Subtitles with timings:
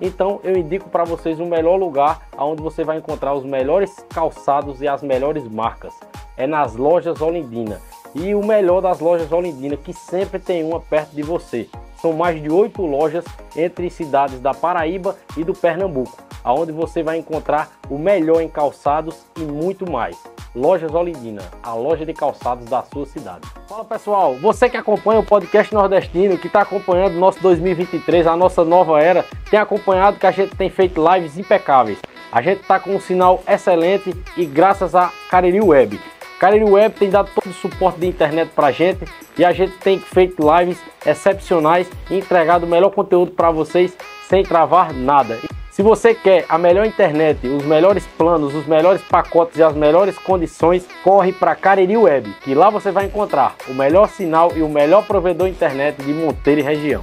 [0.00, 4.82] Então eu indico para vocês o melhor lugar onde você vai encontrar os melhores calçados
[4.82, 5.94] e as melhores marcas.
[6.36, 7.80] É nas lojas Olindina.
[8.14, 11.68] E o melhor das lojas Olindina, que sempre tem uma perto de você.
[12.00, 13.24] São mais de oito lojas
[13.56, 19.16] entre cidades da Paraíba e do Pernambuco, aonde você vai encontrar o melhor em calçados
[19.36, 20.16] e muito mais.
[20.54, 23.46] Lojas Olindina, a loja de calçados da sua cidade.
[23.68, 28.36] Fala pessoal, você que acompanha o podcast nordestino, que está acompanhando o nosso 2023, a
[28.36, 31.98] nossa nova era, tem acompanhado que a gente tem feito lives impecáveis.
[32.32, 36.00] A gente está com um sinal excelente e graças a Cariri Web.
[36.38, 39.04] Cariri Web tem dado todo o suporte de internet para a gente
[39.38, 43.96] e a gente tem feito lives excepcionais e entregado o melhor conteúdo para vocês
[44.28, 45.38] sem travar nada.
[45.70, 50.16] Se você quer a melhor internet, os melhores planos, os melhores pacotes e as melhores
[50.18, 54.68] condições, corre para Cariri Web, que lá você vai encontrar o melhor sinal e o
[54.68, 57.02] melhor provedor internet de Monteiro e região.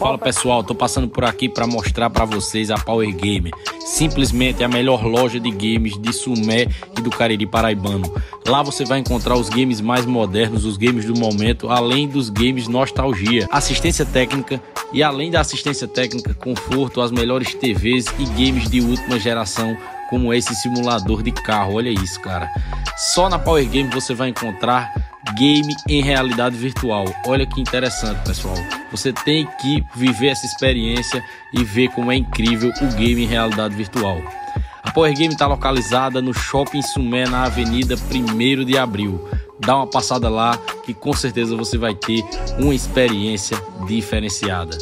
[0.00, 4.68] Fala pessoal, tô passando por aqui para mostrar para vocês a Power Gamer, simplesmente a
[4.68, 8.10] melhor loja de games de Sumé e do Cariri Paraibano.
[8.48, 12.66] Lá você vai encontrar os games mais modernos, os games do momento, além dos games
[12.66, 14.58] nostalgia, assistência técnica
[14.90, 19.76] e além da assistência técnica, conforto, as melhores TVs e games de última geração
[20.08, 21.74] como esse simulador de carro.
[21.74, 22.50] Olha isso, cara.
[22.96, 27.04] Só na Power Game você vai encontrar game em realidade virtual.
[27.26, 28.56] Olha que interessante, pessoal.
[28.90, 31.22] Você tem que viver essa experiência
[31.54, 34.20] e ver como é incrível o game em realidade virtual.
[34.82, 39.28] A Power Game está localizada no Shopping Sumé, na Avenida 1 de Abril.
[39.60, 42.24] Dá uma passada lá que com certeza você vai ter
[42.58, 44.76] uma experiência diferenciada.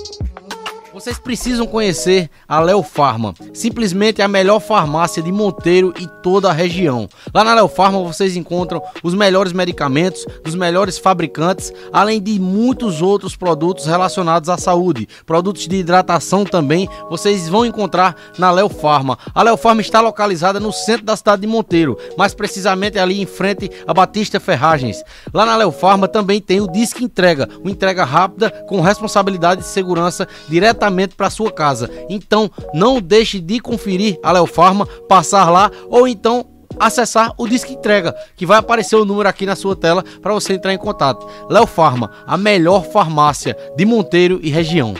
[0.98, 6.52] Vocês precisam conhecer a Léo Farma, simplesmente a melhor farmácia de Monteiro e toda a
[6.52, 7.08] região.
[7.32, 13.00] Lá na Léo Farma vocês encontram os melhores medicamentos dos melhores fabricantes, além de muitos
[13.00, 15.08] outros produtos relacionados à saúde.
[15.24, 19.16] Produtos de hidratação também vocês vão encontrar na Léo Farma.
[19.32, 23.26] A Léo Farma está localizada no centro da cidade de Monteiro, mais precisamente ali em
[23.26, 25.00] frente a Batista Ferragens.
[25.32, 29.68] Lá na Léo Farma também tem o Disque Entrega, uma entrega rápida com responsabilidade de
[29.68, 31.90] segurança diretamente diretamente para sua casa.
[32.08, 36.46] Então, não deixe de conferir a Léo Farma, passar lá ou então
[36.78, 40.54] acessar o Disque Entrega, que vai aparecer o número aqui na sua tela para você
[40.54, 41.26] entrar em contato.
[41.48, 44.94] Léo Farma, a melhor farmácia de Monteiro e região.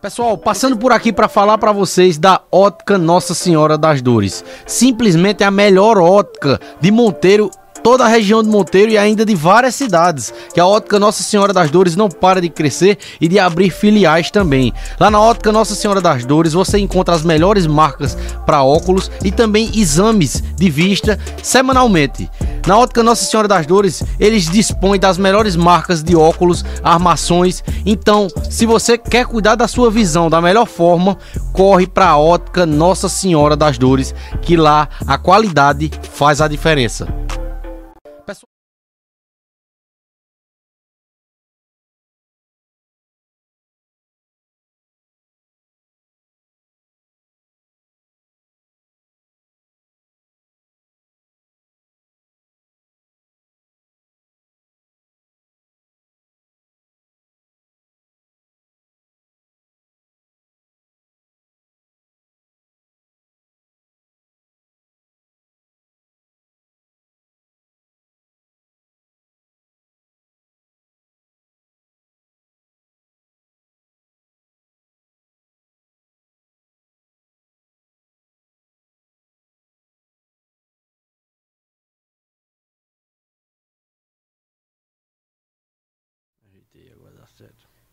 [0.00, 4.44] Pessoal, passando por aqui para falar para vocês da Ótica Nossa Senhora das Dores.
[4.64, 7.50] Simplesmente a melhor ótica de Monteiro
[7.88, 11.54] toda a região de Monteiro e ainda de várias cidades, que a Ótica Nossa Senhora
[11.54, 14.74] das Dores não para de crescer e de abrir filiais também.
[15.00, 19.32] Lá na Ótica Nossa Senhora das Dores você encontra as melhores marcas para óculos e
[19.32, 22.28] também exames de vista semanalmente.
[22.66, 27.64] Na Ótica Nossa Senhora das Dores, eles dispõem das melhores marcas de óculos, armações.
[27.86, 31.16] Então, se você quer cuidar da sua visão da melhor forma,
[31.54, 37.08] corre para a Ótica Nossa Senhora das Dores, que lá a qualidade faz a diferença.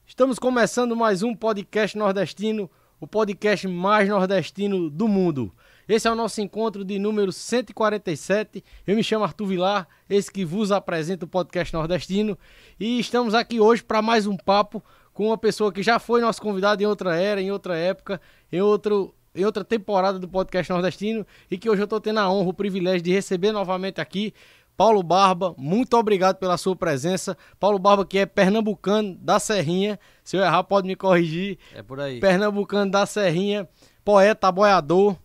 [0.08, 2.70] Estamos começando mais um podcast nordestino,
[3.00, 5.54] o podcast mais nordestino do mundo.
[5.88, 8.64] Esse é o nosso encontro de número 147.
[8.88, 12.38] Eu me chamo Arthur Vilar, esse que vos apresenta o podcast nordestino.
[12.80, 14.84] E estamos aqui hoje para mais um papo
[15.14, 18.20] com uma pessoa que já foi nosso convidado em outra era, em outra época,
[18.52, 21.26] em, outro, em outra temporada do podcast nordestino.
[21.52, 24.34] E que hoje eu estou tendo a honra, o privilégio de receber novamente aqui
[24.78, 27.38] Paulo Barba, muito obrigado pela sua presença.
[27.60, 30.00] Paulo Barba, que é pernambucano da Serrinha.
[30.24, 31.58] Se eu errar, pode me corrigir.
[31.74, 32.20] É por aí.
[32.20, 33.68] Pernambucano da Serrinha,
[34.04, 35.16] poeta, boiador.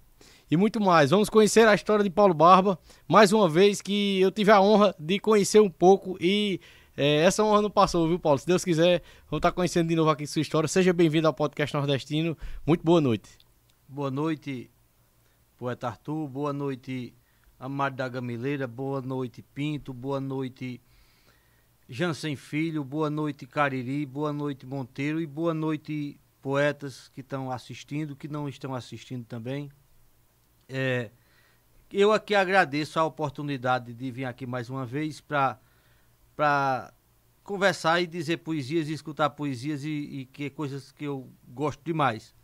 [0.51, 1.11] e muito mais.
[1.11, 4.95] Vamos conhecer a história de Paulo Barba, mais uma vez que eu tive a honra
[4.99, 6.61] de conhecer um pouco e
[6.97, 8.39] é, essa honra não passou, viu, Paulo?
[8.39, 10.69] Se Deus quiser, vou estar conhecendo de novo aqui sua história.
[10.69, 12.37] Seja bem-vindo ao podcast nordestino.
[12.67, 13.31] Muito boa noite.
[13.89, 14.71] Boa noite,
[15.57, 16.29] poeta Arthur.
[16.29, 17.15] Boa noite,
[17.61, 18.67] Amado da Gamileira.
[18.67, 19.93] Boa noite, Pinto.
[19.93, 20.81] Boa noite,
[21.87, 22.83] Jansen Filho.
[22.83, 24.07] Boa noite, Cariri.
[24.07, 25.21] Boa noite, Monteiro.
[25.21, 29.71] E boa noite, poetas que estão assistindo, que não estão assistindo também.
[30.67, 31.11] É,
[31.93, 36.95] eu aqui agradeço a oportunidade de vir aqui mais uma vez para
[37.45, 42.35] conversar e dizer poesias e escutar poesias e, e que coisas que eu gosto demais.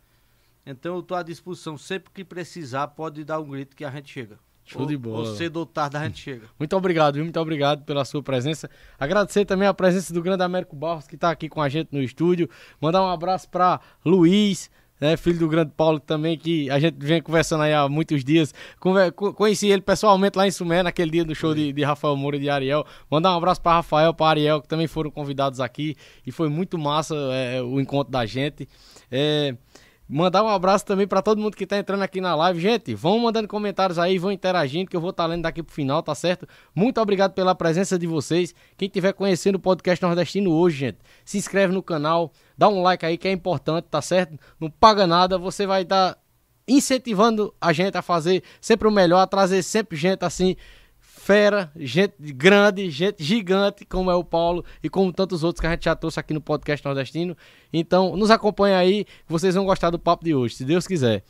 [0.63, 4.13] Então eu estou à disposição, sempre que precisar, pode dar um grito que a gente
[4.13, 4.37] chega.
[4.67, 5.19] Show de bola.
[5.19, 6.45] Ou cedo ou tarde a gente chega.
[6.59, 7.23] Muito obrigado, viu?
[7.23, 8.69] Muito obrigado pela sua presença.
[8.99, 12.03] Agradecer também a presença do grande Américo Barros, que está aqui com a gente no
[12.03, 12.49] estúdio.
[12.81, 14.69] Mandar um abraço para Luiz,
[14.99, 18.53] né, filho do grande Paulo também, que a gente vem conversando aí há muitos dias.
[19.35, 22.39] Conheci ele pessoalmente lá em Sumé, naquele dia do show de, de Rafael Moura e
[22.41, 22.85] de Ariel.
[23.09, 25.95] Mandar um abraço para Rafael, para Ariel, que também foram convidados aqui.
[26.25, 28.67] E foi muito massa é, o encontro da gente.
[29.09, 29.55] É,
[30.09, 32.61] Mandar um abraço também para todo mundo que está entrando aqui na live.
[32.61, 35.73] Gente, vão mandando comentários aí, vão interagindo, que eu vou estar tá lendo daqui pro
[35.73, 36.47] final, tá certo?
[36.73, 38.55] Muito obrigado pela presença de vocês.
[38.77, 43.05] Quem estiver conhecendo o podcast nordestino hoje, gente, se inscreve no canal, dá um like
[43.05, 44.39] aí que é importante, tá certo?
[44.57, 46.19] Não paga nada, você vai estar tá
[46.65, 50.55] incentivando a gente a fazer sempre o melhor, a trazer sempre gente assim
[51.27, 55.71] fera, gente grande, gente gigante, como é o Paulo e como tantos outros que a
[55.71, 57.35] gente já trouxe aqui no podcast nordestino.
[57.73, 61.25] Então, nos acompanha aí, vocês vão gostar do papo de hoje, se Deus quiser.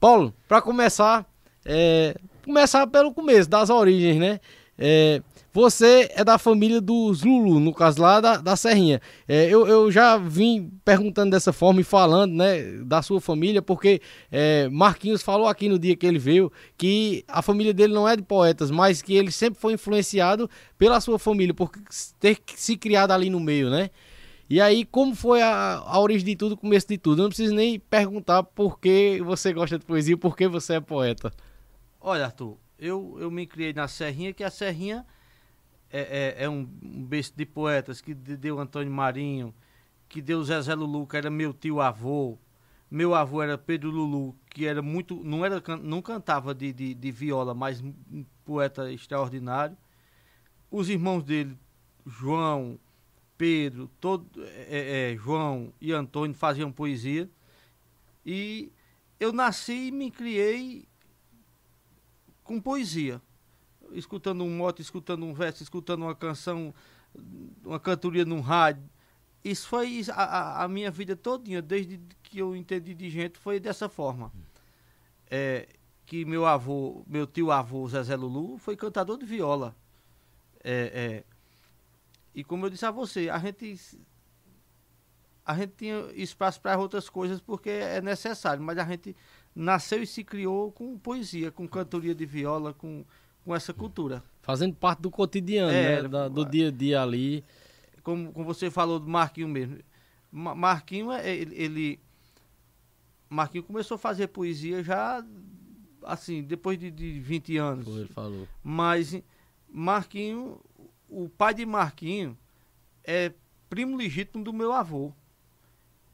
[0.00, 1.26] Paulo, para começar,
[1.62, 4.40] é, começar pelo começo, das origens, né?
[4.78, 5.20] É,
[5.54, 9.00] você é da família dos Lulu, no caso lá da, da Serrinha.
[9.28, 14.02] É, eu, eu já vim perguntando dessa forma e falando né, da sua família, porque
[14.32, 18.16] é, Marquinhos falou aqui no dia que ele veio que a família dele não é
[18.16, 21.70] de poetas, mas que ele sempre foi influenciado pela sua família, por
[22.18, 23.90] ter se criado ali no meio, né?
[24.50, 27.20] E aí, como foi a, a origem de tudo, o começo de tudo?
[27.20, 30.80] Eu não preciso nem perguntar por que você gosta de poesia, por que você é
[30.80, 31.32] poeta.
[32.00, 35.06] Olha, Arthur, eu, eu me criei na Serrinha, que a Serrinha
[35.94, 39.54] é, é, é um, berço de poetas que deu Antônio Marinho,
[40.08, 42.36] que deu Zezé Lulu, que era meu tio avô.
[42.90, 45.22] Meu avô era Pedro Lulu, que era muito.
[45.22, 49.76] não, era, não cantava de, de, de viola, mas um poeta extraordinário.
[50.68, 51.56] Os irmãos dele,
[52.04, 52.76] João,
[53.38, 54.28] Pedro, todo,
[54.68, 57.30] é, é, João e Antônio faziam poesia.
[58.26, 58.72] E
[59.20, 60.88] eu nasci e me criei
[62.42, 63.22] com poesia
[63.94, 66.74] escutando um moto, escutando um verso, escutando uma canção,
[67.64, 68.88] uma cantoria num rádio.
[69.42, 73.88] Isso foi a, a minha vida todinha, desde que eu entendi de gente, foi dessa
[73.88, 74.32] forma.
[75.30, 75.68] É,
[76.06, 79.74] que meu avô, meu tio avô Zezé Lulu, foi cantador de viola.
[80.62, 81.24] É, é,
[82.34, 83.78] e como eu disse a você, a gente
[85.44, 89.14] a gente tinha espaço para outras coisas porque é necessário, mas a gente
[89.54, 93.04] nasceu e se criou com poesia, com cantoria de viola, com
[93.44, 94.22] com essa cultura.
[94.42, 96.08] Fazendo parte do cotidiano, é, né?
[96.08, 97.44] Da, do dia a dia ali.
[98.02, 99.78] Como, como você falou do Marquinho mesmo.
[100.30, 102.00] Marquinho, é, ele, ele,
[103.28, 105.24] Marquinho começou a fazer poesia já,
[106.02, 107.84] assim, depois de, de 20 anos.
[107.84, 108.48] Foi, ele falou.
[108.62, 109.22] Mas
[109.68, 110.60] Marquinho,
[111.08, 112.36] o pai de Marquinho
[113.04, 113.32] é
[113.68, 115.12] primo legítimo do meu avô.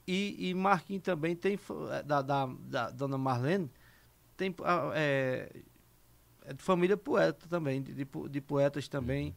[0.07, 1.59] E, e Marquinho também tem,
[2.05, 3.71] da, da, da dona Marlene,
[4.37, 4.55] tem
[4.95, 5.63] é,
[6.45, 9.35] é de família poeta também, de, de, de poetas também,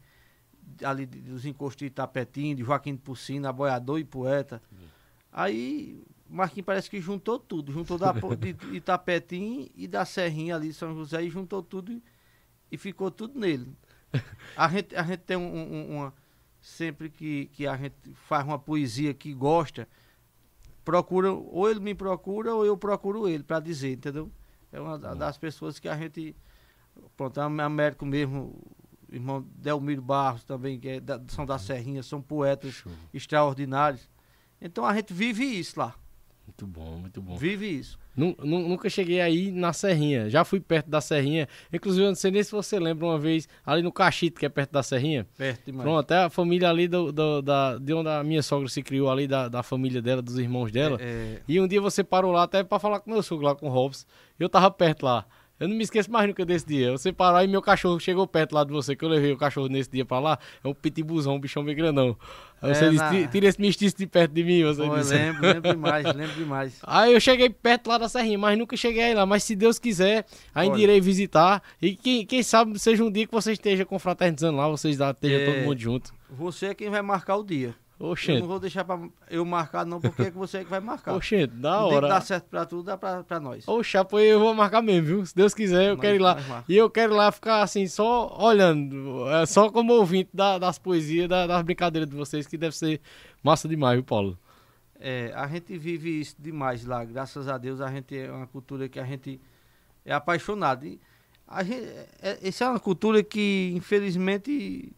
[0.80, 0.88] uhum.
[0.88, 4.62] ali dos encostos de Itapetim, de Joaquim de Pucina, aboiador e poeta.
[4.72, 4.78] Uhum.
[5.32, 10.94] Aí Marquinhos parece que juntou tudo, juntou da, de Itapetim e da Serrinha ali, São
[10.94, 12.02] José, e juntou tudo e,
[12.72, 13.72] e ficou tudo nele.
[14.56, 16.14] A gente, a gente tem um, um, uma.
[16.60, 19.86] Sempre que, que a gente faz uma poesia que gosta,
[20.84, 24.30] procura, ou ele me procura, ou eu procuro ele para dizer, entendeu?
[24.72, 26.34] É uma das pessoas que a gente
[27.16, 28.60] Pronto, é Américo mesmo,
[29.10, 32.92] irmão Delmiro Barros também, que é da, são da Serrinha, são poetas Show.
[33.12, 34.08] extraordinários.
[34.60, 35.94] Então a gente vive isso lá.
[36.46, 37.36] Muito bom, muito bom.
[37.36, 37.98] Vive isso.
[38.14, 40.28] Nunca cheguei aí na Serrinha.
[40.28, 41.48] Já fui perto da Serrinha.
[41.72, 44.48] Inclusive, eu não sei nem se você lembra uma vez, ali no Cachito, que é
[44.48, 45.26] perto da Serrinha.
[45.36, 45.84] Perto demais.
[45.84, 49.10] Pronto, até a família ali do, do, da, de onde a minha sogra se criou,
[49.10, 50.98] ali da, da família dela, dos irmãos dela.
[51.00, 51.42] É, é...
[51.48, 53.70] E um dia você parou lá até para falar com meu sogro, lá com o
[53.70, 54.06] Robson.
[54.38, 55.26] Eu tava perto lá.
[55.60, 56.90] Eu não me esqueço mais nunca desse dia.
[56.90, 59.68] Você parou e meu cachorro chegou perto lá de você, que eu levei o cachorro
[59.68, 60.38] nesse dia pra lá.
[60.64, 62.16] É um pitibuzão, um bichão bem grandão.
[62.60, 64.64] Aí É, você disse, na- "Ti- tira esse mestiço de perto de mim.
[64.64, 65.14] Você Pô, eu disse.
[65.14, 66.78] lembro, lembro demais, lembro demais.
[66.84, 69.24] Aí eu cheguei perto lá da Serrinha, mas nunca cheguei aí lá.
[69.24, 70.82] Mas se Deus quiser, ainda Olha.
[70.82, 71.62] irei visitar.
[71.80, 75.44] E quem, quem sabe seja um dia que você esteja confraternizando lá, vocês estejam É.
[75.46, 76.12] todo mundo junto.
[76.30, 77.74] Você é quem vai marcar o dia.
[77.98, 78.98] Eu Oxente, não vou deixar pra
[79.30, 81.14] eu marcar, não, porque é que você é que vai marcar.
[81.14, 82.20] oxente, da O dia que dá hora.
[82.20, 83.66] certo pra tudo, dá pra, pra nós.
[83.68, 85.26] Oxa, pois eu vou marcar mesmo, viu?
[85.26, 86.64] Se Deus quiser, eu Nós- quero ir lá.
[86.68, 91.28] E eu quero lá ficar assim, só olhando, é, só como ouvinte da- das poesias,
[91.28, 93.00] da- das brincadeiras de vocês, que deve ser
[93.42, 94.36] massa demais, viu, Paulo?
[94.98, 98.88] É, a gente vive isso demais lá, graças a Deus a gente é uma cultura
[98.88, 99.40] que a gente
[100.04, 100.84] é apaixonado.
[100.86, 101.00] E
[101.46, 101.86] a gente,
[102.20, 104.92] é, essa é uma cultura que infelizmente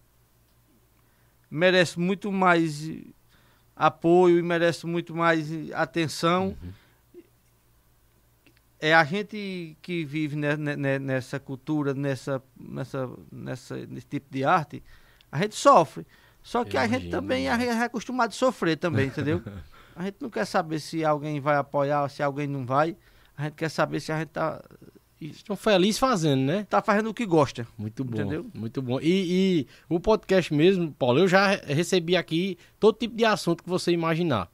[1.51, 3.03] merece muito mais eh,
[3.75, 6.57] apoio e merece muito mais eh, atenção.
[8.79, 14.27] É a gente que vive ne- ne- ne- nessa cultura, nessa, nessa, nessa, nesse tipo
[14.31, 14.83] de arte,
[15.33, 16.07] a gente sofre.
[16.43, 19.43] Só que Eu a gente também gente é acostumado a sofrer também, entendeu?
[19.99, 22.95] A gente não quer saber se alguém vai apoiar, se alguém não vai.
[23.35, 24.63] A gente quer saber se a gente tá,
[25.21, 26.67] Estão felizes fazendo, né?
[26.69, 27.67] tá fazendo o que gosta.
[27.79, 28.15] Muito bom.
[28.15, 28.47] Entendeu?
[28.55, 29.01] Muito bom.
[29.01, 33.63] E, e o podcast mesmo, Paulo, eu já re- recebi aqui todo tipo de assunto
[33.65, 34.51] que você imaginar.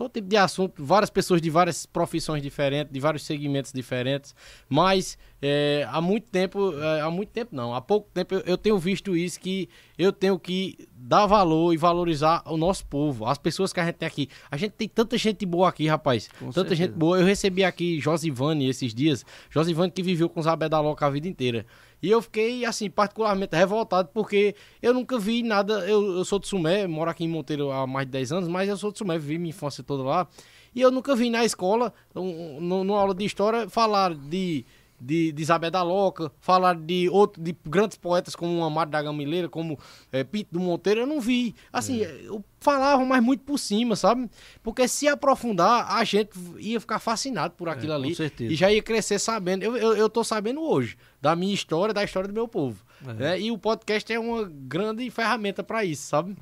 [0.00, 4.34] Todo tipo de assunto, várias pessoas de várias profissões diferentes, de vários segmentos diferentes.
[4.66, 8.56] Mas é, há muito tempo, é, há muito tempo não, há pouco tempo eu, eu
[8.56, 13.36] tenho visto isso que eu tenho que dar valor e valorizar o nosso povo, as
[13.36, 14.30] pessoas que a gente tem aqui.
[14.50, 16.28] A gente tem tanta gente boa aqui, rapaz.
[16.38, 16.76] Com tanta certeza.
[16.76, 17.20] gente boa.
[17.20, 19.22] Eu recebi aqui Josivane esses dias.
[19.50, 21.66] Josivane que viveu com os Abé da Loca a vida inteira.
[22.02, 25.88] E eu fiquei, assim, particularmente revoltado porque eu nunca vi nada.
[25.88, 28.68] Eu, eu sou de Sumé, moro aqui em Monteiro há mais de 10 anos, mas
[28.68, 30.26] eu sou de Sumé, vivi minha infância toda lá.
[30.74, 34.64] E eu nunca vi na escola, um, um, numa aula de história, falar de.
[35.00, 39.48] De, de Isabel da Loca, falar de outro, de grandes poetas como Amado da Gamileira,
[39.48, 39.78] como
[40.12, 41.54] eh, Pinto do Monteiro, eu não vi.
[41.72, 44.28] Assim, eu falava, mas muito por cima, sabe?
[44.62, 48.14] Porque se aprofundar, a gente ia ficar fascinado por aquilo É, com ali.
[48.14, 48.52] certeza.
[48.52, 49.62] E já ia crescer sabendo.
[49.62, 52.84] Eu, eu, eu tô sabendo hoje da minha história, da história do meu povo.
[53.08, 53.12] É.
[53.14, 53.40] né?
[53.40, 56.36] E o podcast é uma grande ferramenta para isso, sabe?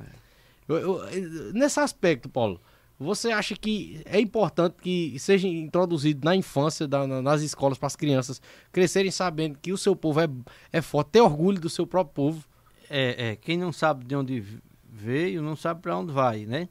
[0.68, 2.60] Eu- eu- nesse aspecto, Paulo,
[2.98, 7.86] você acha que é importante que seja introduzido na infância, da- na- nas escolas, para
[7.86, 8.40] as crianças
[8.72, 10.28] crescerem sabendo que o seu povo é,
[10.72, 12.44] é forte, ter orgulho do seu próprio povo?
[12.90, 14.42] É, é, quem não sabe de onde
[14.90, 16.68] veio, não sabe para onde vai, né?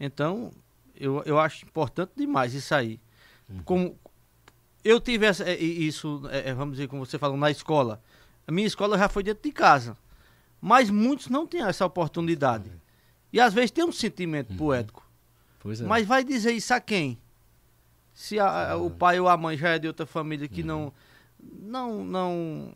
[0.00, 0.52] Então,
[0.98, 2.98] eu, eu acho importante demais isso aí.
[3.64, 3.98] Como
[4.84, 8.00] eu tive essa, é, isso, é, é, vamos dizer, como você falou, na escola.
[8.46, 9.96] A minha escola já foi dentro de casa.
[10.60, 12.70] Mas muitos não têm essa oportunidade.
[13.32, 15.06] E às vezes tem um sentimento poético.
[15.60, 15.84] Pois é.
[15.86, 17.18] Mas vai dizer isso a quem?
[18.14, 20.92] Se a- o pai ou a mãe já é de outra família que não,
[21.60, 22.72] não, não,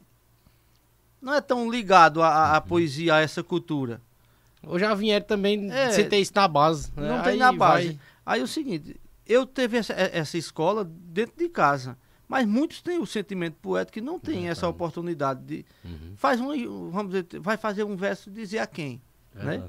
[1.20, 4.00] não é tão ligado à- à à poesia, a essa cultura.
[4.64, 5.90] Ou já vieram também É.
[5.90, 6.92] sem ter isso na base.
[6.96, 7.08] né?
[7.08, 7.86] Não tem Aí na base.
[7.88, 11.98] vai- Aí é o seguinte, eu teve essa, eh, essa escola dentro de casa,
[12.28, 16.12] mas muitos têm o sentimento poético que não tem essa oportunidade de Uhum.
[16.16, 19.02] faz um, vamos dizer, vai fazer um verso e dizer a quem,
[19.34, 19.60] né?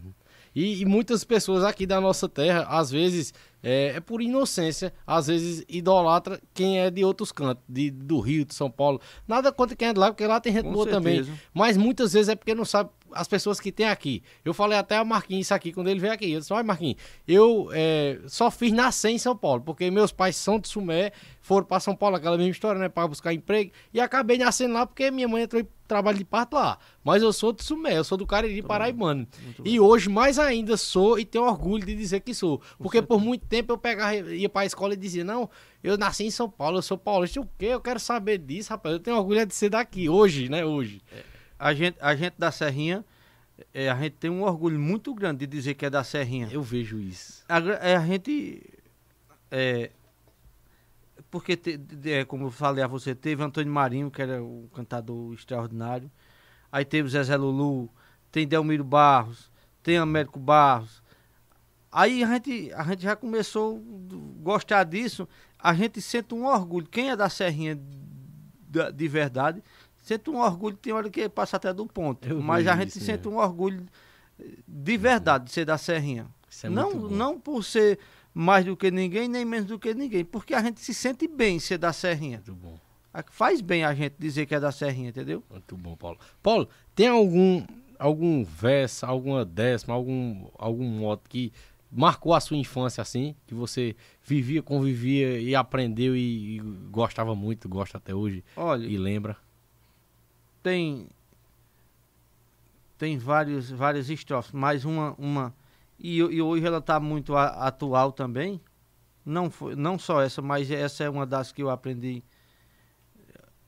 [0.55, 5.27] E, e muitas pessoas aqui da nossa terra, às vezes, é, é por inocência, às
[5.27, 8.99] vezes idolatra quem é de outros cantos, de, do Rio, de São Paulo.
[9.27, 11.17] Nada contra quem é de lá, porque lá tem gente Com boa também.
[11.17, 11.39] certeza.
[11.53, 14.23] Mas muitas vezes é porque não sabe as pessoas que tem aqui.
[14.43, 16.31] Eu falei até a Marquinhos aqui quando ele veio aqui.
[16.31, 20.35] Eu disse, olha Marquinhos, eu é, só fiz nascer em São Paulo, porque meus pais
[20.35, 23.99] são de Sumé, foram para São Paulo, aquela mesma história, né, para buscar emprego, e
[23.99, 26.77] acabei nascendo lá porque minha mãe entrou em trabalho de parto lá.
[27.03, 29.27] Mas eu sou de Sumé, eu sou do Cariri Paraibano.
[29.63, 32.61] E hoje mais ainda sou e tenho orgulho de dizer que sou.
[32.79, 35.49] Porque por muito tempo eu pegava, ia para a escola e dizia, não,
[35.83, 37.41] eu nasci em São Paulo, eu sou paulista.
[37.41, 37.67] O quê?
[37.67, 38.93] Eu quero saber disso, rapaz.
[38.93, 41.01] Eu tenho orgulho de ser daqui, hoje, né, hoje.
[41.57, 43.05] A gente, a gente da Serrinha,
[43.73, 46.49] eh, a gente tem um orgulho muito grande de dizer que é da Serrinha.
[46.51, 47.43] Eu vejo isso.
[47.47, 48.61] A, é, a gente.
[49.51, 49.91] É,
[51.29, 54.69] porque, te- de- é, como eu falei a você, teve Antônio Marinho, que era o
[54.73, 56.11] cantador extraordinário.
[56.71, 57.89] Aí teve Zezé Lulu,
[58.31, 61.01] tem Delmiro Barros, tem Américo Barros.
[61.91, 65.27] Aí a gente, a gente já começou a gostar disso.
[65.57, 66.87] A gente sente um orgulho.
[66.87, 67.79] Quem é da Serrinha
[68.67, 69.63] da- de verdade,
[70.03, 70.77] sente um orgulho.
[70.77, 72.27] Tem hora que passa até do ponto.
[72.27, 73.39] Eu Mas a gente isso sente mesmo.
[73.39, 73.85] um orgulho
[74.67, 76.27] de verdade de ser da Serrinha
[76.63, 77.97] é não, não por ser
[78.33, 81.59] mais do que ninguém, nem menos do que ninguém, porque a gente se sente bem
[81.59, 82.37] ser da Serrinha.
[82.37, 82.79] Muito bom.
[83.29, 85.43] Faz bem a gente dizer que é da Serrinha, entendeu?
[85.49, 86.17] Muito bom, Paulo.
[86.41, 87.65] Paulo, tem algum
[87.99, 91.53] algum verso, alguma décima, algum algum modo que
[91.91, 97.69] marcou a sua infância assim, que você vivia, convivia e aprendeu e, e gostava muito,
[97.69, 99.37] gosta até hoje Olha, e lembra?
[100.63, 101.07] Tem
[102.97, 105.53] tem vários várias estrofes, mas uma uma
[105.99, 108.59] e, e hoje ela está muito a, atual também.
[109.25, 112.23] Não foi não só essa, mas essa é uma das que eu aprendi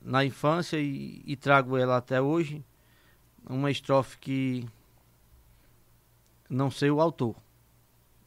[0.00, 2.64] na infância e, e trago ela até hoje.
[3.48, 4.66] Uma estrofe que
[6.50, 7.36] não sei o autor.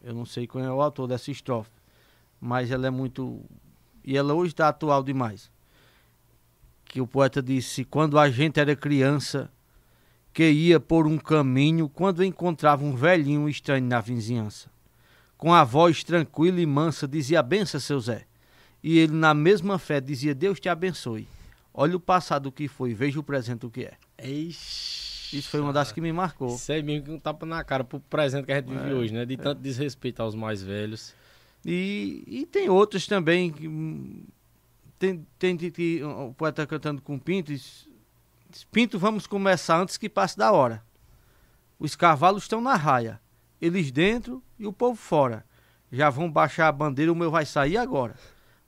[0.01, 1.71] Eu não sei qual é o autor dessa estrofe,
[2.39, 3.43] mas ela é muito
[4.03, 5.51] e ela hoje está atual demais
[6.89, 9.50] que o poeta disse: Quando a gente era criança,
[10.34, 14.69] que ia por um caminho, quando encontrava um velhinho estranho na vizinhança.
[15.38, 18.25] Com a voz tranquila e mansa, dizia: Bença, seu Zé.
[18.84, 21.27] E ele, na mesma fé, dizia: Deus te abençoe.
[21.74, 23.93] Olha o passado que foi, veja o presente o que é.
[24.27, 26.55] Ixi, Isso foi uma das que me marcou.
[26.55, 28.93] Isso é mesmo que um tapa na cara pro presente que a gente vive É,
[28.93, 29.25] hoje, né?
[29.25, 31.13] De tanto desrespeito aos mais velhos.
[31.63, 33.51] E, e tem outros também.
[33.51, 33.67] Que,
[35.00, 37.88] tem, tem de o poeta cantando com Pinto diz,
[38.50, 40.84] diz, Pinto, vamos começar antes que passe da hora.
[41.79, 43.22] Os cavalos estão na raia,
[43.62, 45.46] eles dentro e o povo fora.
[45.89, 48.15] Já vão baixar a bandeira, o meu vai sair agora.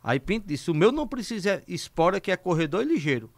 [0.02, 3.30] Aí Pinto disse: O meu não precisa espora, que é corredor e ligeiro.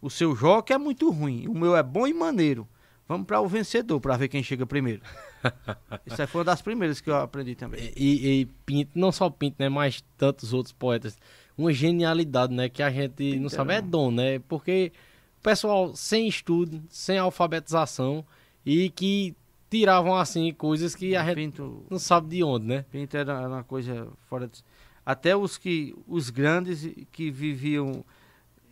[0.00, 2.68] O seu joque é muito ruim, o meu é bom e maneiro.
[3.08, 5.00] Vamos para o vencedor para ver quem chega primeiro.
[6.04, 7.90] Isso aí foi uma das primeiras que eu aprendi também.
[7.96, 9.70] E, e Pinto, não só Pinto, né?
[9.70, 11.16] Mas tantos outros poetas.
[11.58, 12.68] Uma genialidade, né?
[12.68, 14.38] Que a gente não Pinto sabe, é dom, né?
[14.38, 14.92] Porque
[15.40, 18.24] o pessoal sem estudo, sem alfabetização
[18.64, 19.34] e que
[19.68, 22.84] tiravam, assim, coisas que a gente Pinto, não sabe de onde, né?
[22.90, 24.62] Pinto era uma coisa fora de...
[25.04, 28.04] Até os que os grandes que viviam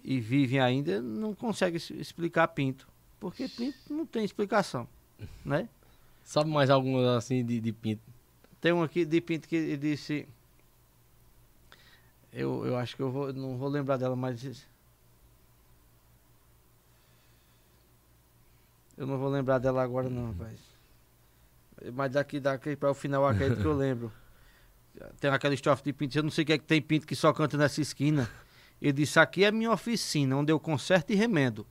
[0.05, 2.87] e vivem ainda não conseguem explicar Pinto,
[3.19, 4.87] porque Pinto não tem explicação,
[5.45, 5.69] né?
[6.23, 8.03] Sabe mais alguma, assim, de, de Pinto?
[8.61, 10.29] Tem um aqui de Pinto que ele disse
[12.37, 14.67] eu, eu acho que eu vou, não vou lembrar dela, mas
[18.97, 20.61] eu não vou lembrar dela agora não, rapaz.
[21.95, 24.13] Mas daqui daqui para o final acredito que eu lembro.
[25.19, 27.15] Tem aquela estrofe de Pinto, eu não sei o que é que tem Pinto que
[27.15, 28.31] só canta nessa esquina.
[28.81, 31.67] Ele disse: Aqui é minha oficina, onde eu conserto e remendo.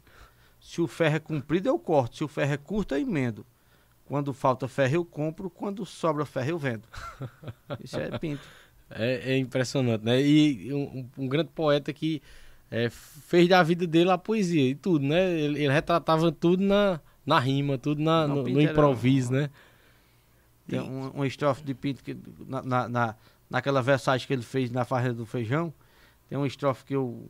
[0.60, 2.18] Se o ferro é comprido, eu corto.
[2.18, 3.44] Se o ferro é curto, eu emendo.
[4.06, 5.50] Quando falta ferro, eu compro.
[5.50, 6.88] Quando sobra ferro, eu vendo.
[7.84, 8.48] Isso é Pinto.
[8.90, 10.22] É, é impressionante, né?
[10.22, 12.22] E um, um grande poeta que
[12.70, 15.32] é, fez da vida dele a poesia e tudo, né?
[15.40, 19.36] Ele, ele retratava tudo na, na rima, tudo na, Não, no, no era improviso, um-
[19.38, 19.50] né?
[20.68, 22.16] Tem um, uma estrofe de Pinto que
[22.48, 23.16] na, na, na-
[23.50, 25.72] naquela versagem que ele fez na Farra do Feijão.
[26.28, 27.24] Tem uma estrofe que eu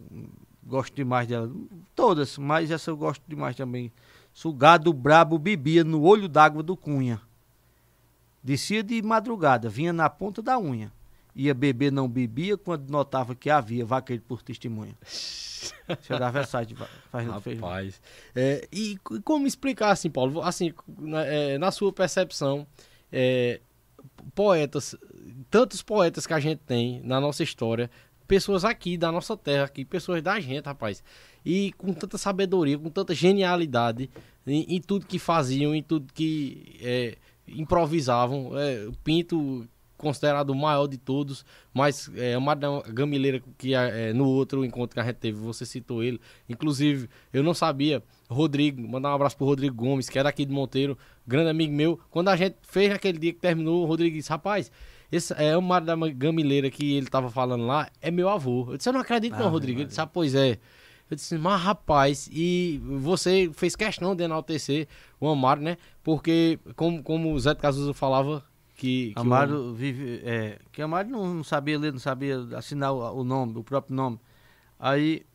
[0.66, 1.52] gosto demais dela.
[1.94, 3.92] Todas, mas essa eu gosto demais também.
[4.34, 7.22] Sugado brabo bebia no olho d'água do Cunha.
[8.44, 10.92] Descia de madrugada, vinha na ponta da unha.
[11.36, 14.96] Ia beber, não bebia, quando notava que havia vaqueiro por testemunha.
[16.08, 17.62] Da versagem de Feijão.
[17.62, 18.02] Rapaz.
[18.36, 20.42] É, e como explicar assim, Paulo?
[20.42, 22.68] Assim, na, é, na sua percepção,
[23.12, 23.60] é,
[24.34, 24.96] poetas,
[25.50, 27.90] tantos poetas que a gente tem na nossa história,
[28.28, 31.04] pessoas aqui da nossa terra, aqui, pessoas da gente, rapaz.
[31.46, 34.10] E com tanta sabedoria, com tanta genialidade
[34.46, 37.18] em, em tudo que faziam, em tudo que é,
[37.48, 38.58] improvisavam.
[38.58, 44.28] É, Pinto, considerado o maior de todos, mas é, a Madame Gamileira, que é, no
[44.28, 46.20] outro encontro que a gente teve, você citou ele.
[46.50, 50.52] Inclusive, eu não sabia, Rodrigo, mandar um abraço pro Rodrigo Gomes, que é daqui de
[50.52, 52.00] Monteiro, grande amigo meu.
[52.10, 54.72] Quando a gente fez naquele dia que terminou, o Rodrigo disse, rapaz,
[55.12, 58.68] esse é o Madame Gamileira que ele tava falando lá, é meu avô.
[58.72, 59.80] Eu disse, eu não acredito não, Ave Rodrigo.
[59.80, 60.58] Ele disse, ah, pois é.
[61.10, 64.88] Eu disse, mas rapaz, e você fez questão de enaltecer
[65.20, 65.78] o Amaro, né?
[66.04, 68.44] Porque, como, como o Zé de Casuso falava,
[68.76, 69.14] que...
[69.14, 70.22] que o- Amaro vive.
[70.24, 73.96] É, que Amaro não, não sabia ler, não sabia assinar o, o nome, o próprio
[73.96, 74.20] nome.
[74.80, 75.26] Aí,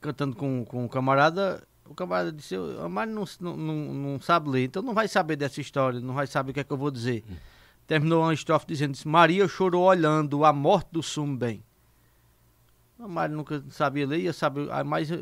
[0.00, 3.24] cantando com, com o camarada, o camarada disse: "O Amaro não,
[3.56, 6.60] não, não, sabe ler, então não vai saber dessa história, não vai saber o que
[6.60, 7.24] é que eu vou dizer.
[7.86, 11.62] Terminou uma estrofe dizendo: disse, Maria chorou olhando a morte do sumo bem.
[12.98, 14.70] O Amaro nunca sabia ler, ia saber.
[14.70, 15.18] ah, Mas eh,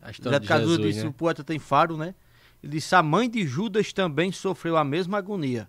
[0.00, 1.10] a história de Jesus, disse: né?
[1.10, 2.14] o poeta tem faro, né?
[2.62, 5.68] Ele disse: a mãe de Judas também sofreu a mesma agonia.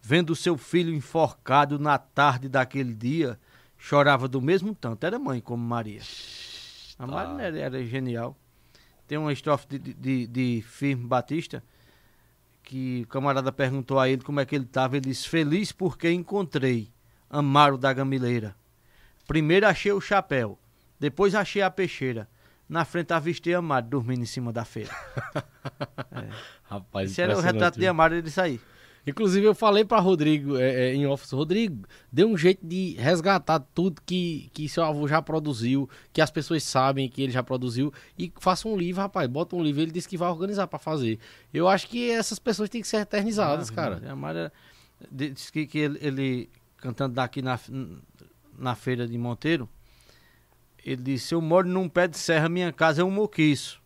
[0.00, 3.38] Vendo seu filho enforcado na tarde daquele dia,
[3.76, 5.04] chorava do mesmo tanto.
[5.04, 6.00] Era mãe como Maria.
[6.98, 7.06] A Tá.
[7.06, 8.36] Maria era, era genial.
[9.06, 11.62] Tem uma estrofe de, de, de, Firme Batista
[12.62, 14.96] que o camarada perguntou a ele como é que ele estava.
[14.96, 16.92] Ele disse: Feliz porque encontrei
[17.30, 18.54] Amaro da Gamileira.
[19.26, 20.58] Primeiro achei o chapéu,
[21.00, 22.28] depois achei a peixeira.
[22.68, 24.94] Na frente avistei Amaro dormindo em cima da feira.
[26.64, 27.86] Rapaz, Esse era o retrato de?
[27.86, 28.60] Amaro, ele disse aí.
[29.10, 33.60] Inclusive, eu falei para Rodrigo é, é, em office, Rodrigo, dê um jeito de resgatar
[33.60, 37.92] tudo que, que seu avô já produziu, que as pessoas sabem que ele já produziu,
[38.18, 39.80] e faça um livro, rapaz, bota um livro.
[39.80, 41.18] Ele disse que vai organizar para fazer.
[41.52, 44.02] Eu acho que essas pessoas têm que ser eternizadas, ah, cara.
[44.10, 44.52] A Maria
[45.10, 47.58] disse que, que ele, ele, cantando daqui na,
[48.58, 49.68] na feira de Monteiro,
[50.84, 53.80] ele disse, eu moro num pé de serra, minha casa é um moquiço.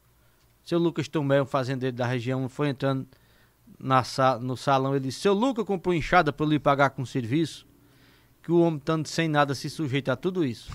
[0.65, 3.07] Seu Lucas Tomé, um fazendeiro da região, foi entrando
[3.83, 4.05] na,
[4.41, 7.67] no salão, ele disse, seu Lucas comprou enxada para lhe pagar com serviço,
[8.41, 10.71] que o homem estando sem nada se sujeita a tudo isso.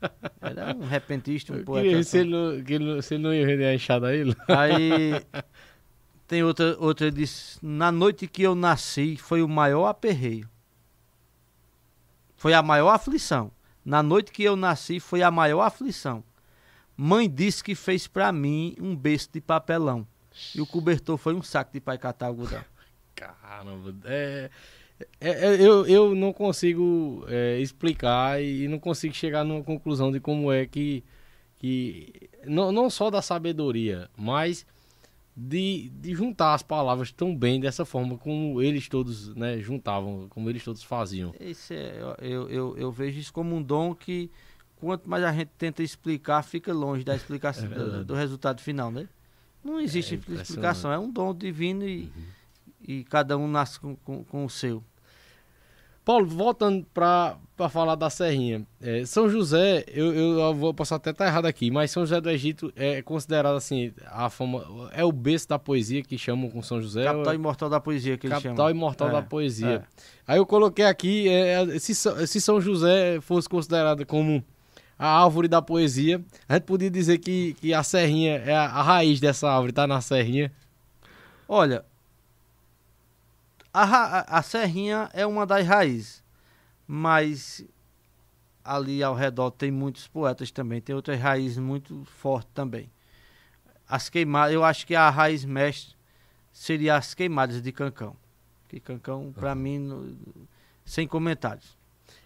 [0.40, 2.02] Era um repentista, um poeta.
[2.02, 4.34] Se ele, não, que ele, se ele não ia vender a enxada a ele.
[4.48, 5.22] Aí
[6.26, 10.48] tem outra, outra disse, na noite que eu nasci foi o maior aperreio.
[12.36, 13.50] Foi a maior aflição.
[13.84, 16.24] Na noite que eu nasci foi a maior aflição.
[16.96, 20.06] Mãe disse que fez para mim um berço de papelão.
[20.54, 22.62] E o cobertor foi um saco de pai catar algodão.
[23.14, 24.50] Caramba, é,
[25.20, 30.20] é, é, eu, eu não consigo é, explicar e não consigo chegar numa conclusão de
[30.20, 31.04] como é que.
[31.56, 34.66] que não, não só da sabedoria, mas
[35.36, 40.50] de, de juntar as palavras tão bem dessa forma como eles todos né, juntavam, como
[40.50, 41.32] eles todos faziam.
[41.38, 44.30] Esse é, eu, eu, eu vejo isso como um dom que
[44.76, 48.90] quanto mais a gente tenta explicar, fica longe da explicação é do, do, resultado final,
[48.90, 49.08] né?
[49.68, 52.22] Não existe é explicação, é um dom divino e, uhum.
[52.86, 54.82] e cada um nasce com, com, com o seu.
[56.08, 57.36] Paulo, voltando para
[57.68, 58.66] falar da Serrinha.
[58.80, 62.18] É, São José, eu, eu, vou passar até estar tá errado aqui, mas São José
[62.18, 64.88] do Egito é considerado assim, a fama.
[64.94, 67.04] É o berço da poesia que chamam com São José?
[67.04, 68.56] Capital imortal da poesia que eles chamam.
[68.56, 69.86] Capital imortal é, da poesia.
[69.86, 70.32] É.
[70.32, 74.42] Aí eu coloquei aqui, é, se, se São José fosse considerado como
[74.98, 76.22] a árvore da poesia.
[76.48, 79.86] A gente podia dizer que, que a serrinha é a, a raiz dessa árvore, tá
[79.86, 80.52] na serrinha.
[81.48, 81.84] Olha,
[83.72, 86.22] a, a, a serrinha é uma das raízes,
[86.86, 87.64] mas
[88.64, 92.90] ali ao redor tem muitos poetas também, tem outras raízes muito fortes também.
[93.88, 95.96] As queimadas, eu acho que a raiz mestre
[96.52, 98.14] seria as queimadas de Cancão.
[98.68, 100.14] Que Cancão, para mim, no,
[100.84, 101.78] sem comentários.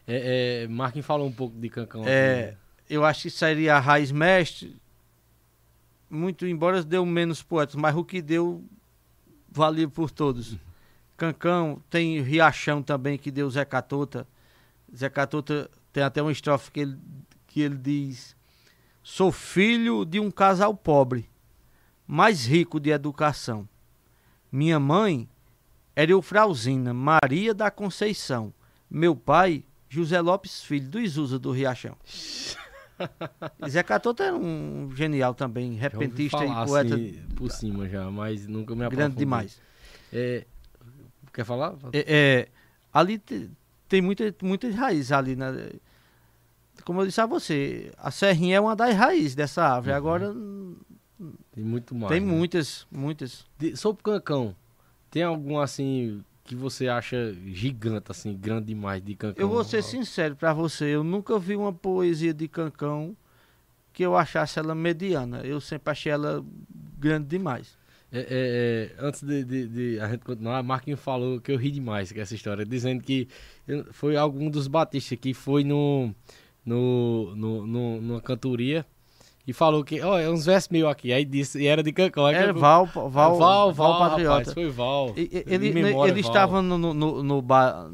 [0.06, 2.02] É, é, Marquinhos falou um pouco de Cancão.
[2.04, 2.56] É,
[2.92, 4.76] eu acho que seria a raiz mestre,
[6.10, 8.62] muito embora deu menos poetas, mas o que deu
[9.50, 10.58] valia por todos.
[11.16, 14.28] Cancão, tem Riachão também, que deu Zé Catota.
[14.94, 16.98] Zé Catota tem até uma estrofe que ele,
[17.46, 18.36] que ele diz:
[19.02, 21.30] Sou filho de um casal pobre,
[22.06, 23.66] mais rico de educação.
[24.50, 25.26] Minha mãe
[25.96, 28.52] era Eufrauzina Maria da Conceição.
[28.90, 31.96] Meu pai, José Lopes Filho, do Isuza do Riachão.
[33.68, 36.94] Zé Catota era um genial também, repentista e poeta.
[36.94, 39.60] Assim, por cima já, mas nunca me Grande demais.
[40.12, 40.44] É,
[41.32, 41.74] quer falar?
[41.92, 42.48] É, é
[42.92, 43.50] ali te,
[43.88, 45.36] tem muita, muitas raízes ali.
[45.36, 45.70] Né?
[46.84, 49.92] Como eu disse a você, a serrinha é uma das raízes dessa árvore.
[49.92, 49.96] Uhum.
[49.96, 50.34] Agora.
[51.52, 52.10] Tem muito mais.
[52.10, 52.26] Tem né?
[52.26, 53.44] muitas, muitas.
[53.58, 54.56] De, sobre o cancão,
[55.10, 56.24] tem algum assim
[56.56, 59.42] que você acha gigante, assim, grande demais de Cancão?
[59.42, 63.16] Eu vou ser sincero para você, eu nunca vi uma poesia de Cancão
[63.92, 65.40] que eu achasse ela mediana.
[65.44, 66.44] Eu sempre achei ela
[66.98, 67.76] grande demais.
[68.10, 71.70] É, é, é, antes de, de, de, a gente continuar, Marquinhos falou que eu ri
[71.70, 73.26] demais com essa história, dizendo que
[73.92, 76.14] foi algum dos batistas que foi no,
[76.64, 78.86] no, no, no numa cantoria
[79.46, 81.12] e falou que, ó, oh, é uns versos meio aqui.
[81.12, 82.28] Aí disse, e era de Cancão.
[82.28, 84.38] Era é, Val, Val, Val, Val, Val Patriota.
[84.38, 85.12] Rapaz, foi Val.
[85.16, 86.30] E, ele memória, ele Val.
[86.30, 87.90] estava no, no, no bar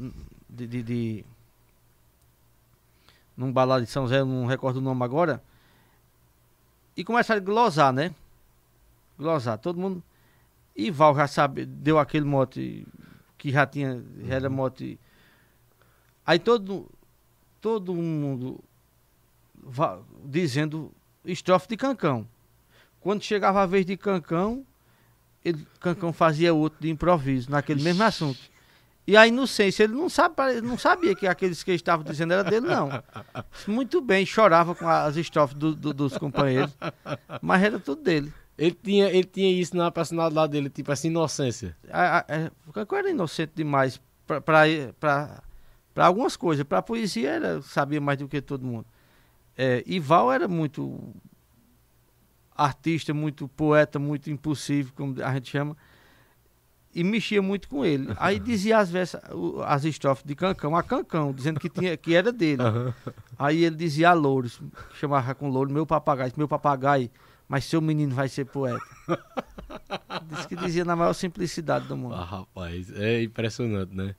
[0.49, 1.25] de, de, de,
[3.35, 5.43] num bar lá de São José, não recordo o nome agora.
[6.95, 8.15] E começaram a glosar, né?
[9.19, 10.03] Glosar, todo mundo.
[10.77, 12.87] E Val já sabe, deu aquele mote
[13.39, 14.99] que já tinha, já era mote.
[16.27, 16.91] Aí todo,
[17.59, 18.63] todo mundo
[20.25, 20.93] dizendo
[21.31, 22.27] estrofe de Cancão.
[23.01, 24.65] Quando chegava a vez de Cancão,
[25.45, 28.39] ele, Cancão fazia outro de improviso, naquele mesmo assunto.
[29.07, 32.67] E a inocência, ele não, sabe, não sabia que aqueles que estavam dizendo era dele,
[32.67, 32.91] não.
[33.67, 36.77] Muito bem, chorava com as estrofes do, do, dos companheiros,
[37.41, 38.31] mas era tudo dele.
[38.59, 41.75] Ele tinha, ele tinha isso na personalidade dele, tipo essa inocência.
[41.91, 43.99] A, a, a, Cancão era inocente demais
[44.45, 45.43] para
[45.97, 46.63] algumas coisas.
[46.67, 48.85] Para poesia, era, sabia mais do que todo mundo.
[49.59, 51.13] É, Ival era muito
[52.57, 55.77] artista, muito poeta, muito impulsivo, como a gente chama,
[56.95, 58.09] e mexia muito com ele.
[58.19, 59.17] Aí dizia as, vezes,
[59.67, 62.63] as estrofes de Cancão a Cancão, dizendo que, tinha, que era dele.
[63.37, 64.61] Aí ele dizia a Louros,
[64.95, 67.11] chamava com Louro, meu papagaio, meu papagaio,
[67.49, 68.79] mas seu menino vai ser poeta.
[70.29, 72.15] Diz que dizia na maior simplicidade do mundo.
[72.15, 74.15] Ah, rapaz, é impressionante, né?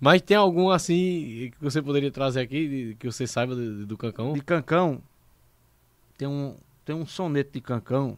[0.00, 4.32] Mas tem algum assim que você poderia trazer aqui, que você saiba do, do Cancão?
[4.32, 5.02] De Cancão,
[6.16, 8.16] tem um, tem um soneto de Cancão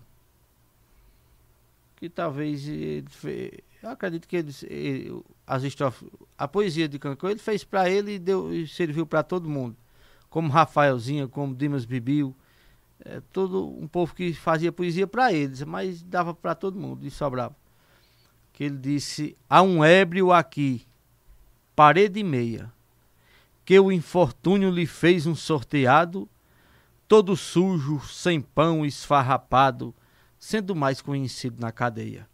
[1.96, 7.30] que talvez ele fez, eu acredito que ele, ele as estrofes, a poesia de Cancão
[7.30, 9.76] ele fez para ele e, deu, e serviu para todo mundo,
[10.28, 12.34] como Rafaelzinha, como Dimas Bibiu,
[13.04, 17.10] é, todo um povo que fazia poesia para eles, mas dava para todo mundo e
[17.10, 17.54] sobrava.
[18.52, 20.84] Que ele disse: há um ébrio aqui
[21.74, 22.72] parede e meia,
[23.64, 26.28] que o infortúnio lhe fez um sorteado,
[27.06, 29.94] todo sujo, sem pão, esfarrapado,
[30.38, 32.28] sendo mais conhecido na cadeia.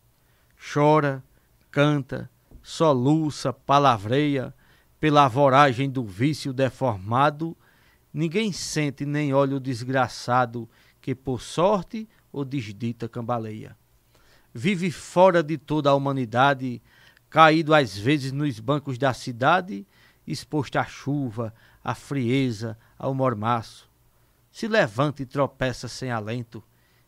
[0.72, 1.22] Chora,
[1.70, 2.31] canta,
[2.62, 4.55] soluça, palavreia,
[4.98, 7.57] pela voragem do vício deformado,
[8.12, 10.68] ninguém sente nem olha o desgraçado
[11.01, 13.77] que por sorte ou desdita cambaleia.
[14.53, 16.83] Vive fora de toda a humanidade,
[17.30, 19.86] caído às vezes nos bancos da cidade,
[20.26, 23.88] exposto à chuva, à frieza, ao mormaço.
[24.50, 26.62] Se levanta e tropeça sem alento,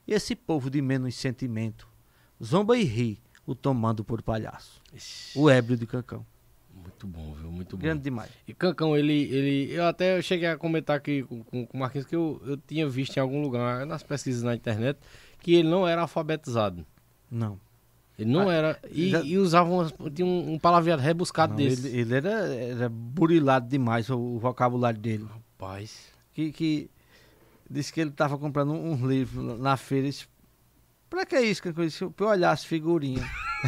[0.07, 1.89] e esse povo de menos sentimento
[2.43, 4.81] zomba e ri, o tomando por palhaço.
[5.35, 6.25] O ébrio de Cancão.
[6.73, 7.51] Muito bom, viu?
[7.51, 7.83] Muito bom.
[7.83, 8.31] Grande demais.
[8.47, 9.73] E Cancão, ele, ele.
[9.73, 13.17] Eu até cheguei a comentar aqui com, com o Marquinhos que eu, eu tinha visto
[13.17, 14.99] em algum lugar, nas pesquisas na internet,
[15.41, 16.87] que ele não era alfabetizado.
[17.31, 17.61] Não.
[18.21, 18.79] Ele não ah, era.
[18.91, 19.23] E, já...
[19.23, 21.89] e usava um, tinha um, um palavreado rebuscado não, desse.
[21.89, 25.25] Ele, ele, era, era burilado demais o, o, vocabulário dele.
[25.25, 26.09] Rapaz.
[26.35, 26.91] Que, que
[27.69, 30.07] disse que ele estava comprando um, um, livro na feira.
[30.07, 30.27] Disse,
[31.09, 31.63] pra que isso?
[31.63, 33.25] Que eu disse, pra eu olhar as figurinhas.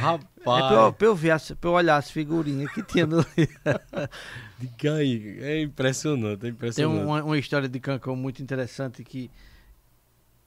[0.00, 0.24] Rapaz.
[0.34, 3.18] É pra, eu, pra, eu ver as, pra eu olhar as figurinhas que tinha no
[3.36, 3.54] livro.
[4.58, 6.96] Diga aí, é impressionante, é impressionante.
[6.96, 9.30] Tem uma, uma história de Cancão muito interessante que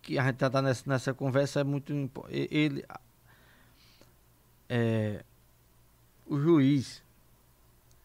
[0.01, 1.93] que a gente tá nessa, nessa conversa é muito
[2.29, 2.85] ele
[4.69, 5.23] é,
[6.25, 7.03] o juiz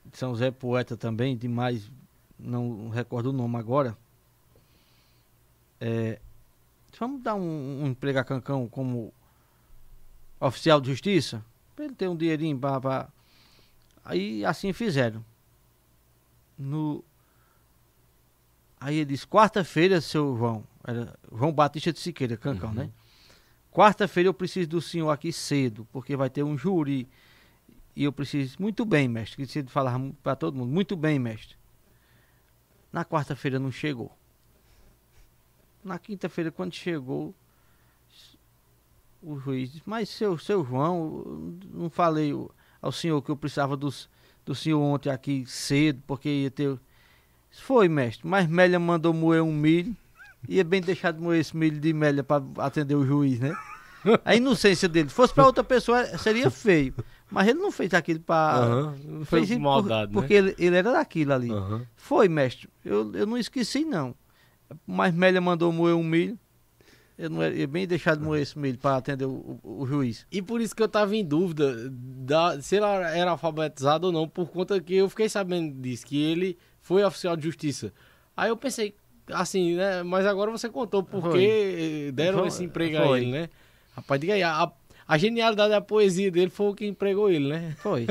[0.04, 1.90] de São José poeta também demais
[2.38, 3.96] não recordo o nome agora
[5.80, 6.18] é,
[6.98, 9.12] vamos dar um, um emprego a Cancão como
[10.40, 11.44] oficial de justiça?
[11.74, 13.09] Para ele ter um dinheirinho para
[14.04, 15.24] aí assim fizeram.
[16.59, 17.04] No
[18.80, 22.83] aí ele disse quarta-feira seu João era João Batista de Siqueira, Cancão, né?
[22.83, 22.88] uhum.
[22.88, 22.92] né?
[23.72, 27.09] Quarta-feira eu preciso do senhor aqui cedo, porque vai ter um júri.
[27.94, 28.57] E eu preciso.
[28.59, 29.44] Muito bem, mestre.
[29.44, 30.72] Que falar para todo mundo.
[30.72, 31.57] Muito bem, mestre.
[32.92, 34.16] Na quarta-feira não chegou.
[35.85, 37.35] Na quinta-feira, quando chegou,
[39.22, 42.33] o juiz disse: Mas seu, seu João, não falei
[42.81, 44.09] ao senhor que eu precisava dos,
[44.44, 46.79] do senhor ontem aqui cedo, porque ia ter.
[47.51, 49.96] Foi, mestre, mas Mélia mandou moer um milho
[50.48, 53.56] ia bem deixar de moer esse milho de mélia para atender o juiz, né?
[54.24, 55.09] A inocência dele.
[55.09, 56.94] Se fosse para outra pessoa, seria feio.
[57.30, 58.66] Mas ele não fez aquilo para.
[58.66, 60.22] Uhum, fez maldade, por, né?
[60.22, 61.50] Porque ele, ele, era daquilo ali.
[61.50, 61.85] Uhum.
[61.96, 62.68] Foi, mestre.
[62.85, 64.14] Eu, eu não esqueci, não.
[64.87, 66.38] Mas Mélia mandou moer um milho.
[67.18, 70.26] Eu não ia bem deixar de moer esse milho para atender o, o, o, juiz.
[70.30, 74.28] E por isso que eu tava em dúvida da, se ela era alfabetizada ou não,
[74.28, 77.90] por conta que eu fiquei sabendo disso, que ele foi oficial de justiça.
[78.37, 78.94] Aí eu pensei,
[79.32, 80.02] assim, né?
[80.02, 82.48] Mas agora você contou porque deram foi.
[82.48, 83.18] esse emprego foi.
[83.18, 83.48] a ele, né?
[83.94, 84.70] Rapaz, diga aí, a,
[85.08, 87.74] a genialidade da poesia dele foi o que empregou ele, né?
[87.78, 88.06] Foi.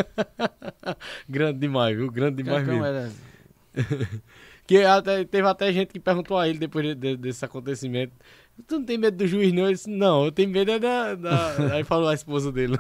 [1.30, 2.10] Grande demais, viu?
[2.10, 2.86] Grande demais mesmo.
[2.86, 3.12] Era...
[4.66, 8.14] que até, teve até gente que perguntou a ele depois de, de, desse acontecimento.
[8.66, 9.66] Tu não tem medo do juiz, não?
[9.66, 11.56] Ele disse, não, eu tenho medo é da, da...
[11.76, 12.78] Aí falou a esposa dele.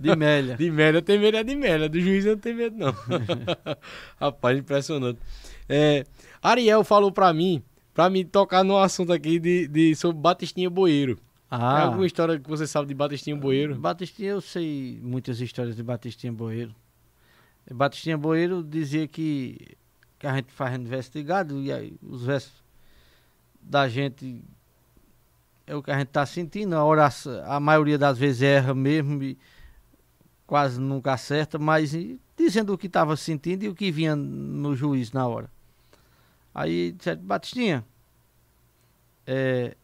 [0.00, 0.56] De Mélia.
[0.56, 1.88] De Mélia, eu tenho medo é de Mélia.
[1.88, 2.94] Do juiz eu não tenho medo, não.
[4.18, 5.20] Rapaz, impressionante.
[5.68, 6.06] É,
[6.42, 7.62] Ariel falou pra mim
[7.98, 11.18] pra me tocar no assunto aqui de, de, sobre Batistinha Boeiro.
[11.50, 11.74] Ah.
[11.74, 13.74] Tem alguma história que você sabe de Batistinha Boeiro?
[13.74, 16.72] Batistinha, eu sei muitas histórias de Batistinha Boeiro.
[17.68, 19.76] Batistinha Boeiro dizia que,
[20.16, 22.62] que a gente faz verso de gado e aí os versos
[23.60, 24.44] da gente
[25.66, 26.76] é o que a gente tá sentindo.
[26.76, 29.36] A, oração, a maioria das vezes erra mesmo e
[30.46, 31.96] quase nunca acerta, mas
[32.36, 35.50] dizendo o que estava sentindo e o que vinha no juiz na hora.
[36.54, 37.84] Aí disseram, Batistinha,
[39.26, 39.76] é,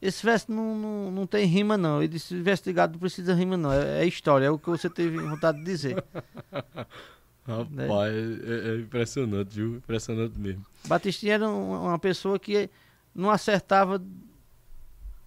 [0.00, 2.02] esse verso não, não, não tem rima não.
[2.02, 3.72] Ele disse, investigado não precisa rima não.
[3.72, 6.04] É, é, história, é o que você teve vontade de dizer.
[7.46, 7.86] Rapaz, né?
[7.86, 9.76] é, é, impressionante, viu?
[9.76, 10.66] Impressionante mesmo.
[10.86, 12.68] Batistinha era uma pessoa que
[13.14, 14.02] não acertava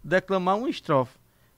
[0.04, 1.18] declamar uma estrofe,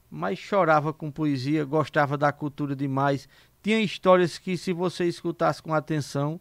[0.09, 3.27] mas chorava com poesia, gostava da cultura demais.
[3.63, 6.39] Tinha histórias que, se você escutasse com atenção,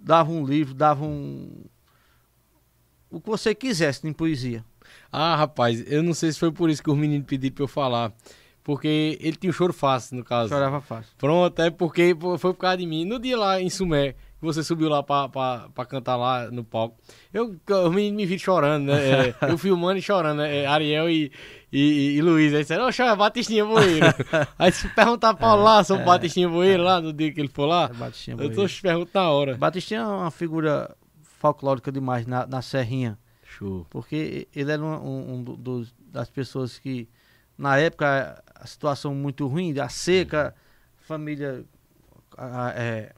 [0.00, 1.64] dava um livro, dava um.
[3.10, 4.64] o que você quisesse em poesia.
[5.12, 7.68] Ah, rapaz, eu não sei se foi por isso que os meninos pediram pra eu
[7.68, 8.12] falar.
[8.70, 10.48] Porque ele tinha um choro fácil, no caso.
[10.48, 11.10] Chorava fácil.
[11.18, 13.04] Pronto, é porque foi por causa de mim.
[13.04, 16.62] No dia lá em Sumé, que você subiu lá pra, pra, pra cantar lá no
[16.62, 16.96] palco,
[17.34, 19.10] eu, os meninos me viram chorando, né?
[19.10, 20.58] É, eu filmando e chorando, né?
[20.58, 21.32] É, Ariel e,
[21.72, 22.54] e, e Luiz.
[22.54, 24.06] Aí disseram, oxe, é Batistinha Boeiro.
[24.56, 27.66] aí se perguntar pra lá sobre é, Batistinha Boeiro lá, no dia que ele for
[27.66, 29.56] lá, é Batistinha eu tô te perguntando na hora.
[29.56, 30.94] Batistinha é uma figura
[31.40, 33.18] folclórica demais na, na Serrinha.
[33.42, 33.84] Show.
[33.90, 37.08] Porque ele era um, um, um dos, das pessoas que,
[37.58, 41.04] na época, a situação muito ruim, a seca, uhum.
[41.06, 41.64] família,
[42.36, 43.14] a, é,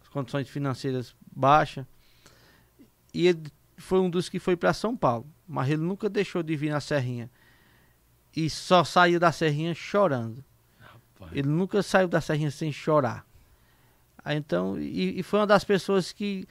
[0.00, 1.84] as condições financeiras baixas.
[3.12, 6.56] E ele foi um dos que foi para São Paulo, mas ele nunca deixou de
[6.56, 7.30] vir na Serrinha.
[8.34, 10.44] E só saiu da Serrinha chorando.
[10.80, 11.32] Rapaz.
[11.32, 13.26] Ele nunca saiu da Serrinha sem chorar.
[14.24, 16.48] Aí, então, e, e foi uma das pessoas que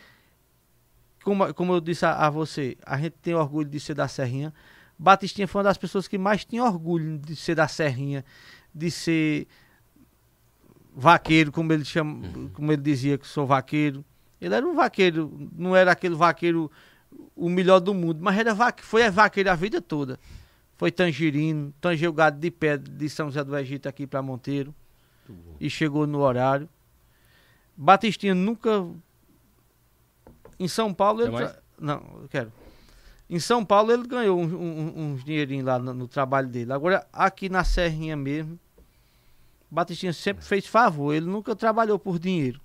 [1.26, 4.54] como, como eu disse a, a, você, a gente tem orgulho de ser da Serrinha.
[4.98, 8.24] Batistinha foi uma das pessoas que mais tinha orgulho de ser da Serrinha,
[8.74, 9.48] de ser
[10.96, 12.50] vaqueiro, como ele chama, uhum.
[12.50, 14.04] como ele dizia que sou vaqueiro.
[14.40, 16.72] Ele era um vaqueiro, não era aquele vaqueiro
[17.36, 20.20] o melhor do mundo, mas era vaque, foi vaqueiro a vida toda.
[20.78, 24.74] Foi tangerino, tangeu gado de pedra de São José do Egito aqui para Monteiro.
[25.60, 26.70] E chegou no horário.
[27.76, 28.86] Batistinha nunca
[30.60, 31.32] em São Paulo ele.
[31.80, 32.52] Não, eu quero.
[33.30, 36.72] Em São Paulo ele ganhou uns um, um, dinheirinhos lá no, no, trabalho dele.
[36.72, 38.60] Agora, aqui na Serrinha mesmo,
[39.70, 41.14] Batistinha sempre fez favor.
[41.14, 42.62] Ele nunca trabalhou por dinheiro.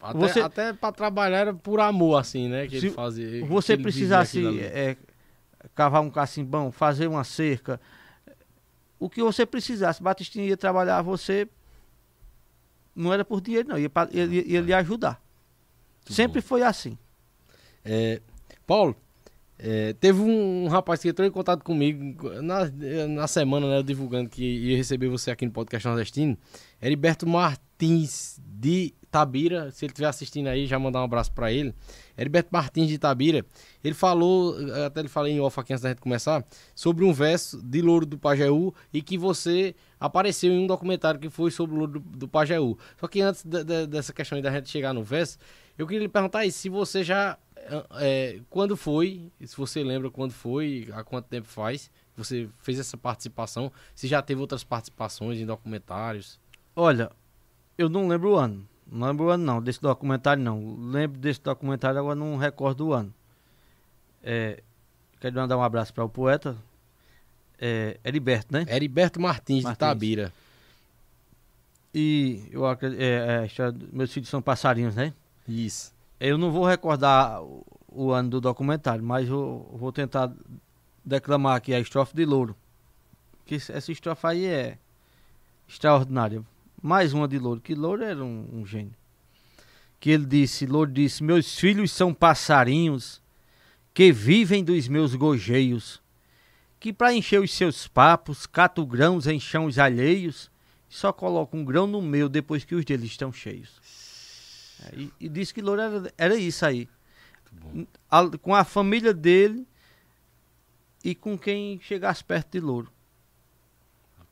[0.00, 2.66] Até, você, até para trabalhar era por amor, assim, né?
[2.66, 3.44] Que ele fazia.
[3.46, 4.96] Você ele precisasse é,
[5.74, 7.80] cavar um cacimbão, fazer uma cerca.
[8.98, 11.48] O que você precisasse, Batistinha ia trabalhar, você
[12.94, 13.78] não era por dinheiro, não.
[13.78, 15.22] Ia, pra, ia, ia, ia lhe ajudar.
[16.06, 16.46] Sempre bom.
[16.46, 16.98] foi assim.
[17.84, 18.20] É,
[18.66, 18.96] Paulo,
[19.58, 22.70] é, teve um, rapaz que entrou em contato comigo na,
[23.08, 26.36] na semana, né, divulgando que ia receber você aqui no podcast nordestino.
[26.82, 31.72] Heriberto Martins de Tabira, se ele estiver assistindo aí, já mandar um abraço para ele.
[32.18, 33.46] Heriberto Martins de Tabira,
[33.82, 37.62] ele falou, até ele falei em off aqui antes da gente começar, sobre um verso
[37.62, 41.78] de Louro do Pajeú e que você apareceu em um documentário que foi sobre o
[41.78, 42.76] Louro do, do Pajeú.
[42.98, 45.38] Só que antes de, de, dessa questão da gente chegar no verso,
[45.76, 47.38] eu queria lhe perguntar aí, se você já.
[47.98, 52.96] É, quando foi, se você lembra quando foi, há quanto tempo faz, você fez essa
[52.96, 56.38] participação, se já teve outras participações em documentários?
[56.76, 57.10] Olha,
[57.78, 58.68] eu não lembro o ano.
[58.86, 60.76] Não lembro o ano não, desse documentário não.
[60.90, 63.12] Lembro desse documentário, agora não recordo o ano.
[64.22, 64.62] É,
[65.20, 66.56] quero mandar um abraço para o poeta.
[67.58, 68.66] É, Heriberto, né?
[68.68, 69.72] Heriberto Martins, Martins.
[69.72, 70.32] de Tabira.
[71.94, 73.00] E eu acredito.
[73.00, 75.14] É, é, meus filhos são passarinhos, né?
[75.46, 75.92] Isso.
[76.18, 77.42] Eu não vou recordar
[77.88, 80.32] o, ano do documentário, mas eu vou tentar
[81.04, 82.56] declamar aqui a estrofe de Louro.
[83.44, 84.78] Que essa estrofe aí é
[85.68, 86.42] extraordinária.
[86.82, 88.94] Mais uma de Louro, que Louro era um, um gênio.
[90.00, 93.22] Que ele disse, Louro disse, meus filhos são passarinhos
[93.92, 96.02] que vivem dos meus gojeios,
[96.80, 100.50] que para encher os seus papos, cato grãos em chãos alheios,
[100.88, 104.03] só coloca um grão no meu depois que os deles estão cheios.
[104.84, 106.88] É, e, e, disse que Louro era, era isso aí.
[108.10, 109.66] A, com a família dele
[111.04, 112.90] e com quem chegasse perto de Louro.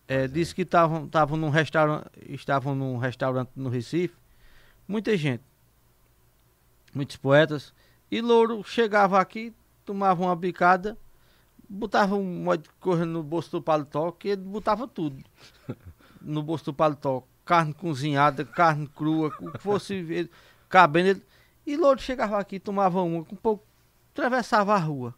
[0.08, 4.14] É, disse que estavam num restaurante estavam num restaurante no Recife
[4.86, 5.44] muita gente
[6.92, 7.72] muitos poetas
[8.10, 9.54] e Louro chegava aqui
[9.86, 10.98] tomava uma bicada
[11.68, 15.24] botava um modo correndo no bolso do paletó que ele botava tudo
[16.20, 20.28] no bolso do paletó carne cozinhada, carne crua, o que fosse
[20.68, 21.08] cabendo.
[21.08, 21.22] Ele...
[21.66, 23.64] E Louro chegava aqui, tomava uma, um pouco,
[24.12, 25.14] atravessava a rua.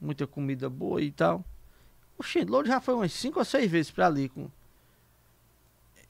[0.00, 1.44] Muita comida boa e tal.
[2.18, 4.28] Oxê, Louro já foi umas cinco ou seis vezes para ali.
[4.28, 4.50] Com...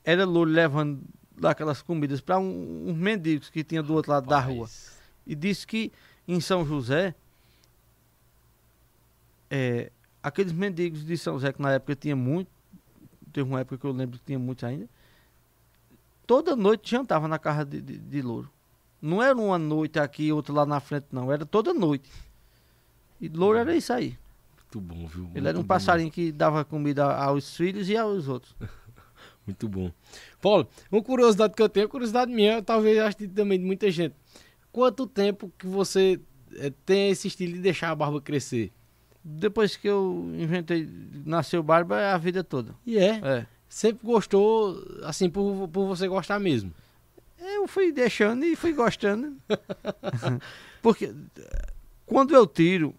[0.04, 1.02] Era Louro levando
[1.36, 4.46] daquelas comidas para um, uns mendigos que tinha do outro lado Rapaz.
[4.46, 4.68] da rua.
[5.26, 5.92] E disse que
[6.26, 7.14] em São José,
[9.50, 9.90] é,
[10.22, 12.50] aqueles mendigos de São José, que na época tinha muito,
[13.32, 14.88] teve uma época que eu lembro que tinha muitos ainda.
[16.26, 18.50] Toda noite jantava na casa de, de, de louro.
[19.00, 21.32] Não era uma noite aqui e outra lá na frente, não.
[21.32, 22.08] Era toda noite.
[23.20, 24.16] E louro era isso aí.
[24.56, 25.30] Muito bom, viu?
[25.34, 28.54] Ele era um passarinho que dava comida aos filhos e aos outros.
[29.46, 29.90] Muito bom.
[30.40, 34.14] Paulo, uma curiosidade que eu tenho, curiosidade minha, talvez acho que também de muita gente.
[34.70, 36.20] Quanto tempo que você
[36.54, 38.72] é, tem esse estilo de deixar a barba crescer?
[39.24, 40.88] Depois que eu inventei,
[41.24, 42.74] nasceu barba, é a vida toda.
[42.84, 43.20] E é?
[43.22, 43.46] É.
[43.68, 46.72] Sempre gostou, assim, por, por você gostar mesmo?
[47.38, 49.36] Eu fui deixando e fui gostando.
[50.82, 51.12] Porque
[52.06, 52.94] quando eu tiro,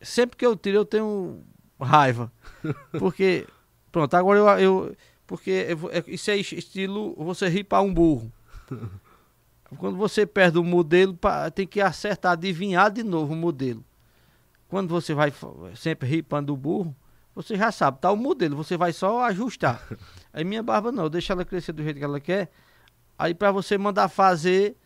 [0.00, 1.42] sempre que eu tiro eu tenho
[1.80, 2.32] raiva.
[2.98, 3.46] Porque,
[3.92, 4.48] pronto, agora eu.
[4.58, 4.96] eu
[5.26, 5.50] porque
[5.92, 8.32] é, isso é estilo você rir para um burro.
[9.78, 11.16] Quando você perde o modelo,
[11.54, 13.84] tem que acertar, adivinhar de novo o modelo.
[14.70, 15.32] Quando você vai
[15.74, 16.94] sempre ripando o burro,
[17.34, 19.84] você já sabe, tá o modelo, você vai só ajustar.
[20.32, 22.52] Aí minha barba não, deixa ela crescer do jeito que ela quer.
[23.18, 24.76] Aí para você mandar fazer,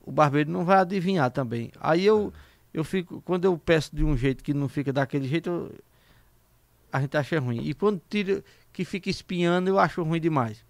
[0.00, 1.70] o barbeiro não vai adivinhar também.
[1.78, 2.32] Aí eu,
[2.72, 5.74] eu fico, quando eu peço de um jeito que não fica daquele jeito, eu,
[6.90, 7.60] a gente acha ruim.
[7.64, 10.64] E quando tira que fica espinhando, eu acho ruim demais.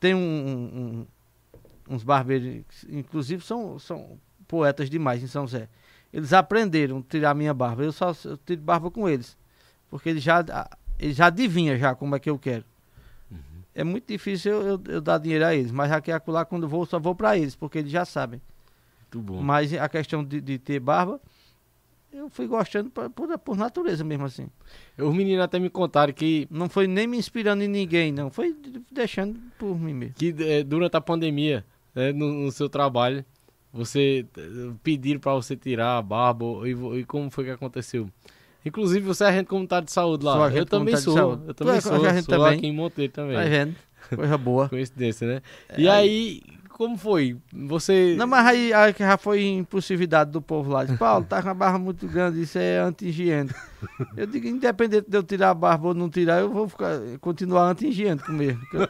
[0.00, 5.68] Tem um, um, uns barbeiros, inclusive são, são poetas demais em São José.
[6.12, 7.82] Eles aprenderam a tirar minha barba.
[7.82, 9.36] Eu só eu tiro barba com eles.
[9.90, 10.44] Porque eles já,
[10.98, 12.64] eles já adivinham já como é que eu quero.
[13.30, 13.38] Uhum.
[13.74, 15.70] É muito difícil eu, eu, eu, dar dinheiro a eles.
[15.70, 18.40] Mas aqui acolá, quando vou, só vou para eles, porque eles já sabem.
[19.02, 19.42] Muito bom.
[19.42, 21.20] Mas a questão de, de ter barba,
[22.12, 24.48] eu fui gostando por, por, por, natureza mesmo assim.
[24.96, 26.48] Os meninos até me contaram que.
[26.50, 28.30] Não foi nem me inspirando em ninguém, não.
[28.30, 28.56] Foi
[28.90, 30.14] deixando por mim mesmo.
[30.14, 33.24] Que é, durante a pandemia, né, no, no, seu trabalho,
[33.72, 38.08] você eh, pediram para você tirar a barba e, e, como foi que aconteceu?
[38.64, 40.50] Inclusive, você é agente comunitário de saúde lá.
[40.50, 41.16] Eu também sou.
[41.46, 41.94] Eu também sou.
[41.94, 42.58] Eu sou também.
[42.58, 43.36] aqui em Monteiro também.
[43.36, 43.76] Tá vendo?
[44.14, 44.68] Coisa boa.
[44.70, 45.42] Coincidência, né?
[45.68, 46.42] É, e aí,
[46.78, 47.36] como foi?
[47.52, 48.14] Você.
[48.16, 50.84] Não, mas aí, aí já foi impulsividade do povo lá.
[50.84, 53.58] Diz, Paulo, tá com a barba muito grande, isso é anti-higiênico.
[54.16, 57.68] eu digo, independente de eu tirar a barba ou não tirar, eu vou ficar, continuar
[57.70, 58.64] anti-higiênico mesmo.
[58.70, 58.88] Que eu,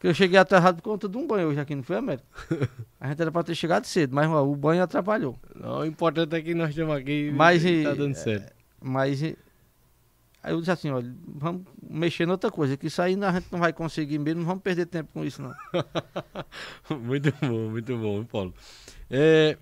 [0.00, 2.24] que eu cheguei atrasado por conta de um banho hoje aqui, não foi, América?
[2.98, 5.38] A gente era pra ter chegado cedo, mas ó, o banho atrapalhou.
[5.54, 8.50] Não, o importante é que nós estamos aqui mas, e tá dando certo.
[8.80, 9.22] Mas
[10.42, 13.46] Aí eu disse assim, olha, vamos mexer em outra coisa, que isso aí a gente
[13.52, 15.54] não vai conseguir mesmo, não vamos perder tempo com isso, não.
[16.98, 18.52] muito bom, muito bom, Paulo.
[19.08, 19.56] É,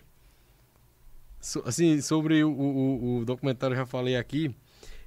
[1.39, 4.55] so, assim, sobre o, o, o, documentário eu já falei aqui.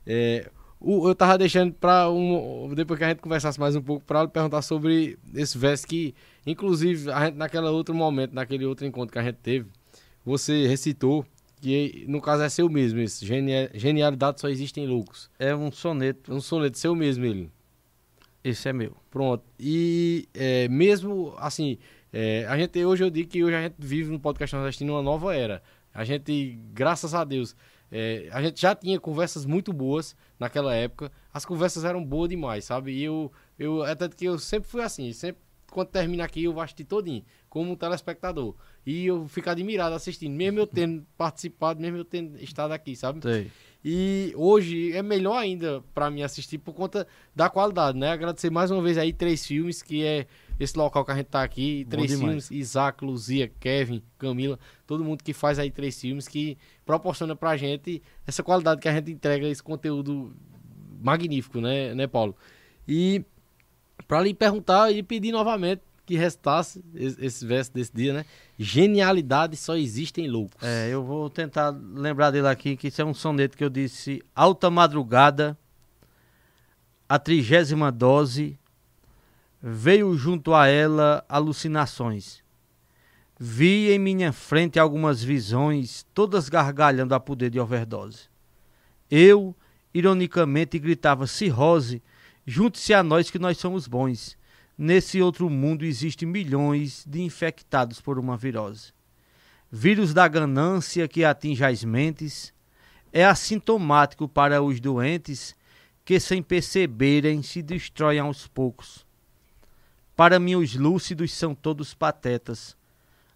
[0.05, 4.05] É, o, eu tava deixando para um, depois que a gente conversasse mais um pouco,
[4.05, 6.13] para perguntar sobre esse verso que,
[6.45, 9.67] inclusive, a gente, naquele outro momento, naquele outro encontro que a gente teve,
[10.23, 11.25] você recitou
[11.63, 13.25] que no caso é seu mesmo esse.
[13.25, 15.29] Genialidade só existe em loucos.
[15.39, 16.33] É um soneto.
[16.33, 17.49] Um soneto seu mesmo ele.
[18.43, 18.97] Esse é meu.
[19.09, 19.45] Pronto.
[19.57, 21.77] E é, mesmo assim,
[22.11, 25.01] é, a gente hoje eu digo que hoje a gente vive no podcast nordestino uma
[25.01, 25.63] nova era.
[25.93, 27.55] A gente, graças a Deus,
[27.89, 31.11] é, a gente já tinha conversas muito boas naquela época.
[31.33, 32.91] As conversas eram boas demais, sabe?
[32.91, 35.41] E eu, eu até que eu sempre fui assim, sempre
[35.73, 38.55] quando termina aqui eu vou assistir todinho, como um telespectador.
[38.85, 43.21] E eu fico admirado assistindo, mesmo eu tendo participado, mesmo eu tendo estado aqui, sabe?
[43.21, 43.51] Sei.
[43.83, 47.05] E hoje é melhor ainda para mim assistir por conta
[47.35, 48.11] da qualidade, né?
[48.11, 50.25] Agradecer mais uma vez aí três filmes, que é
[50.57, 54.57] esse local que a gente tá aqui, três filmes, Isaac, Luzia, Kevin, Camila,
[54.87, 58.93] todo mundo que faz aí três filmes que proporciona pra gente essa qualidade que a
[58.93, 60.33] gente entrega, esse conteúdo
[61.01, 62.35] magnífico, né, né, Paulo?
[62.87, 63.25] E
[64.07, 68.25] para lhe perguntar e pedir novamente que restasse esse verso desse dia, né?
[68.59, 70.61] Genialidade só existe em loucos.
[70.61, 74.21] É, eu vou tentar lembrar dele aqui, que isso é um soneto que eu disse
[74.35, 75.57] alta madrugada,
[77.07, 78.59] a trigésima dose,
[79.61, 82.43] veio junto a ela alucinações.
[83.39, 88.29] Vi em minha frente algumas visões, todas gargalhando a poder de overdose.
[89.09, 89.55] Eu,
[89.93, 92.01] ironicamente, gritava cirrose,
[92.45, 94.37] junte-se a nós que nós somos bons
[94.77, 98.91] Nesse outro mundo existem milhões de infectados por uma virose.
[99.71, 102.51] Vírus da ganância que atinge as mentes
[103.11, 105.55] é assintomático para os doentes
[106.03, 109.05] que, sem perceberem, se destroem aos poucos.
[110.15, 112.75] Para mim, os lúcidos são todos patetas.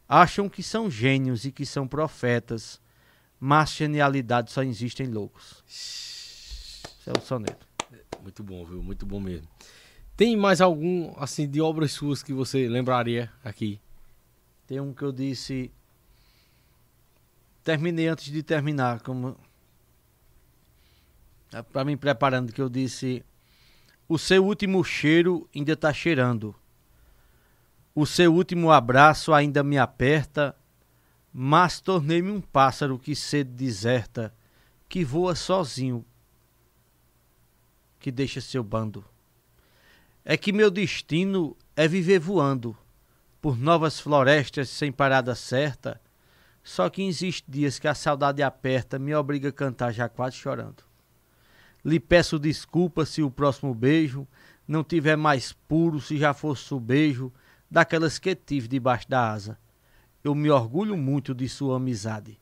[0.10, 2.82] Acham que são gênios e que são profetas,
[3.40, 5.64] mas genialidade só existe em loucos.
[5.68, 7.67] Esse é o soneto.
[8.22, 8.82] Muito bom, viu?
[8.82, 9.48] Muito bom mesmo.
[10.16, 13.80] Tem mais algum, assim, de obras suas que você lembraria aqui?
[14.66, 15.72] Tem um que eu disse.
[17.64, 19.38] Terminei antes de terminar, como.
[21.54, 23.24] É, Para mim preparando, que eu disse.
[24.10, 26.56] O seu último cheiro ainda está cheirando.
[27.94, 30.56] O seu último abraço ainda me aperta,
[31.34, 34.34] mas tornei-me um pássaro que sede deserta,
[34.88, 36.06] que voa sozinho,
[38.08, 39.04] que deixa seu bando
[40.24, 42.74] é que meu destino é viver voando
[43.42, 46.00] por novas florestas sem parada certa.
[46.64, 50.86] Só que existe dias que a saudade aperta, me obriga a cantar já quase chorando.
[51.84, 54.26] Lhe peço desculpa se o próximo beijo
[54.66, 57.30] não tiver mais puro, se já fosse o beijo
[57.70, 59.60] daquelas que tive debaixo da asa.
[60.24, 62.40] Eu me orgulho muito de sua amizade.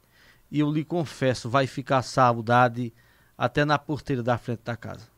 [0.52, 2.94] e eu lhe confesso, vai ficar saudade
[3.36, 5.15] até na porteira da frente da casa.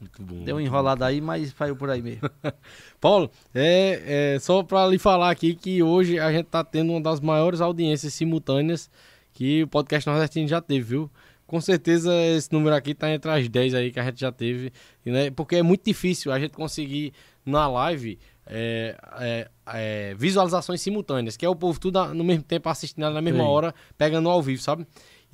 [0.00, 0.44] Muito bom.
[0.44, 2.28] Deu uma enrolada aí, mas saiu por aí mesmo.
[3.00, 7.00] Paulo, é, é só para lhe falar aqui que hoje a gente tá tendo uma
[7.00, 8.90] das maiores audiências simultâneas
[9.32, 11.10] que o podcast nordestino já teve, viu?
[11.46, 14.72] Com certeza esse número aqui tá entre as 10 aí que a gente já teve,
[15.04, 15.30] né?
[15.30, 17.12] Porque é muito difícil a gente conseguir
[17.44, 22.68] na live é, é, é, visualizações simultâneas, que é o povo tudo no mesmo tempo
[22.68, 23.48] assistindo na mesma Sim.
[23.48, 24.86] hora, pegando ao vivo, sabe?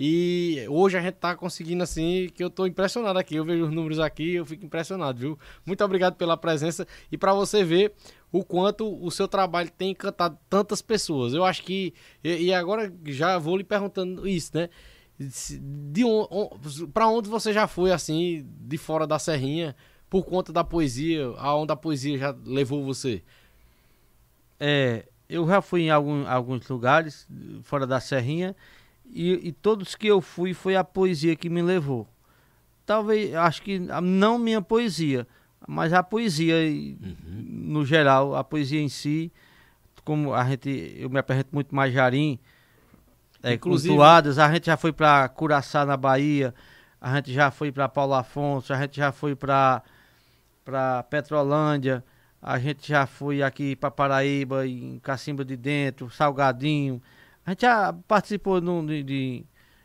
[0.05, 3.37] E hoje a gente tá conseguindo assim, que eu tô impressionado aqui.
[3.37, 5.39] Eu vejo os números aqui, eu fico impressionado, viu?
[5.65, 7.95] Muito obrigado pela presença e para você ver
[8.33, 11.35] o quanto o seu trabalho tem encantado tantas pessoas.
[11.35, 11.95] Eu acho que
[12.25, 14.71] e, agora já vou lhe perguntando isso, né?
[15.21, 16.27] De on,
[16.93, 19.77] para onde você já foi assim, de fora da serrinha,
[20.11, 23.23] por conta da poesia, aonde a poesia já levou você?
[24.59, 27.25] É, eu já fui em algum, alguns lugares
[27.63, 28.57] fora da serrinha
[29.07, 32.09] e, e, todos que eu fui foi a poesia que me levou.
[32.87, 35.27] Talvez, acho que não minha poesia,
[35.67, 37.17] mas a poesia uhum.
[37.27, 39.31] no geral, a poesia em si,
[40.05, 42.39] como a gente, eu me apresento muito mais Jarim,
[43.43, 46.55] é, Inclusive, cultuadas, a gente já foi para Curaçá na Bahia,
[47.01, 49.83] a gente já foi para Paulo Afonso, a gente já foi para
[50.65, 52.05] para Petrolândia,
[52.41, 57.03] a gente já foi aqui para Paraíba, em Cacimba de Dentro, Salgadinho,
[57.45, 59.45] a gente já participou de, de...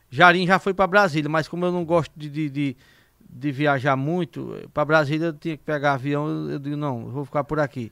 [0.10, 2.78] Jarim já foi para Brasília, mas como eu não gosto de, de, de,
[3.20, 7.26] de viajar muito, para Brasília eu tinha que pegar avião, eu digo, não, eu vou
[7.26, 7.92] ficar por aqui.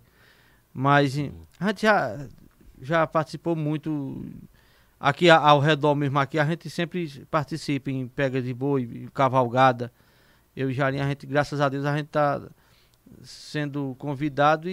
[0.74, 1.18] Mas
[1.60, 2.28] a gente já,
[2.82, 4.26] já participou muito.
[5.00, 9.92] Aqui ao redor mesmo, aqui a gente sempre participa em pega de boi, cavalgada.
[10.56, 12.42] Eu e Jarim, a gente, graças a Deus, a gente está
[13.22, 14.72] sendo convidado e,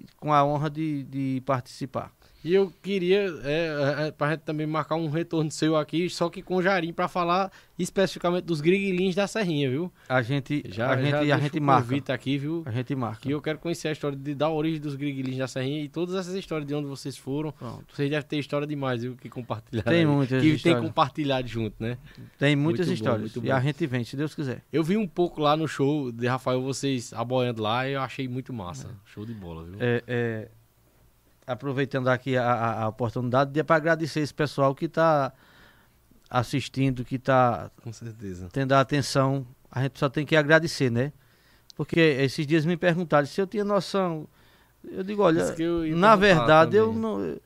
[0.00, 2.12] e, com a honra de, de participar.
[2.42, 6.30] E eu queria, é, é, é pra gente também marcar um retorno seu aqui, só
[6.30, 9.92] que com o Jarim, para falar especificamente dos griguilins da Serrinha, viu?
[10.08, 12.14] A gente já, a gente, já a gente marca.
[12.14, 12.62] aqui, viu?
[12.66, 13.28] A gente marca.
[13.28, 16.14] E eu quero conhecer a história de, da origem dos griguilins da Serrinha e todas
[16.14, 17.52] essas histórias de onde vocês foram.
[17.52, 17.94] Pronto.
[17.94, 19.16] Vocês devem ter história demais, viu?
[19.16, 19.82] Que compartilhar.
[19.82, 20.80] Tem muitas Que histórias.
[20.80, 21.98] tem compartilhado junto, né?
[22.38, 23.32] Tem muitas muito histórias.
[23.32, 24.62] Bom, e a gente vem, se Deus quiser.
[24.72, 28.28] Eu vi um pouco lá no show de Rafael, vocês aboiando lá, e eu achei
[28.28, 28.88] muito massa.
[28.88, 28.90] É.
[29.04, 29.76] Show de bola, viu?
[29.78, 30.48] É, é
[31.52, 35.32] aproveitando aqui a, a oportunidade, para agradecer esse pessoal que está
[36.28, 37.70] assistindo, que está
[38.52, 39.44] tendo a atenção.
[39.70, 41.12] A gente só tem que agradecer, né?
[41.76, 44.28] Porque esses dias me perguntaram se eu tinha noção.
[44.84, 47.36] Eu digo, olha, eu na verdade eu não,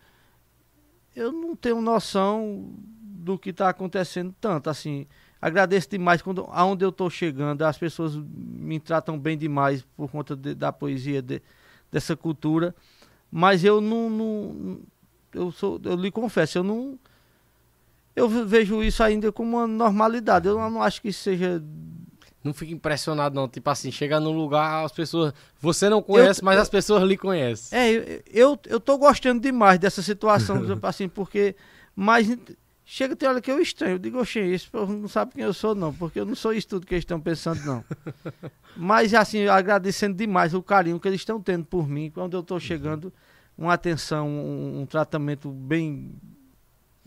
[1.17, 4.69] eu não tenho noção do que está acontecendo tanto.
[4.69, 5.07] Assim,
[5.41, 10.37] agradeço demais quando aonde eu estou chegando, as pessoas me tratam bem demais por conta
[10.37, 11.41] de, da poesia, de,
[11.91, 12.75] dessa cultura.
[13.37, 14.81] Mas eu não, não
[15.35, 16.97] eu sou, eu lhe confesso, eu não
[18.15, 20.47] eu vejo isso ainda como uma normalidade.
[20.47, 21.61] Eu não acho que seja
[22.45, 26.45] não fica impressionado não, tipo assim, chega num lugar, as pessoas, você não conhece, eu,
[26.45, 27.77] mas eu, as pessoas lhe conhecem.
[27.77, 31.57] É, eu, eu tô gostando demais dessa situação, assim, porque
[31.97, 32.37] mas
[32.85, 35.55] chega tem hora que eu estranho, eu digo, oxe, esse povo não sabe quem eu
[35.55, 37.85] sou não, porque eu não sou isso tudo que eles estão pensando não.
[38.77, 42.61] mas assim, agradecendo demais o carinho que eles estão tendo por mim, quando eu tô
[42.61, 43.13] chegando,
[43.57, 46.13] uma atenção, um, um tratamento bem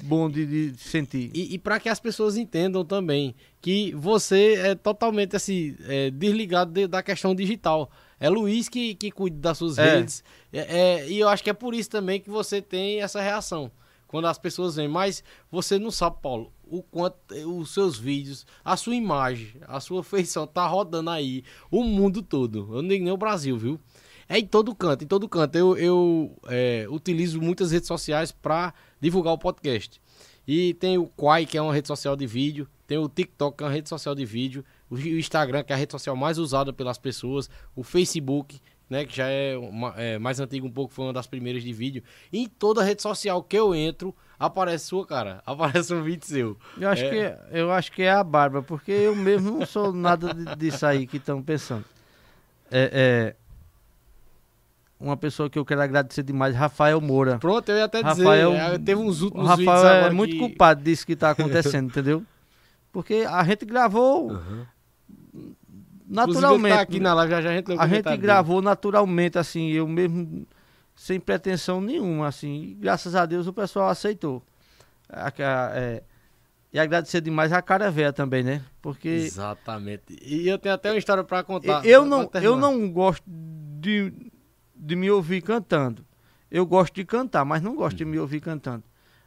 [0.04, 1.32] bom de, de sentir.
[1.34, 6.72] E, e para que as pessoas entendam também que você é totalmente assim, é, desligado
[6.72, 7.90] de, da questão digital.
[8.20, 9.96] É Luiz que, que cuida das suas é.
[9.96, 10.24] redes.
[10.52, 13.72] É, é, e eu acho que é por isso também que você tem essa reação.
[14.08, 18.78] Quando as pessoas vêm, mas você não sabe, Paulo, o quanto os seus vídeos, a
[18.78, 22.70] sua imagem, a sua feição tá rodando aí, o mundo todo.
[22.72, 23.80] Eu não digo nem o Brasil, viu?
[24.30, 25.58] É em todo canto, em todo canto.
[25.58, 30.02] Eu, eu é, utilizo muitas redes sociais para divulgar o podcast.
[30.48, 32.68] E tem o Quai, que é uma rede social de vídeo.
[32.86, 34.64] Tem o TikTok, que é uma rede social de vídeo.
[34.90, 37.50] O Instagram, que é a rede social mais usada pelas pessoas.
[37.76, 41.28] O Facebook, né, que já é, uma, é, mais antigo um pouco, foi uma das
[41.28, 42.02] primeiras de vídeo.
[42.32, 46.58] E em toda rede social que eu entro, aparece sua cara, aparece um vídeo seu.
[46.80, 47.10] Eu acho, é...
[47.10, 51.06] que, eu acho que é a barba, porque eu mesmo não sou nada disso aí
[51.06, 51.84] que estão pensando.
[52.72, 53.47] É, é,
[55.00, 57.38] uma pessoa que eu quero agradecer demais, Rafael Moura.
[57.38, 60.40] Pronto, eu ia até Rafael, dizer, é, teve uns últimos Rafael é muito que...
[60.40, 62.24] culpado disso que está acontecendo, entendeu?
[62.92, 64.66] Porque a gente gravou uhum.
[66.08, 66.76] naturalmente.
[66.76, 70.48] Tá aqui na live, já, já a gente, a gente gravou naturalmente, assim, eu mesmo
[70.96, 72.64] sem pretensão nenhuma, assim.
[72.64, 74.42] E, graças a Deus o pessoal aceitou.
[75.08, 76.04] A, a, é,
[76.74, 78.62] e agradecer demais a cara velha também, né?
[78.82, 79.08] Porque.
[79.08, 80.18] Exatamente.
[80.22, 81.86] E eu tenho até uma história para contar.
[81.86, 84.12] Eu não, eu não gosto de
[84.78, 86.06] de me ouvir cantando.
[86.50, 88.84] Eu gosto de cantar, mas não gosto de me ouvir cantando.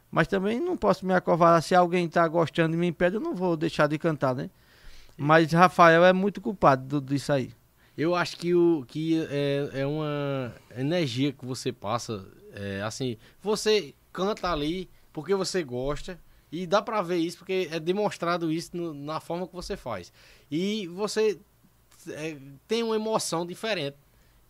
[0.09, 1.61] Mas também não posso me acovardar.
[1.61, 4.49] Se alguém tá gostando e me impede, eu não vou deixar de cantar, né?
[5.17, 7.51] Mas Rafael é muito culpado do- disso aí.
[7.97, 12.25] Eu acho que, o, que é, é uma energia que você passa.
[12.53, 16.19] é, assim, você canta ali porque você gosta.
[16.51, 20.11] E dá pra ver isso porque é demonstrado isso no- na forma que você faz.
[20.49, 21.39] E você
[22.09, 22.35] é,
[22.67, 23.95] tem uma emoção diferente.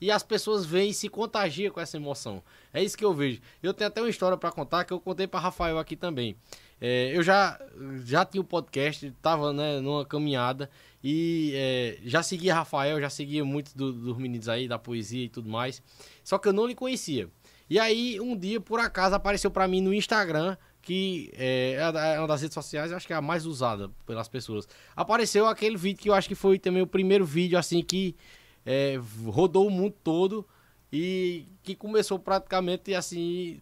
[0.02, 2.42] E as pessoas vêm e se contagiam com essa emoção.
[2.74, 3.40] É isso que eu vejo.
[3.62, 6.36] Eu tenho até uma história pra contar que eu contei pra Rafael aqui também.
[6.82, 7.60] É, eu já,
[8.04, 10.68] já tinha o podcast, tava né, numa caminhada
[11.04, 15.30] e é, já seguia Rafael, já seguia muitos do- dos meninos aí da poesia e
[15.30, 15.84] tudo mais.
[16.24, 17.30] Só que eu não lhe conhecia.
[17.70, 21.92] E aí, um dia, por acaso, apareceu pra mim no Instagram, que é, é a
[21.92, 24.68] da- é uma das redes sociais, acho que é a mais usada pelas pessoas.
[24.96, 28.16] Apareceu aquele vídeo que eu acho que foi também o primeiro vídeo, assim, que
[28.66, 30.46] é, rodou o mundo todo
[30.92, 33.62] e que começou praticamente, assim,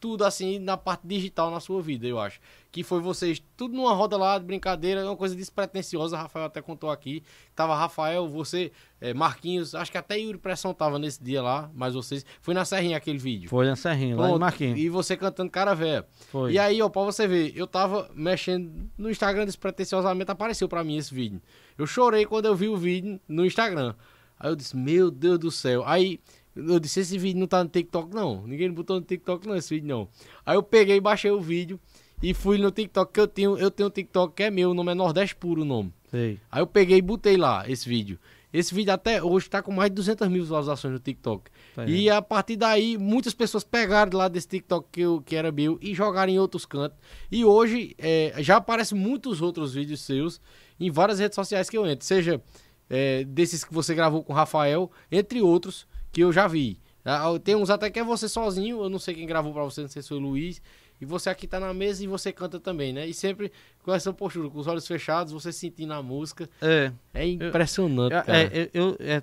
[0.00, 2.40] tudo assim na parte digital na sua vida, eu acho.
[2.72, 6.90] Que foi vocês, tudo numa roda lá de brincadeira, uma coisa despretensiosa, Rafael até contou
[6.90, 7.22] aqui.
[7.54, 11.94] Tava Rafael, você, eh, Marquinhos, acho que até Yuri Pressão tava nesse dia lá, mas
[11.94, 12.24] vocês.
[12.42, 13.48] Foi na Serrinha aquele vídeo.
[13.48, 14.78] Foi na Serrinha, lá em Pronto, Marquinhos.
[14.78, 16.06] E você cantando cara véia.
[16.30, 16.52] Foi.
[16.52, 20.96] E aí, ó, pra você ver, eu tava mexendo no Instagram despretensiosamente, apareceu pra mim
[20.96, 21.40] esse vídeo.
[21.78, 23.94] Eu chorei quando eu vi o vídeo no Instagram.
[24.38, 25.82] Aí eu disse, meu Deus do céu.
[25.86, 26.20] Aí
[26.54, 28.46] eu disse, esse vídeo não tá no TikTok, não.
[28.46, 30.08] Ninguém botou no TikTok, não, esse vídeo, não.
[30.44, 31.78] Aí eu peguei, baixei o vídeo
[32.22, 34.74] e fui no TikTok, que eu tenho, eu tenho um TikTok que é meu, o
[34.74, 35.92] nome é Nordeste Puro o nome.
[36.10, 36.40] Sei.
[36.50, 38.18] Aí eu peguei e botei lá esse vídeo.
[38.52, 41.50] Esse vídeo até hoje tá com mais de 200 mil visualizações no TikTok.
[41.74, 45.52] Tá e a partir daí, muitas pessoas pegaram lá desse TikTok que, eu, que era
[45.52, 46.96] meu e jogaram em outros cantos.
[47.30, 50.40] E hoje é, já aparecem muitos outros vídeos seus
[50.80, 52.06] em várias redes sociais que eu entro.
[52.06, 52.40] Seja
[52.88, 56.78] é, desses que você gravou com o Rafael, entre outros que eu já vi.
[57.04, 59.80] Ah, Tem uns até que é você sozinho, eu não sei quem gravou pra você,
[59.82, 60.60] não sei se foi o Luiz.
[61.00, 63.06] E você aqui tá na mesa e você canta também, né?
[63.06, 63.52] E sempre
[63.84, 66.48] com essa postura, com os olhos fechados, você sentindo a música.
[66.60, 66.90] É.
[67.12, 68.38] É impressionante, É, cara.
[68.38, 69.22] é, eu, é,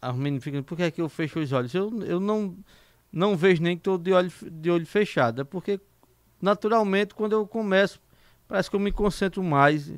[0.00, 1.74] as meninas ficam, por que é que eu fecho os olhos?
[1.74, 2.54] Eu, eu não,
[3.10, 5.40] não vejo nem que estou de olho, de olho fechado.
[5.40, 5.80] É porque,
[6.40, 7.98] naturalmente, quando eu começo,
[8.46, 9.90] parece que eu me concentro mais.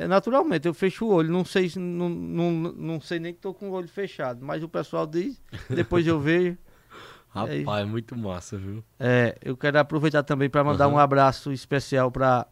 [0.00, 1.28] É, naturalmente, eu fecho o olho.
[1.30, 4.44] Não sei, se- não, não, não sei nem que estou com o olho fechado.
[4.44, 6.56] Mas o pessoal diz, depois eu vejo.
[7.28, 8.82] Rapaz, é muito massa, viu?
[8.98, 10.94] É, eu quero aproveitar também para mandar Aham.
[10.94, 12.46] um abraço especial para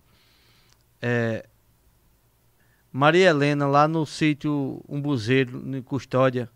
[2.92, 6.48] Maria Helena, lá no sítio Umbuzeiro, em Custódia.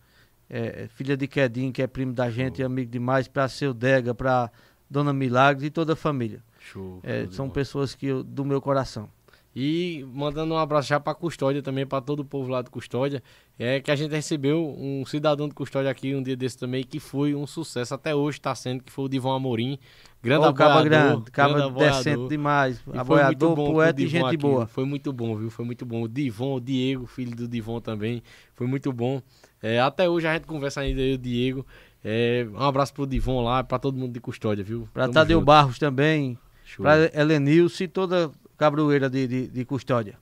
[0.48, 3.28] É, filha de Quedinho, que é primo da gente e amigo demais.
[3.28, 4.50] Para seu Dega, para
[4.90, 6.42] Dona Milagres e toda a família.
[6.58, 7.00] Show.
[7.04, 9.08] É, são pessoas que eu- do meu coração.
[9.54, 13.20] E mandando um abraço já pra Custódia também, pra todo o povo lá de Custódia.
[13.58, 17.00] É que a gente recebeu um cidadão de Custódia aqui um dia desse também, que
[17.00, 17.92] foi um sucesso.
[17.92, 19.76] Até hoje tá sendo, que foi o Divão Amorim.
[20.22, 22.80] Grande Ó, o Caba aboiador, Grande, Caba decente demais.
[22.92, 24.66] E Aboiador, bom poeta e gente aqui, boa.
[24.66, 25.50] Foi muito bom, viu?
[25.50, 26.02] Foi muito bom.
[26.02, 28.22] O Divon, o Diego, filho do Divon também.
[28.54, 29.20] Foi muito bom.
[29.60, 31.66] É, até hoje a gente conversa ainda, eu e o Diego.
[32.04, 34.88] É, um abraço pro Divon lá, pra todo mundo de Custódia, viu?
[34.92, 35.46] Para Tadeu junto.
[35.46, 36.38] Barros também.
[36.78, 38.30] Para Helenilce e toda
[38.60, 40.18] cabroeira de, de, de Custódia.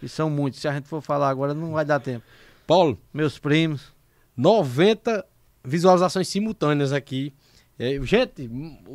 [0.00, 0.60] E são muitos.
[0.60, 2.24] Se a gente for falar agora, não vai dar tempo.
[2.64, 3.92] Paulo, Meus primos.
[4.36, 5.26] 90
[5.64, 7.34] visualizações simultâneas aqui.
[7.76, 8.48] É, gente,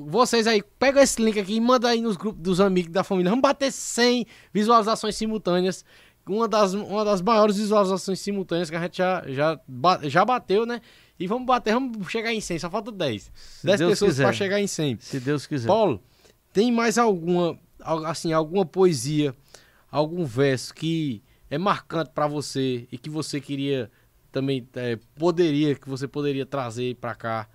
[0.07, 3.29] vocês aí, pega esse link aqui e manda aí nos grupos dos amigos da família.
[3.29, 5.83] Vamos bater 100 visualizações simultâneas.
[6.27, 9.59] Uma das, uma das maiores visualizações simultâneas que a gente já, já,
[10.03, 10.81] já bateu, né?
[11.19, 12.59] E vamos bater, vamos chegar em 100.
[12.59, 13.31] Só falta 10.
[13.35, 14.97] Se 10 Deus pessoas para chegar em 100.
[15.01, 15.67] Se Deus quiser.
[15.67, 16.01] Paulo,
[16.53, 17.59] tem mais alguma, al-
[18.05, 19.35] assim, alguma poesia,
[19.91, 23.89] algum verso que é marcante pra você e que você queria
[24.31, 27.47] também é, poderia, que você poderia trazer pra cá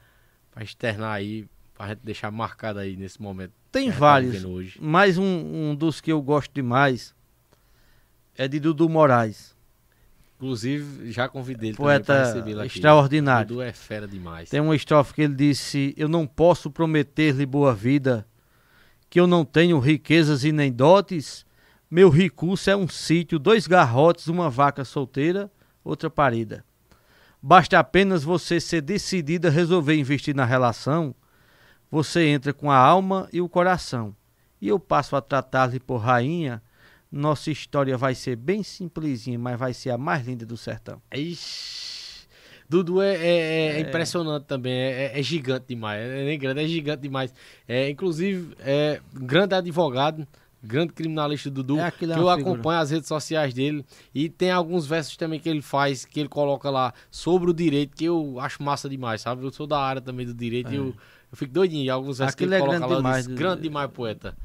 [0.50, 3.52] pra externar aí, pra gente deixar marcado aí nesse momento.
[3.70, 4.44] Tem tá vários.
[4.44, 4.78] hoje.
[4.80, 7.14] Mas um, um dos que eu gosto demais
[8.36, 9.54] é de Dudu Moraes.
[10.36, 13.48] Inclusive, já convidei ele Poeta extraordinário.
[13.48, 14.48] Dudu é fera demais.
[14.48, 18.26] Tem uma estrofe que ele disse: Eu não posso prometer-lhe boa vida,
[19.10, 21.44] que eu não tenho riquezas e nem dotes.
[21.90, 25.50] Meu recurso é um sítio, dois garrotes, uma vaca solteira,
[25.82, 26.64] outra parida.
[27.42, 31.12] Basta apenas você ser decidida a resolver investir na relação.
[31.90, 34.14] Você entra com a alma e o coração.
[34.60, 36.62] E eu passo a tratar-lhe por rainha.
[37.10, 41.02] Nossa história vai ser bem simplesinha, mas vai ser a mais linda do sertão.
[41.12, 41.99] Ixi.
[42.70, 46.66] Dudu é, é- é impressionante também, é, é- é gigante demais, é nem grande, é
[46.68, 47.34] gigante demais.
[47.66, 50.24] É, inclusive, é grande advogado,
[50.62, 52.52] grande criminalista Dudu, É, aquilo é que eu figura.
[52.52, 53.84] acompanho as redes sociais dele.
[54.14, 57.96] E tem alguns versos também que ele faz, que ele coloca lá sobre o direito,
[57.96, 59.42] que eu acho massa demais, sabe?
[59.44, 60.78] Eu sou da área também do direito e É.
[60.78, 60.94] eu,
[61.32, 61.84] Eu fico doidinho.
[61.84, 64.36] em Alguns versos que Aquele ele é coloca grande lá, demais, diz, grande demais, poeta.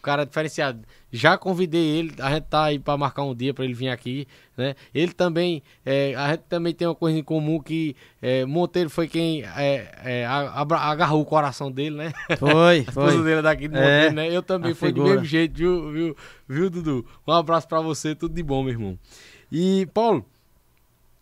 [0.00, 0.80] O cara diferenciado.
[1.12, 4.26] Já convidei ele, a gente tá aí pra marcar um dia pra ele vir aqui,
[4.56, 4.74] né?
[4.94, 9.06] Ele também, é, a gente também tem uma coisa em comum que é, Monteiro foi
[9.06, 12.12] quem é, é, agarrou o coração dele, né?
[12.38, 14.34] Foi, A esposa dele é daqui de É, Monteiro, né?
[14.34, 16.16] Eu também fui do mesmo jeito, viu, viu,
[16.48, 17.06] viu, Dudu?
[17.26, 18.98] Um abraço pra você, tudo de bom, meu irmão.
[19.52, 20.24] E, Paulo,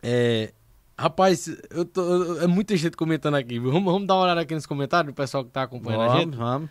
[0.01, 0.53] é,
[0.97, 3.59] rapaz, eu tô, eu- é muita gente comentando aqui?
[3.59, 6.37] Vamos, vamos dar uma olhada aqui nos comentários, do pessoal que tá acompanhando a gente.
[6.37, 6.71] Vamos, vamos.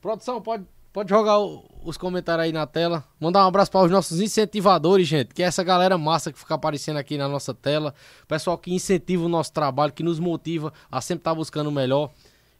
[0.00, 3.04] Produção, pode, pode jogar o- os comentários aí na tela.
[3.20, 5.34] Mandar um abraço para os nossos incentivadores, gente.
[5.34, 7.92] Que é essa galera massa que fica aparecendo aqui na nossa tela.
[8.26, 12.10] Pessoal que incentiva o nosso trabalho, que nos motiva a sempre estar buscando o melhor.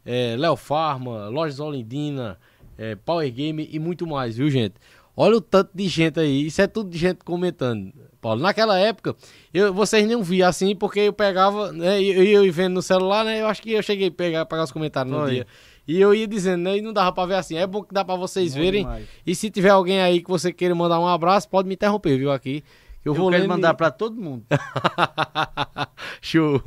[0.05, 2.37] É, Léo Farma, Lojas Olindina,
[2.77, 4.75] é, Power Game e muito mais, viu, gente?
[5.17, 6.45] Olha o tanto de gente aí.
[6.45, 7.93] Isso é tudo de gente comentando.
[8.21, 9.15] Paulo, naquela época,
[9.53, 12.01] eu, vocês não viam assim, porque eu pegava, né?
[12.03, 13.41] Eu, ia vendo no celular, né?
[13.41, 15.47] Eu acho que eu cheguei a pegar, pegar os comentários no dia.
[15.87, 16.77] E eu ia dizendo, né?
[16.77, 17.55] E não dava pra ver assim.
[17.57, 18.81] É bom que dá pra vocês verem.
[18.83, 19.05] demais.
[19.25, 22.31] E se tiver alguém aí que você queira mandar um abraço, pode me interromper, viu?
[22.31, 22.63] Aqui.
[23.03, 24.43] Eu, Eu, vou quero mandar e- pra todo mundo.
[26.21, 26.61] Show.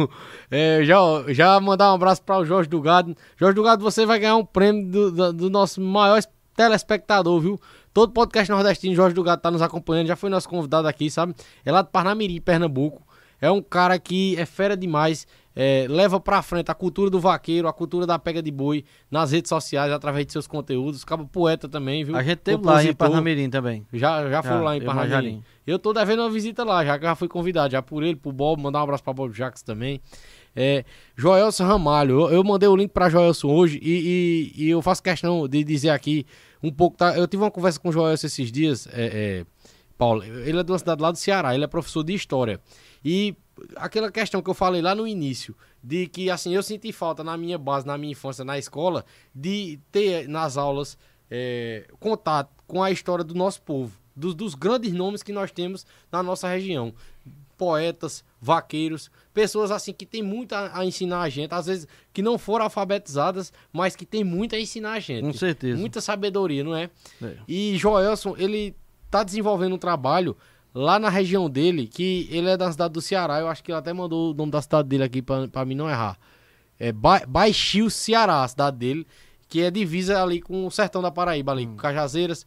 [0.51, 0.97] É, já,
[1.29, 3.17] já mandar um abraço para o Jorge Dugado.
[3.37, 6.23] Jorge Dugado, você vai ganhar um prêmio do, do- do nosso maior
[6.57, 7.61] telespectador, viu?
[7.93, 11.35] Todo podcast nordestino, Jorge Dugado tá nos acompanhando, já foi nosso convidado aqui, sabe?
[11.65, 13.03] É lá de Parnamirim, Pernambuco.
[13.41, 15.27] É um cara que é fera demais,
[15.61, 19.33] é, leva pra frente a cultura do vaqueiro, a cultura da pega de boi nas
[19.33, 21.03] redes sociais, através de seus conteúdos.
[21.03, 22.15] Acaba poeta também, viu?
[22.17, 22.95] A gente teve lá em.
[22.95, 23.85] Parnamirim também.
[23.93, 25.43] Já, já Já, lá em Parnamirim.
[25.67, 28.31] Eu tô devendo uma visita lá, já que já fui convidado, já por ele, pro
[28.31, 30.01] Bob, mandar um abraço pra Bob Jacques também.
[30.55, 30.85] É,
[31.17, 35.03] Joelson Ramalho, eu, eu mandei o link pra Joelson hoje e, e- e eu faço
[35.03, 36.25] questão de dizer aqui
[36.63, 37.17] um pouco, tá?
[37.19, 39.47] Eu tive uma conversa com o Joelson esses dias, é, é,
[39.97, 42.61] Paulo, ele é de uma cidade lá do Ceará, ele é professor de História.
[43.05, 43.37] E
[43.77, 47.37] aquela questão que eu falei lá no início, de que assim, eu senti falta na
[47.37, 49.05] minha base, na minha infância, na escola,
[49.35, 50.99] de ter nas aulas
[51.31, 55.87] é, contato com a história do nosso povo, dos, dos grandes nomes que nós temos
[56.11, 56.93] na nossa região.
[57.57, 62.23] Poetas, vaqueiros, pessoas assim que tem muito a, a ensinar a gente, às vezes que
[62.23, 65.25] não foram alfabetizadas, mas que tem muito a ensinar a gente.
[65.25, 65.77] Com certeza.
[65.79, 66.89] Muita sabedoria, não é?
[67.21, 67.37] É.
[67.49, 68.77] E Joelson, ele
[69.11, 70.37] tá desenvolvendo um trabalho
[70.79, 73.79] lá na região dele, que ele é da cidade do Ceará, eu acho que ele
[73.79, 76.17] até mandou o nome da cidade dele aqui pra mim não errar.
[76.79, 79.07] É ba Baixio, Ceará, a cidade dele,
[79.49, 82.47] que é divisa ali com o sertão da Paraíba, ali, com Cajazeiras.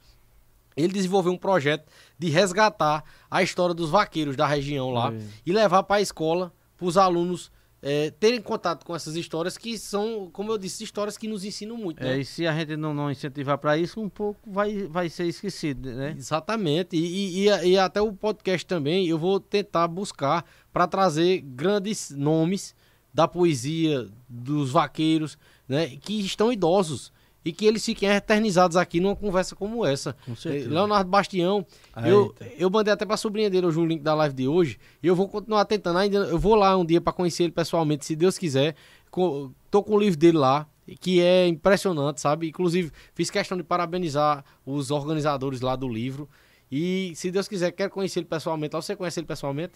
[0.78, 1.86] Ele desenvolveu um projeto
[2.18, 5.20] de resgatar a história dos vaqueiros da região lá É.
[5.46, 7.52] e levar para a escola, para os alunos
[7.82, 11.76] é, terem contato com essas histórias que são, como eu disse, histórias que nos ensinam
[11.78, 12.04] muito.
[12.04, 12.14] né?
[12.16, 15.26] É, e se a gente não, não incentivar pra isso, um pouco vai, vai ser
[15.26, 16.14] esquecido, né?
[16.18, 16.96] Exatamente.
[16.96, 22.76] E, e- e até o podcast também eu vou tentar buscar para trazer grandes nomes
[23.14, 25.88] da poesia, dos vaqueiros, né?
[26.02, 27.12] Que estão idosos.
[27.44, 30.16] E que eles fiquem eternizados aqui numa conversa como essa.
[30.28, 30.36] Com.
[30.68, 31.66] Leonardo Bastião,
[32.06, 32.46] eu, tá.
[32.58, 34.78] eu mandei até pra sobrinha dele hoje o link da live de hoje.
[35.02, 35.98] E eu vou continuar tentando.
[35.98, 38.76] Ainda, eu vou lá um dia para conhecer ele pessoalmente, se Deus quiser.
[39.10, 40.68] Co- tô com o livro dele lá,
[41.00, 42.48] que é impressionante, sabe?
[42.48, 46.30] Inclusive, fiz questão de parabenizar os organizadores lá do livro.
[46.72, 48.76] E se Deus quiser, quero conhecer ele pessoalmente.
[48.76, 49.74] Lá você conhece ele pessoalmente?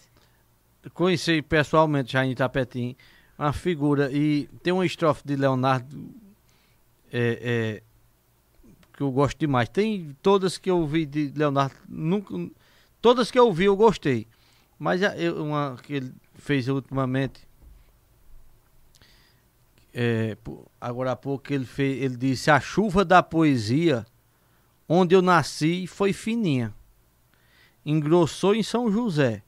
[0.94, 2.94] Conheci pessoalmente já em Itapetim,
[3.36, 6.08] uma figura, e tem uma estrofe de Leonardo
[7.12, 7.82] é, é,
[8.92, 9.68] que eu gosto demais.
[9.68, 12.34] Tem todas que eu ouvi de Leonardo, nunca,
[13.00, 14.26] todas que eu ouvi eu gostei,
[14.78, 17.46] mas a- eu- uma que ele fez ultimamente,
[19.94, 20.36] é,
[20.80, 24.04] agora há pouco ele, fez, ele disse: A chuva da poesia,
[24.88, 26.74] onde eu nasci, foi fininha,
[27.84, 29.42] engrossou em São José.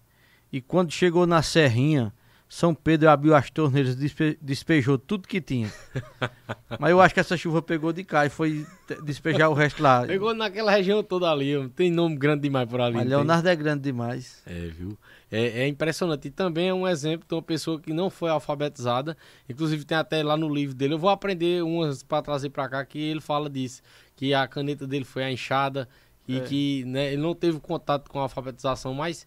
[0.51, 2.13] E quando chegou na Serrinha,
[2.49, 5.71] São Pedro abriu as torneiras e despe- despejou tudo que tinha.
[6.81, 8.65] Mas eu acho que essa chuva pegou de cá e foi
[9.05, 10.07] despejar o resto lá.
[10.07, 11.69] Pegou naquela região toda ali.
[11.71, 12.95] Tem nome grande demais por ali.
[12.95, 13.17] Mas não tem?
[13.19, 14.43] Leonardo é grande demais.
[14.47, 14.99] É, viu?
[15.31, 16.29] É, é impressionante.
[16.29, 19.15] E também é um exemplo de uma pessoa que não foi alfabetizada.
[19.49, 20.95] Inclusive tem até lá no livro dele.
[20.95, 23.83] Eu vou aprender umas para trazer para cá que ele fala disso.
[24.17, 25.87] Que a caneta dele foi a enxada
[26.27, 26.41] e É.
[26.41, 29.27] que né, ele não teve contato com a alfabetização, mas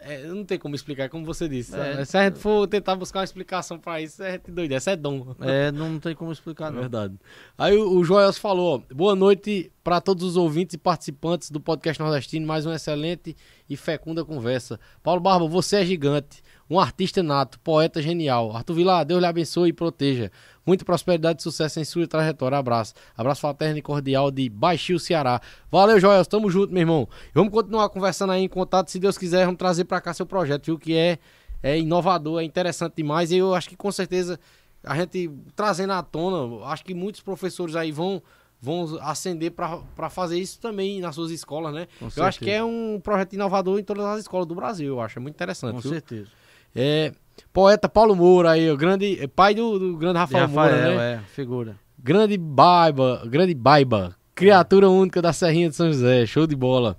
[0.00, 1.74] é, não tem como explicar, como você disse.
[1.78, 2.04] É.
[2.04, 4.72] Se a gente for tentar buscar uma explicação para isso, a gente doido.
[4.72, 5.34] Essa é dom.
[5.40, 6.80] É, não tem como explicar, É não.
[6.80, 7.14] verdade.
[7.58, 12.02] Aí o, o Joels falou: boa noite para todos os ouvintes e participantes do podcast
[12.02, 12.46] Nordestino.
[12.46, 13.36] Mais uma excelente
[13.68, 14.80] e fecunda conversa.
[15.02, 18.54] Paulo Barba, você é gigante, um artista nato, poeta genial.
[18.56, 20.30] Arthur Vilar, Deus lhe abençoe e proteja.
[20.66, 22.56] Muita prosperidade e sucesso em sua trajetória.
[22.56, 22.94] Abraço.
[23.16, 25.40] Abraço fraterno e cordial de Baixio, Ceará.
[25.70, 26.26] Valeu, Joels.
[26.26, 27.08] Tamo junto, meu irmão.
[27.34, 28.90] Vamos continuar conversando aí em contato.
[28.90, 30.78] Se Deus quiser, vamos trazer para cá seu projeto, viu?
[30.78, 31.18] Que é,
[31.62, 33.30] é inovador, é interessante demais.
[33.30, 34.40] E eu acho que com certeza
[34.82, 38.22] a gente trazendo à tona, acho que muitos professores aí vão
[38.60, 41.86] vão acender para fazer isso também nas suas escolas, né?
[42.16, 45.18] Eu acho que é um projeto inovador em todas as escolas do Brasil, eu acho,
[45.18, 45.74] é muito interessante.
[45.74, 45.90] Com viu?
[45.92, 46.30] certeza.
[46.74, 47.12] É,
[47.52, 51.12] poeta Paulo Moura aí, o grande é pai do, do grande Rafael, Rafael Moura, né?
[51.12, 51.76] É, figura.
[51.98, 56.98] Grande Baiba, grande Baiba, criatura única da Serrinha de São José, show de bola.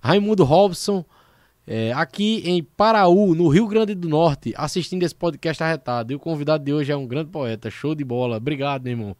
[0.00, 1.04] Raimundo Robson,
[1.66, 6.12] é, aqui em Paraú, no Rio Grande do Norte, assistindo esse podcast arretado.
[6.12, 8.36] E o convidado de hoje é um grande poeta, show de bola.
[8.36, 9.16] Obrigado, meu irmão.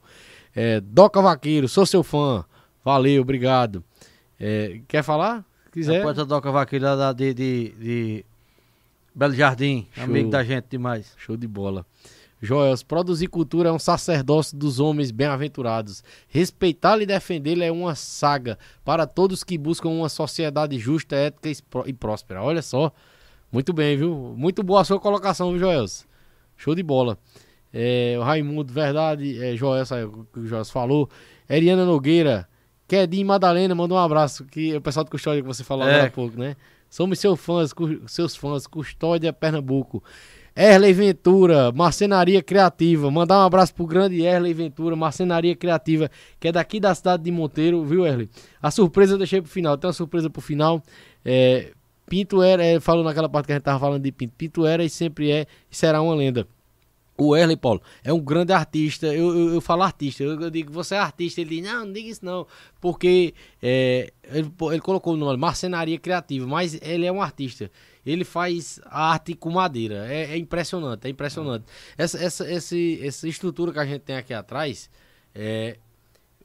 [0.55, 2.45] É, Doca Vaqueiro, sou seu fã.
[2.85, 3.83] Valeu, obrigado.
[4.39, 5.45] É, quer falar?
[5.73, 5.97] Quiser.
[5.97, 8.25] É poeta Doca Vaqueiro da, de, de, de
[9.17, 10.05] Belo Jardim, show.
[10.05, 11.15] amigo da gente demais.
[11.17, 11.87] Show de bola.
[12.43, 16.05] Joels, produzir cultura é um sacerdócio dos homens bem-aventurados.
[16.29, 21.49] Respeitá-lo e defendê-lo é uma saga para todos que buscam uma sociedade justa, ética
[21.87, 22.43] e próspera.
[22.43, 22.93] Olha só.
[23.51, 24.35] Muito bem, viu?
[24.37, 26.07] Muito boa a sua colocação, viu, Joels?
[26.55, 27.17] Show de bola.
[27.73, 31.09] É, o Raimundo, verdade, é, Joels, o que o Joels falou.
[31.49, 32.47] Eriana Nogueira,
[32.87, 34.45] Kedim Madalena, mandou um abraço.
[34.45, 35.91] Que, o pessoal do Custódia que você falou é.
[35.91, 36.55] agora há pouco, né?
[36.89, 37.75] Somos seus fãs,
[38.07, 40.03] seus fãs, Custódia Pernambuco.
[40.57, 43.11] Erley Ventura, Marcenaria Criativa.
[43.11, 46.11] Mandar um abraço pro grande Erley Ventura, Marcenaria Criativa,
[46.41, 48.31] que é daqui da cidade de Monteiro, viu, Erley?
[48.63, 49.77] A surpresa eu deixei pro final.
[49.77, 50.83] Tem uma surpresa pro final.
[51.23, 51.73] É,
[52.09, 54.33] Pinto era, é, falou naquela parte que a gente tava falando de Pinto.
[54.39, 56.49] Pinto era e sempre é e será uma lenda.
[57.19, 59.07] O Erley, Paulo, é um grande artista.
[59.07, 61.41] Eu, eu, eu falo artista, eu, eu, digo, você é artista.
[61.41, 62.47] Ele diz, não, não diga isso não.
[62.81, 67.71] Porque é, ele, ele colocou o nome, Marcenaria Criativa, mas ele é um artista
[68.07, 70.07] ele faz arte com madeira.
[70.07, 71.65] É, é impressionante, é impressionante.
[71.99, 74.89] Essa, essa, essa, essa estrutura que a gente tem aqui atrás,
[75.35, 75.77] é,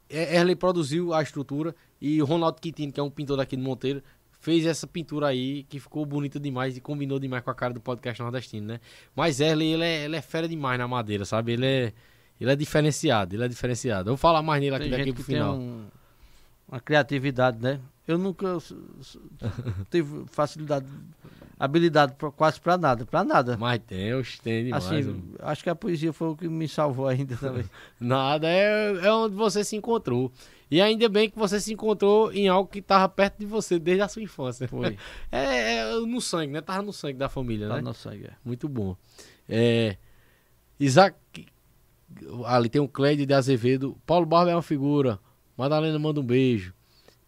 [0.09, 3.61] é, Erley produziu a estrutura e o Ronaldo Quintino, que é um pintor daqui de
[3.61, 4.01] Monteiro,
[4.41, 7.79] fez essa pintura aí que ficou bonita demais e combinou demais com a cara do
[7.79, 8.79] podcast nordestino, né?
[9.15, 11.53] Mas Erley, ele é, ele é fera demais na madeira, sabe?
[11.53, 11.93] Ele é,
[12.39, 14.09] ele é diferenciado, ele é diferenciado.
[14.09, 15.55] Eu vou falar mais nele aqui tem daqui pro final.
[15.55, 15.85] Um,
[16.67, 17.79] uma criatividade, né?
[18.07, 18.57] Eu nunca
[19.91, 20.87] tive facilidade
[21.59, 23.55] habilidade pra, quase para nada, para nada.
[23.55, 24.83] Mas tem, eu tem demais.
[24.83, 27.65] Assim, acho que a poesia foi o que me salvou ainda também.
[28.01, 30.31] nada, é, é onde você se encontrou.
[30.71, 34.01] E ainda bem que você se encontrou em algo que estava perto de você desde
[34.03, 34.69] a sua infância.
[34.69, 34.97] Foi.
[35.29, 36.61] É, é no sangue, né?
[36.61, 37.81] Tava no sangue da família, tá né?
[37.81, 38.33] no sangue, é.
[38.43, 38.95] Muito bom.
[39.49, 39.97] É,
[40.79, 41.15] Isaac,
[42.45, 43.97] ali tem um Clédio de Azevedo.
[44.05, 45.19] Paulo Barba é uma figura.
[45.57, 46.73] Madalena manda um beijo.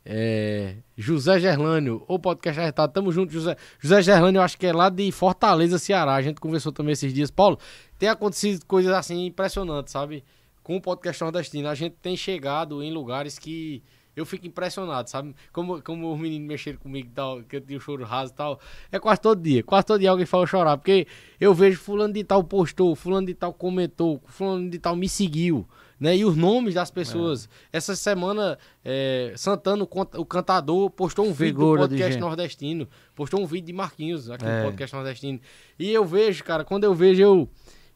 [0.06, 3.58] É, José Gerlânio, o podcast arretado, tamo junto, José.
[3.80, 6.16] José Gerlânio, eu acho que é lá de Fortaleza, Ceará.
[6.16, 7.30] A gente conversou também esses dias.
[7.30, 7.58] Paulo,
[7.98, 10.24] tem acontecido coisas assim impressionantes, sabe?
[10.64, 11.68] Com o podcast nordestino.
[11.68, 13.84] A gente tem chegado em lugares que
[14.16, 15.36] eu fico impressionado, sabe?
[15.52, 18.60] Como, como os meninos mexeram comigo tal, que eu tinha o choro raso e tal.
[18.92, 19.64] É quase todo dia.
[19.64, 20.78] Quase todo dia alguém fala chorar.
[20.78, 21.08] Porque
[21.40, 25.68] eu vejo fulano de tal postou, fulano de tal comentou, fulano de tal me seguiu
[26.04, 26.18] né?
[26.18, 27.48] E os nomes das pessoas.
[27.72, 27.78] É.
[27.78, 32.90] Essa semana, é, Santana, o cantador, postou um vídeo do podcast nordestino.
[33.16, 34.58] Postou um vídeo de Marquinhos aqui é.
[34.58, 35.40] no podcast nordestino.
[35.80, 37.50] E eu vejo, cara, quando eu vejo, eu.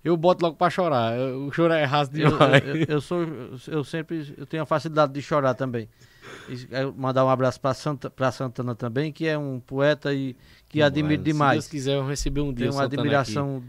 [0.03, 1.17] Eu boto logo pra chorar.
[1.17, 2.63] O choro é raso demais.
[2.65, 3.25] Eu, eu, eu, sou.
[3.67, 4.33] Eu sempre.
[4.37, 5.89] Eu tenho a facilidade de chorar também.
[6.49, 6.57] E,
[6.95, 10.35] mandar um abraço pra, Santa, pra Santana também, que é um poeta e
[10.69, 11.65] que admiro demais.
[11.65, 12.67] Se Deus quiser, eu receber um dia.
[12.67, 13.63] Tenho uma admiração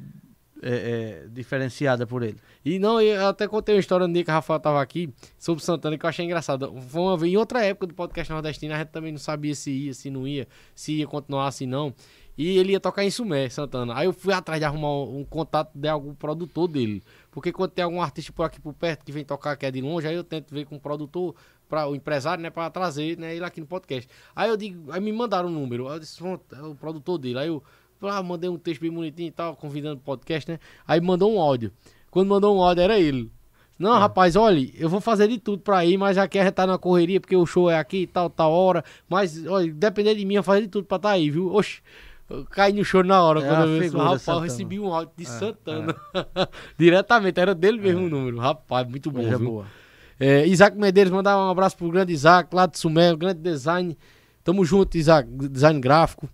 [0.63, 2.37] é, é, diferenciada por ele.
[2.65, 5.63] E não, eu até contei uma história no dia que o Rafael tava aqui sobre
[5.63, 6.75] Santana que eu achei engraçado.
[6.89, 9.71] Foi uma vez, em outra época do podcast nordestino, a gente também não sabia se
[9.71, 11.95] ia, se não ia, se ia continuar, se não.
[12.39, 13.95] E ele ia tocar em Sumé, Santana.
[13.97, 17.03] Aí eu fui atrás de arrumar um, um, contato de algum produtor dele.
[17.33, 19.81] Porque quando tem algum artista por aqui por perto que vem tocar que é de
[19.81, 21.35] longe, aí eu tento ver com o produtor,
[21.69, 24.09] para o empresário, né, para trazer, né, ele aqui no podcast.
[24.35, 27.39] Aí eu digo, aí me mandaram o um número, eu disse, é o produtor dele.
[27.39, 27.63] Aí eu
[28.03, 30.59] ah, mandei um texto bem bonitinho e tal, convidando o podcast, né?
[30.87, 31.73] Aí mandou um áudio.
[32.11, 33.31] Quando mandou um áudio, era ele.
[33.79, 33.99] Não, é.
[33.99, 36.79] rapaz, olha, eu vou fazer de tudo pra ir, mas aqui a gente tá na
[36.79, 38.85] correria, porque o show é aqui e tal, tal hora.
[39.09, 41.53] Mas, olha, depender de mim, eu vou fazer de tudo pra tá aí, viu?
[41.55, 41.81] Oxe,
[42.29, 43.41] eu caí no show na hora.
[43.41, 45.95] É quando eu vi rapaz, eu recebi um áudio de é, Santana.
[46.15, 46.49] É.
[46.79, 48.05] Diretamente, era dele mesmo é.
[48.05, 48.39] o número.
[48.39, 49.49] Rapaz, muito bom, Coisa viu?
[49.49, 49.67] Boa.
[50.21, 53.97] É, Isaac Medeiros, mandar um abraço pro grande Isaac, lá de Sumé, grande design.
[54.43, 56.29] Tamo junto, Isaac, design gráfico.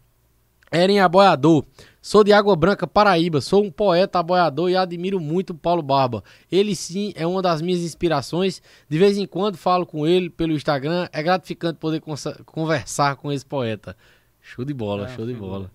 [0.73, 1.65] Eren Aboiador.
[2.03, 3.41] Sou de Água Branca, Paraíba.
[3.41, 6.23] Sou um poeta aboiador e admiro muito o Paulo Barba.
[6.51, 8.61] Ele sim é uma das minhas inspirações.
[8.89, 11.09] De vez em quando falo com ele pelo Instagram.
[11.13, 12.03] É gratificante poder
[12.45, 13.97] conversar com esse poeta.
[14.41, 15.71] Show de bola, é, show de bola.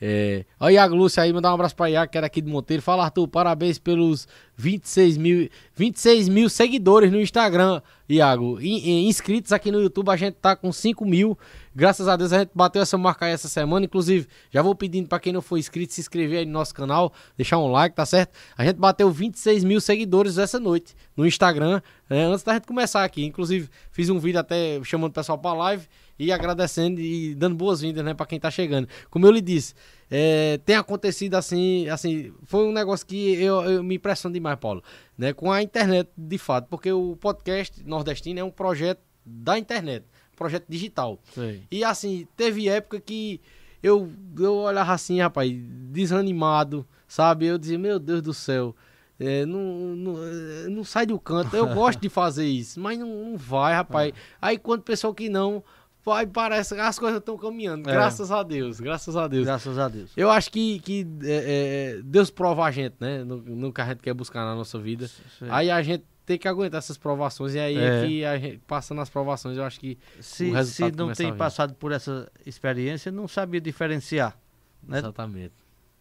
[0.00, 0.44] É...
[0.60, 2.82] Olha Iago Lúcio aí, mandar um abraço pra Iago, que era aqui de Monteiro.
[2.82, 8.60] Fala, Arthur, parabéns pelos 26 mil, 26 mil seguidores no Instagram, Iago.
[8.60, 11.38] In, in, inscritos aqui no YouTube, a gente tá com 5 mil.
[11.76, 13.84] Graças a Deus a gente bateu essa marca aí essa semana.
[13.84, 17.12] Inclusive, já vou pedindo para quem não for inscrito se inscrever aí no nosso canal,
[17.36, 18.34] deixar um like, tá certo?
[18.56, 23.04] A gente bateu 26 mil seguidores essa noite no Instagram, né, antes da gente começar
[23.04, 23.26] aqui.
[23.26, 25.86] Inclusive, fiz um vídeo até chamando o pessoal pra live
[26.18, 28.88] e agradecendo e dando boas-vindas, né, para quem tá chegando.
[29.10, 29.74] Como eu lhe disse,
[30.10, 34.82] é, tem acontecido assim, assim, foi um negócio que eu, eu me impressiono demais, Paulo,
[35.18, 40.06] né, com a internet de fato, porque o podcast nordestino é um projeto da internet,
[40.36, 41.18] projeto digital.
[41.34, 41.62] Sei.
[41.70, 43.40] E assim, teve época que
[43.82, 45.50] eu, eu olhava assim, rapaz,
[45.90, 47.46] desanimado, sabe?
[47.46, 48.74] Eu dizia, meu Deus do céu,
[49.18, 49.60] é, não,
[49.96, 51.56] não, é, não sai do canto.
[51.56, 54.12] Eu gosto de fazer isso, mas não, não vai, rapaz.
[54.40, 55.64] Aí quando pessoal que não,
[56.04, 57.88] vai, parece que as coisas estão caminhando.
[57.88, 57.92] É.
[57.92, 59.44] Graças a Deus, graças a Deus.
[59.44, 60.12] Graças a Deus.
[60.16, 63.24] Eu acho que, que é, é, Deus prova a gente, né?
[63.24, 65.08] No, no que a gente quer buscar na nossa vida.
[65.08, 65.48] Sei.
[65.50, 67.54] Aí a gente tem que aguentar essas provações.
[67.54, 68.06] E aí é, É.
[68.06, 71.92] que a gente, passando as provações, eu acho que se, se não tem passado por
[71.92, 74.36] essa experiência, não sabia diferenciar.
[74.82, 74.98] Né?
[74.98, 75.52] Exatamente.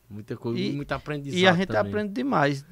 [0.09, 1.39] Muita coisa, E- muito aprendizado.
[1.39, 1.91] E a gente também.
[1.91, 2.63] aprende demais.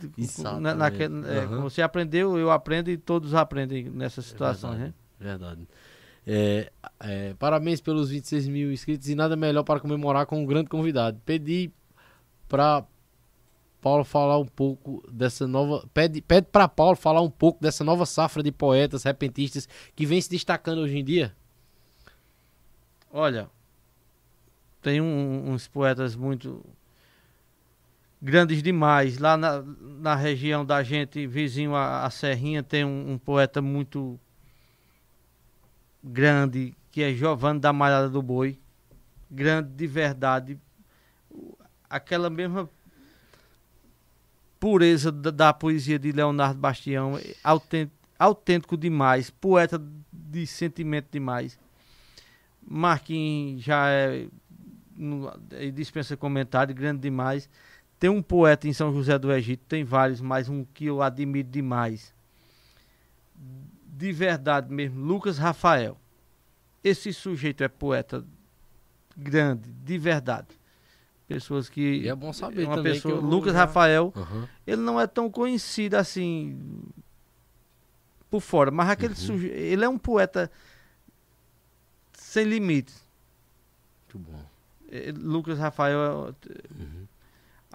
[0.60, 4.78] Na, naquele- é, Você aprendeu, eu aprendo e todos aprendem nessas situações.
[4.78, 4.94] verdade.
[5.20, 5.30] né?
[5.30, 5.68] Verdade.
[6.26, 10.70] É, é, parabéns pelos 26 mil inscritos e nada melhor para comemorar com um grande
[10.70, 11.20] convidado.
[11.26, 11.72] Pedi
[12.48, 12.84] para
[13.84, 15.86] Paulo falar um pouco dessa nova.
[15.94, 20.30] Pede, para Paulo falar um pouco dessa nova safra de poetas repentistas que vem se
[20.30, 21.36] destacando hoje em dia.
[23.12, 23.50] Olha,
[24.82, 26.64] tem um- uns poetas muito
[28.22, 29.18] grandes demais.
[29.18, 34.18] Lá na, na região da gente, vizinho à, à Serrinha, tem um, um poeta muito
[36.02, 38.58] grande, que é Giovanni da Malhada do Boi.
[39.30, 40.58] Grande de verdade.
[41.90, 42.70] Aquela mesma
[44.64, 49.78] pureza da, da poesia de Leonardo Bastião, é autêntico, autêntico demais, poeta
[50.10, 51.60] de sentimento demais.
[52.66, 54.26] Marquinhos já é,
[55.74, 57.50] dispensa comentário, grande demais.
[58.00, 61.50] Tem um poeta em São José do Egito, tem vários, mas um que eu admiro
[61.50, 62.16] demais.
[63.86, 65.98] De verdade mesmo, Lucas Rafael.
[66.82, 68.26] Esse sujeito é poeta
[69.18, 70.48] grande, de verdade.
[71.34, 71.82] Pessoas que.
[71.82, 74.48] E é bom saber uma também pessoa, eu Lucas já- Rafael, Aham.
[74.66, 76.58] ele não é tão conhecido assim
[78.30, 80.50] por fora, mas aquele sujeito, ele é um poeta
[82.14, 83.02] sem limites.
[84.14, 84.40] Muito bom.
[84.92, 86.34] Eh, Lucas Rafael.
[86.50, 87.04] é-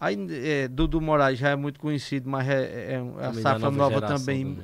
[0.01, 3.95] Aí, é, Dudu Moraes já é muito conhecido, mas é, é, a Também safra nova
[3.95, 4.59] geração também,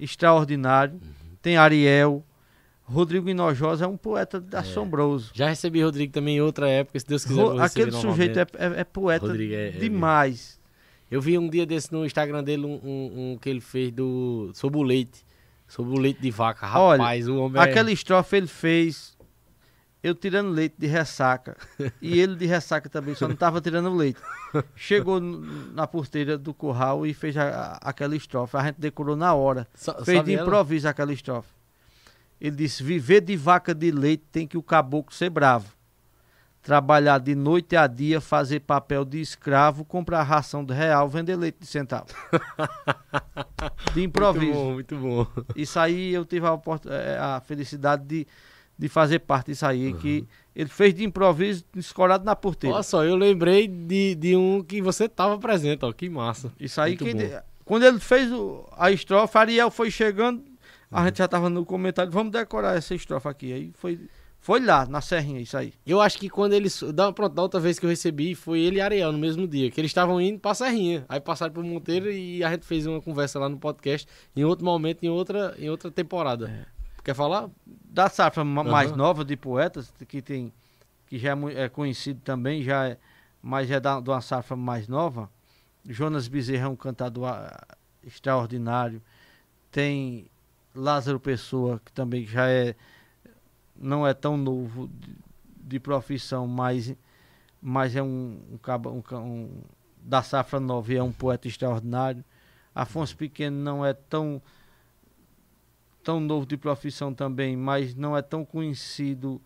[0.00, 1.00] extraordinário.
[1.40, 2.24] Tem Ariel.
[2.92, 5.30] Rodrigo Hinojosa é um poeta assombroso.
[5.34, 7.40] Já recebi Rodrigo também em outra época, se Deus quiser.
[7.40, 10.58] Ro- Aquele sujeito é, é- é poeta é- é demais.
[11.10, 14.50] Eu vi um dia desse no Instagram dele um, um- um que ele fez do
[14.54, 15.24] sobre o leite.
[15.68, 16.66] Sobre o leite de vaca.
[16.78, 19.16] Olha, Rapaz, o homem é- Aquela estrofe ele fez
[20.02, 21.56] eu tirando leite de ressaca.
[22.02, 24.20] e ele de ressaca também, só não tava tirando leite.
[24.74, 28.56] Chegou na porteira do curral e fez a- a- aquela estrofe.
[28.56, 29.68] A gente decorou na hora.
[29.74, 30.42] Sa- Fez de ela?
[30.42, 31.48] improviso aquela estrofe.
[32.40, 35.66] Ele disse: Viver de vaca de leite tem que o caboclo ser bravo.
[36.62, 41.56] Trabalhar de noite a dia, fazer papel de escravo, comprar ração de real, vender leite
[41.60, 42.06] de centavo.
[43.94, 44.46] De improviso.
[44.52, 45.44] Muito bom, muito bom.
[45.56, 48.26] Isso aí eu tive a, oport- eh, a felicidade de,
[48.78, 52.74] de fazer parte disso aí, que ele fez de improviso, escorado na porteira.
[52.74, 55.92] Olha só, eu lembrei de, de um que você tava presente, ó.
[55.92, 56.52] Que massa.
[56.58, 57.40] Isso aí, muito que, bom.
[57.64, 60.42] quando ele fez o- a estrofe, Ariel foi chegando,
[60.90, 63.52] a gente já tava no comentário, vamos decorar essa estrofe aqui.
[63.52, 64.08] Aí foi,
[64.40, 65.72] foi lá, na serrinha, isso aí.
[65.86, 66.82] Eu acho que quando eles.
[66.94, 69.70] Da, pronto, da outra vez que eu recebi foi ele e Ariel no mesmo dia.
[69.70, 71.04] Que eles estavam indo pra Serrinha.
[71.08, 74.08] Aí passaram pro Monteiro e a gente fez uma conversa lá no podcast.
[74.34, 76.66] Em outro momento, em outra, em outra temporada.
[77.04, 77.48] Quer falar?
[77.66, 80.52] Da safra ma- mais nova de poetas, que tem
[81.06, 82.96] que já é, é conhecido também, já é,
[83.42, 85.28] mas é da, de uma safra mais nova.
[85.84, 87.66] Jonas Bezerra é um cantador ah,
[88.04, 89.02] extraordinário.
[89.72, 90.26] Tem
[90.80, 92.74] Lázaro Pessoa, que também já é
[93.76, 95.16] não é tão novo de,
[95.62, 96.94] de profissão, mas,
[97.62, 99.62] mas é um, um, um um-
[100.02, 102.24] da safra nova e é um poeta extraordinário.
[102.74, 104.40] Afonso Pequeno não é tão
[106.02, 109.40] tão novo de profissão também, mas não é tão conhecido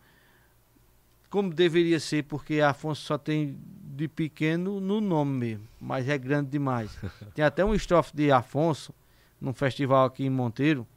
[1.29, 3.59] como deveria ser, porque Afonso só tem
[3.93, 6.97] de pequeno no nome mesmo, mas é grande demais.
[7.35, 8.93] Tem até um estrofe de Afonso,
[9.39, 10.87] num festival aqui em Monteiro,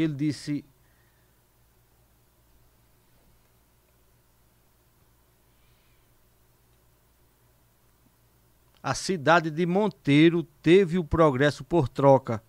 [0.00, 0.64] que ele disse.
[8.82, 12.42] A cidade de Monteiro teve o progresso por troca.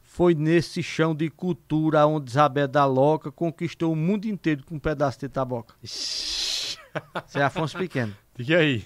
[0.00, 4.78] Foi nesse chão de cultura onde Isabel da Loca conquistou o mundo inteiro com um
[4.78, 5.74] pedaço de taboca.
[5.82, 6.78] Isso
[7.34, 8.16] é Afonso Pequeno.
[8.34, 8.84] Fique aí.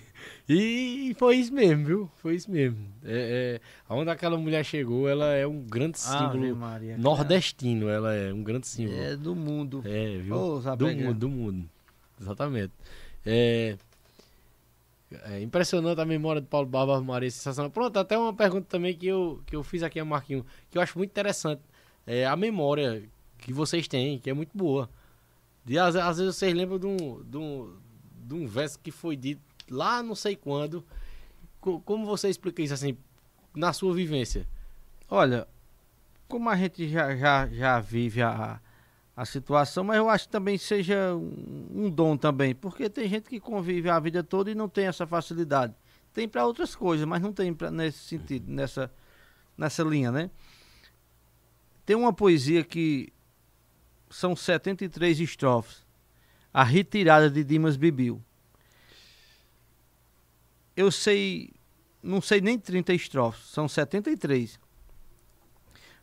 [0.49, 2.11] E foi isso mesmo, viu?
[2.17, 2.79] Foi isso mesmo.
[3.05, 7.89] É, é, onde aquela mulher chegou, ela é um grande símbolo Maria, nordestino.
[7.89, 8.99] Ela é um grande símbolo.
[8.99, 9.83] É do mundo.
[9.85, 10.37] É, viu?
[10.37, 11.71] Oh, do mundo, do mundo.
[12.21, 12.73] Exatamente.
[13.25, 13.77] É,
[15.25, 17.71] é, impressionante a memória do Paulo Barba Maria, sensacional.
[17.71, 20.83] Pronto, até uma pergunta também que eu, que eu fiz aqui a Marquinho, que eu
[20.83, 21.63] acho muito interessante.
[22.07, 23.03] É a memória
[23.39, 24.89] que vocês têm, que é muito boa.
[25.65, 27.77] De, às, às vezes vocês lembram de um, de, um,
[28.27, 30.85] de um verso que foi dito lá não sei quando.
[31.61, 32.97] Como você explica isso assim,
[33.55, 34.47] na sua vivência?
[35.09, 35.49] Olha,
[36.29, 38.61] como a gente já, já, já vive a,
[39.17, 43.29] a situação, mas eu acho que também seja um, um dom também, porque tem gente
[43.29, 45.75] que convive a vida toda e não tem essa facilidade.
[46.13, 48.91] Tem para outras coisas, mas não tem pra, nesse sentido, nessa,
[49.57, 50.31] nessa linha, né?
[51.85, 53.13] Tem uma poesia que
[54.09, 55.85] são 73 estrofes.
[56.53, 58.23] A retirada de Dimas Bibil.
[60.77, 61.51] Eu sei,
[62.03, 64.59] não sei nem 30 estrofes, são 73.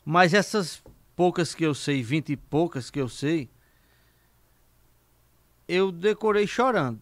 [0.04, 0.84] Mas essas
[1.16, 3.50] poucas que eu sei, vinte e poucas que eu sei,
[5.68, 7.02] eu decorei chorando.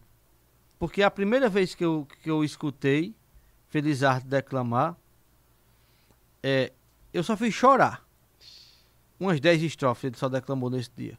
[0.78, 3.14] Porque a primeira vez que eu, que eu escutei
[3.68, 4.96] Felizardo declamar,
[6.42, 6.72] é,
[7.12, 8.04] eu só fiz chorar.
[9.18, 11.18] Umas dez estrofes ele só declamou nesse dia.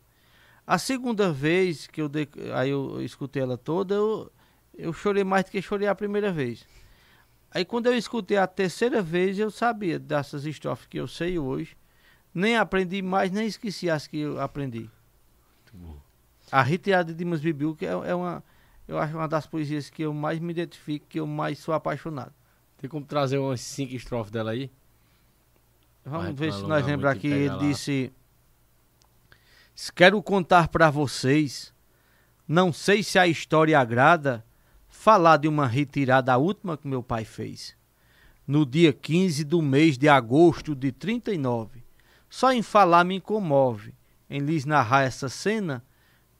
[0.65, 2.09] A segunda vez que eu,
[2.55, 4.31] aí eu escutei ela toda, eu,
[4.81, 6.65] eu chorei mais do que chorei a primeira vez.
[7.51, 11.77] Aí quando eu escutei a terceira vez, eu sabia dessas estrofes que eu sei hoje,
[12.33, 14.89] nem aprendi mais, nem esqueci as que eu aprendi.
[16.51, 18.43] A retirada de Dimas Bibiu, que é, é, uma,
[18.87, 22.33] eu acho uma das poesias que eu mais me identifico, que eu mais sou apaixonado.
[22.77, 24.71] Tem como trazer umas cinco estrofes dela aí?
[26.03, 27.27] Vamos Vai, ver se nós lembramos aqui.
[27.27, 27.57] Ele lá.
[27.57, 28.11] disse:
[29.95, 31.71] Quero contar para vocês,
[32.47, 34.43] não sei se a história agrada,
[35.01, 37.75] falar de uma retirada última que meu pai fez.
[38.45, 41.83] No dia 15 do mês de agosto de 39
[42.29, 43.95] só em falar me comove,
[44.29, 45.83] em lhes narrar essa cena,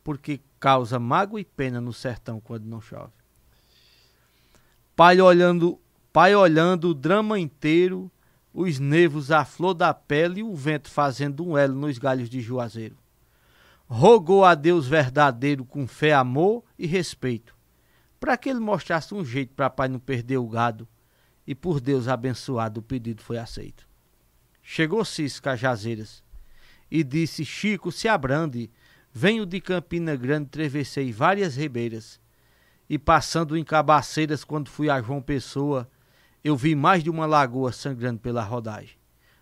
[0.04, 3.12] porque causa mágoa e pena no sertão quando não chove.
[4.96, 5.80] Pai olhando,
[6.14, 8.12] pai olhando o drama inteiro,
[8.54, 12.40] os nervos à flor da pele e o vento fazendo um elo nos galhos de
[12.40, 12.96] juazeiro.
[13.88, 17.56] Rogou a Deus verdadeiro com fé, amor e respeito,
[18.22, 20.88] para que ele mostrasse um jeito para pai não perder o gado,
[21.46, 23.88] e por Deus abençoado o pedido foi aceito.
[24.62, 26.24] Chegou Cis Cajazeiras
[26.90, 28.70] e disse: Chico, se abrande,
[29.12, 32.22] venho de Campina Grande, travessei várias ribeiras.
[32.88, 35.90] E passando em Cabaceiras, quando fui a João Pessoa,
[36.44, 38.98] eu vi mais de uma lagoa sangrando pela rodagem.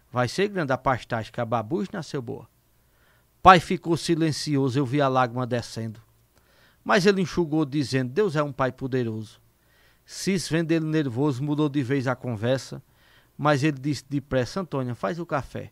[0.10, 2.48] Vai ser grande a pastagem que a babus nasceu boa.
[3.42, 6.02] Pai ficou silencioso, eu vi a lágrima descendo.
[6.90, 9.40] Mas ele enxugou, dizendo: Deus é um pai poderoso.
[10.04, 12.82] Cis, vendo ele nervoso, mudou de vez a conversa
[13.40, 15.72] mas ele disse depressa: Antônia, faz o café,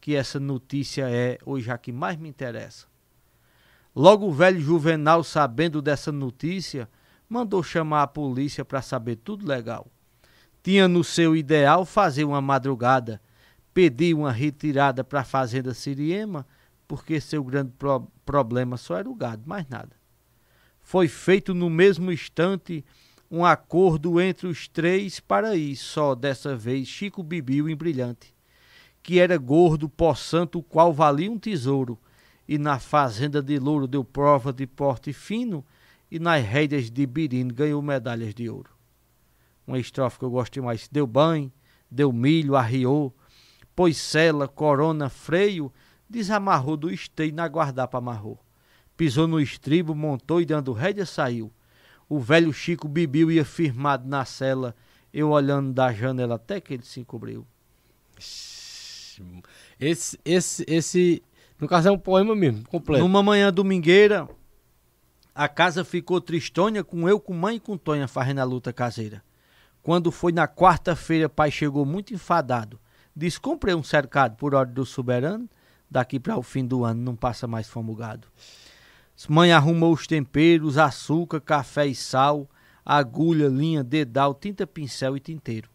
[0.00, 2.86] que essa notícia é hoje a que mais me interessa.
[3.94, 6.88] Logo o velho Juvenal, sabendo dessa notícia,
[7.28, 9.86] mandou chamar a polícia para saber tudo legal.
[10.62, 13.20] Tinha no seu ideal fazer uma madrugada,
[13.74, 16.46] pedir uma retirada para a fazenda Siriema,
[16.88, 20.01] porque seu grande pro problema só era o gado, mais nada.
[20.92, 22.84] Foi feito no mesmo instante
[23.30, 28.34] um acordo entre os três para ir só dessa vez Chico Bibiu em brilhante,
[29.02, 31.98] que era gordo, possante, o qual valia um tesouro,
[32.46, 35.64] e na fazenda de louro deu prova de porte fino,
[36.10, 38.68] e nas rédeas de Birino ganhou medalhas de ouro.
[39.66, 40.88] Uma estrofe que eu gosto mais.
[40.92, 41.50] Deu banho,
[41.90, 43.16] deu milho, arriou,
[43.74, 45.72] pôs cela, corona, freio,
[46.06, 48.38] desamarrou do esteio na guardapa amarrou.
[49.02, 51.52] Pisou no estribo, montou e dando rédea saiu
[52.08, 54.76] o velho Chico Bibiu ia firmado na cela,
[55.12, 57.46] eu olhando da janela até que ele se encobriu.
[59.80, 61.22] Esse, esse, esse,
[61.58, 63.02] no caso é um poema mesmo, completo.
[63.02, 64.28] Numa manhã domingueira,
[65.34, 69.24] a casa ficou tristonha com eu, com mãe e com Tonha fazendo a luta caseira.
[69.82, 72.78] Quando foi na quarta-feira, pai chegou muito enfadado.
[73.16, 75.48] Diz: comprei um cercado por ordem do soberano,
[75.90, 78.28] daqui para o fim do ano não passa mais fomugado.
[79.28, 82.48] Mãe arrumou os temperos, açúcar, café e sal,
[82.84, 85.70] agulha, linha, dedal, tinta, pincel e tinteiro.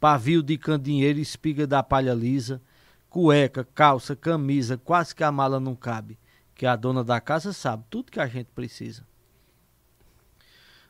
[0.00, 2.62] Pavio de candinheiro, espiga da palha lisa,
[3.10, 6.18] cueca, calça, camisa, quase que a mala não cabe,
[6.54, 9.06] que a dona da casa sabe tudo que a gente precisa.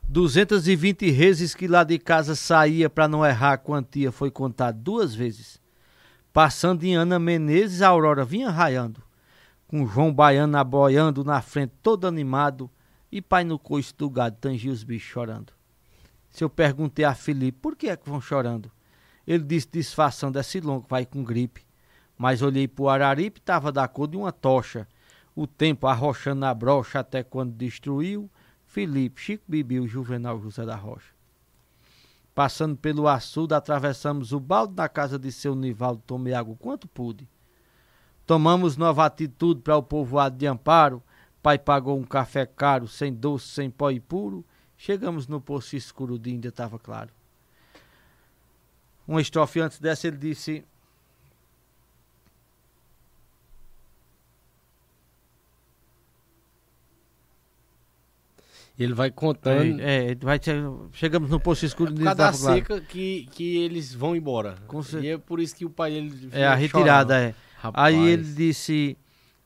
[0.08, 5.14] 220 vezes que lá de casa saía para não errar a quantia foi contado duas
[5.14, 5.60] vezes.
[6.32, 9.02] Passando em Ana Menezes, a aurora vinha raiando,
[9.68, 12.70] com João Baiano aboiando na frente, todo animado,
[13.12, 15.52] e pai no coice do gado tangia os bichos chorando.
[16.30, 18.72] Se eu perguntei a Felipe por que é que vão chorando,
[19.26, 21.66] ele disse disfarçando esse longo vai com gripe.
[22.16, 24.88] Mas olhei pro Araripe, tava da cor de uma tocha.
[25.36, 28.28] O tempo arrochando na brocha até quando destruiu
[28.66, 31.12] Felipe, Chico Bibiu, Juvenal José da Rocha.
[32.34, 37.28] Passando pelo açude, atravessamos o balde na casa de seu Nivaldo, tomei água quanto pude.
[38.28, 41.02] Tomamos nova atitude para o povoado de Amparo,
[41.42, 44.44] pai pagou um café caro, sem doce, sem pó e puro,
[44.76, 47.10] chegamos no poço escuro, o dia ainda estava claro
[49.08, 50.62] uma estrofe antes dessa, ele disse.
[58.78, 59.80] Ele vai contando.
[59.80, 60.38] É, é vai
[60.92, 64.56] chegamos no posto escuro de cada seca que, que eles vão embora.
[64.68, 67.34] Com e é por isso que o pai ele É a retirada, chorando.
[67.34, 67.47] é.
[67.58, 67.94] Rapaz.
[67.94, 68.96] Aí ele disse: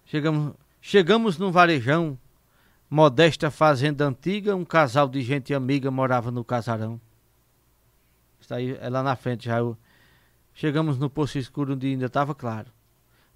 [0.05, 2.19] chegamos, chegamos num varejão,
[2.89, 7.01] modesta fazenda antiga, um casal de gente amiga morava no casarão.
[8.39, 9.59] Está aí é lá na frente já.
[9.59, 9.79] Eu,
[10.53, 12.71] chegamos no poço escuro onde ainda estava claro.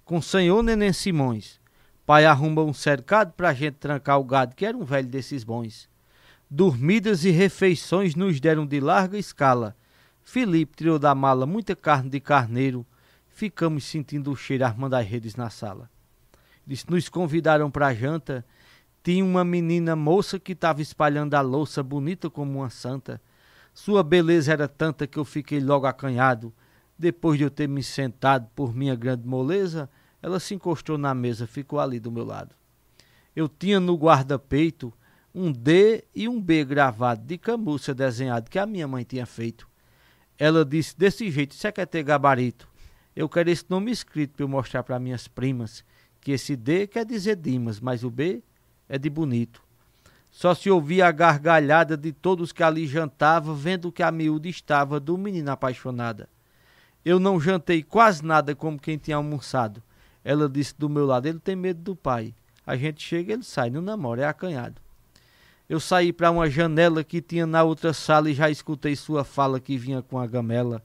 [0.05, 1.59] Com o senhor Neném Simões.
[2.05, 5.89] Pai arruma um cercado pra gente trancar o gado, que era um velho desses bons.
[6.49, 9.75] Dormidas e refeições nos deram de larga escala.
[10.23, 12.85] Felipe tirou da mala muita carne de carneiro.
[13.37, 15.91] Ficamos sentindo o cheiro armando as redes na sala.
[16.65, 18.43] Eles nos convidaram pra janta.
[19.03, 23.21] Tinha uma menina moça que estava espalhando a louça bonita como uma santa.
[23.75, 26.51] Sua beleza era tanta que eu fiquei logo acanhado.
[26.97, 29.87] Depois de eu ter me sentado por minha grande moleza,
[30.19, 32.55] ela se encostou na mesa, ficou ali do meu lado.
[33.35, 34.91] Eu tinha no guarda-peito
[35.31, 39.69] um D e um B gravado de camurça desenhado que a minha mãe tinha feito.
[40.39, 42.67] Ela disse desse jeito: Você quer ter gabarito?
[43.17, 45.83] Eu quero esse nome escrito para eu mostrar para minhas primas
[46.21, 48.43] que esse D quer dizer Dimas, mas o B
[48.87, 49.63] é de bonito.
[50.29, 54.99] Só se ouvia a gargalhada de todos que ali jantavam, vendo que a miúda estava
[54.99, 56.29] do menino apaixonada.
[57.03, 59.81] Eu não jantei quase nada como quem tinha almoçado.
[60.23, 62.35] Ela disse do meu lado: ele tem medo do pai.
[62.67, 64.79] A gente chega, ele sai, não namora, é acanhado.
[65.67, 69.59] Eu saí para uma janela que tinha na outra sala e já escutei sua fala
[69.59, 70.83] que vinha com a gamela.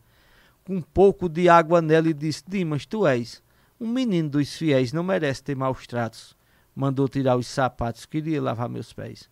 [0.65, 3.43] Com um pouco de água nela e disse: Dimas, tu és
[3.83, 6.37] um menino dos fiéis, não merece ter maus tratos.
[6.75, 9.29] Mandou tirar os sapatos, queria lavar meus pés.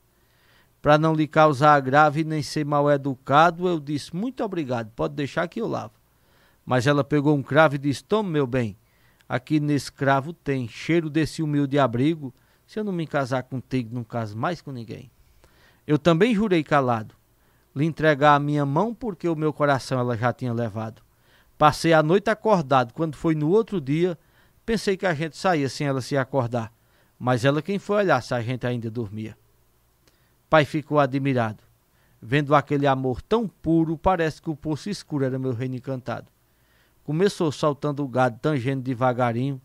[0.83, 5.15] Para não lhe causar agravo e nem ser mal educado, eu disse: Muito obrigado, pode
[5.15, 5.95] deixar que eu lavo.
[6.67, 8.77] Mas ela pegou um cravo e disse: Tome, meu bem,
[9.29, 12.35] aqui nesse cravo tem cheiro desse humilde abrigo.
[12.67, 15.11] Se eu não me casar contigo, não caso mais com ninguém.
[15.87, 17.15] Eu também jurei calado,
[17.75, 21.03] lhe entregar a minha mão porque o meu coração ela já tinha levado.
[21.61, 22.95] Passei a noite acordado.
[22.95, 24.19] Quando foi no outro dia,
[24.65, 26.73] pensei que a gente saía sem ela se acordar.
[27.19, 29.37] Mas ela quem foi olhar se a gente ainda dormia.
[30.49, 31.63] Pai ficou admirado.
[32.19, 36.29] Vendo aquele amor tão puro, parece que o poço escuro era meu reino encantado.
[37.05, 39.61] Começou saltando o gado, tangendo devagarinho.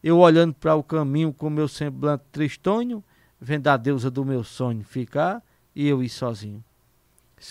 [0.00, 3.02] Eu olhando para o caminho com meu semblante tristonho,
[3.40, 5.42] vendo a deusa do meu sonho ficar
[5.74, 6.62] e eu ir sozinho.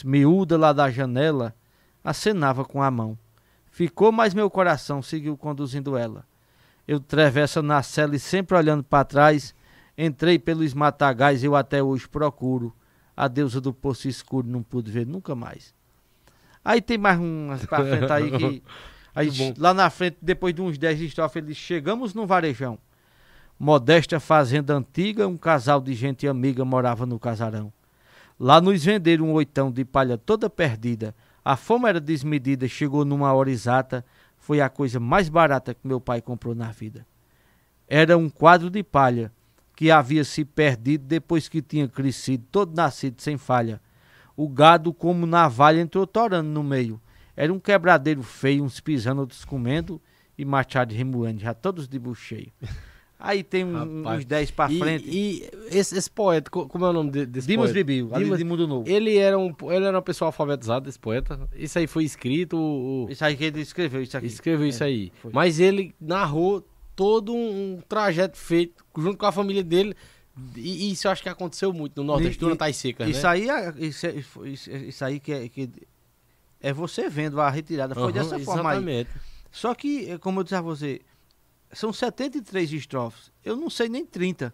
[0.06, 1.54] Miúda lá da janela
[2.02, 3.18] acenava com a mão.
[3.72, 6.24] Ficou, mas meu coração seguiu conduzindo ela.
[6.88, 9.56] Eu travessa na cela e sempre olhando para trás,
[9.98, 12.74] Entrei pelos matagais, eu até hoje procuro.
[13.16, 15.76] A deusa do poço escuro não pude ver nunca mais.
[16.64, 18.64] Aí tem mais umas pra frente aí que.
[19.14, 22.80] Aí, lá na frente, depois de uns 10 estrofes, eles chegamos num varejão.
[23.60, 27.74] Modesta fazenda antiga, um casal de gente amiga morava no casarão.
[28.40, 31.14] Lá nos venderam um oitão de palha toda perdida.
[31.44, 34.06] A fome era desmedida, chegou numa hora exata.
[34.38, 37.06] Foi a coisa mais barata que meu pai comprou na vida.
[37.88, 39.32] Era um quadro de palha
[39.76, 43.82] que havia se perdido depois que tinha crescido, todo nascido sem falha.
[44.36, 47.02] O gado, como navalha, entrou torando no meio.
[47.36, 50.02] Era um quebradeiro feio, uns pisando, outros comendo,
[50.38, 52.52] e Machado remoendo, já todos de bucho cheio.
[53.24, 55.08] Aí tem um, uns 10 para frente.
[55.08, 57.74] E esse, esse, poeta, como é o nome desse Dimas poeta?
[57.86, 58.90] Bibiu, Dimas, de Mundo Novo.
[58.90, 61.40] Ele era, um, ele era uma pessoa alfabetizada, esse poeta.
[61.56, 62.58] Isso aí foi escrito.
[62.58, 63.08] O...
[63.10, 64.26] Isso aí que ele escreveu, isso aqui.
[64.26, 65.12] Escreveu é, isso aí.
[65.22, 65.32] Foi.
[65.32, 66.66] Mas ele narrou
[66.96, 69.96] todo um, um, trajeto feito junto com a família dele.
[70.56, 73.30] E isso eu acho que aconteceu muito no Nordeste, durante tá as secas, isso né?
[73.30, 74.16] Aí, é, isso, é,
[74.46, 75.70] isso, isso, aí que é, que
[76.60, 77.94] é você vendo a retirada.
[77.94, 79.10] Foi uhum, dessa forma exatamente.
[79.14, 79.22] aí.
[79.52, 81.02] Só que, como eu disse a você,
[81.74, 83.32] são 73 estrofes.
[83.44, 84.54] Eu não sei nem 30.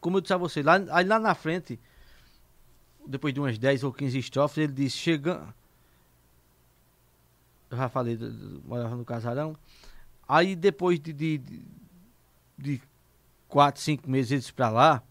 [0.00, 1.78] Como eu disse a você, lá, aí lá na frente,
[3.06, 5.52] depois de umas 10 ou 15 estrofes, ele diz: chegando
[7.72, 8.18] eu já falei,
[8.66, 9.56] morava no casarão.
[10.28, 11.62] Aí depois de, de, de,
[12.58, 12.82] de
[13.48, 15.02] quatro, cinco meses eles pra lá,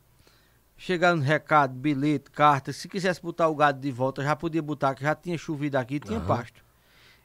[0.78, 2.72] chegaram recado, bilhete, carta.
[2.72, 5.99] Se quisesse botar o gado de volta, já podia botar, que já tinha chovido aqui,
[5.99, 6.28] tinha Aham.
[6.28, 6.64] pasto.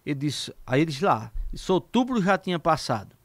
[0.07, 3.16] Ele disse, aí eles lá, disse, outubro já tinha passado.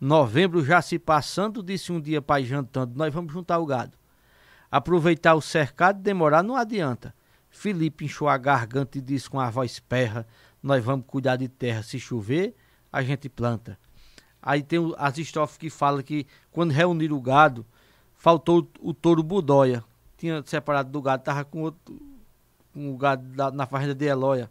[0.00, 3.98] Novembro já se passando, disse um dia pai jantando, nós vamos juntar o gado.
[4.70, 7.14] Aproveitar o cercado, demorar não adianta.
[7.50, 10.26] Felipe inchou a garganta e disse com a voz perra,
[10.62, 12.54] nós vamos cuidar de terra, se chover,
[12.92, 13.78] a gente planta.
[14.40, 17.66] Aí tem as estrofes que falam que quando reuniram o gado,
[18.14, 19.84] faltou o, touro budóia.
[20.16, 22.00] Tinha separado do gado, tava com outro
[22.72, 24.50] com o gado da- na fazenda de Eloia.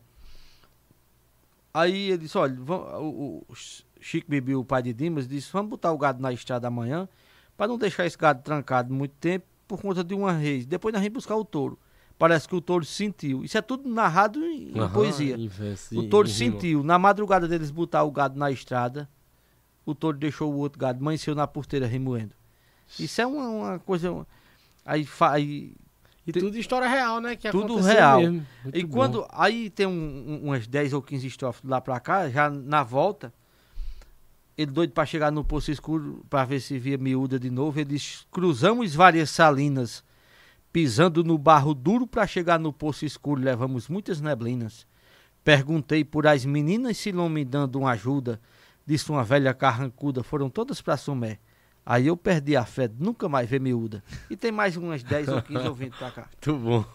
[1.74, 5.98] Aí ele disse, olha, vamos, Chico Bibi, o pai de Dimas, disse, vamos botar o
[5.98, 7.08] gado na estrada amanhã,
[7.58, 10.66] para não deixar esse gado trancado muito tempo, por conta de uma reis.
[10.66, 11.78] Depois nós vamos buscar o touro.
[12.18, 13.44] Parece que o touro sentiu.
[13.46, 15.38] Isso é tudo narrado em, Aham, poesia.
[15.94, 16.84] O touro sentiu.
[16.84, 19.10] Na madrugada deles botar o gado na estrada,
[19.86, 22.34] o touro deixou o outro gado, amanheceu na porteira remoendo.
[23.00, 24.12] Isso é uma, uma coisa.
[24.12, 24.28] uma-
[24.86, 25.74] Aí, fa- aí
[26.26, 27.36] E tudo história real, né?
[27.36, 28.20] Que Tudo real.
[28.20, 28.46] mesmo.
[28.64, 28.98] Muito e bom.
[28.98, 29.28] quando.
[29.32, 33.34] Aí tem um- um- umas 10 ou 15 estrofes lá pra cá, já na volta,
[34.62, 37.92] ele doido pra chegar no Poço Escuro pra ver se via miúda de novo, ele
[37.92, 40.04] diz: cruzamos várias salinas,
[40.70, 44.86] pisando no barro duro pra chegar no Poço Escuro, levamos muitas neblinas.
[45.46, 48.42] Perguntei por as meninas se não me dando uma ajuda,
[48.86, 51.40] disse uma velha carrancuda, foram todas pra Sumé.
[51.86, 54.04] Aí eu perdi a fé, nunca mais ver miúda.
[54.30, 56.28] E tem mais umas 10 ou 15 ouvindo pra cá.
[56.46, 56.86] Muito bom.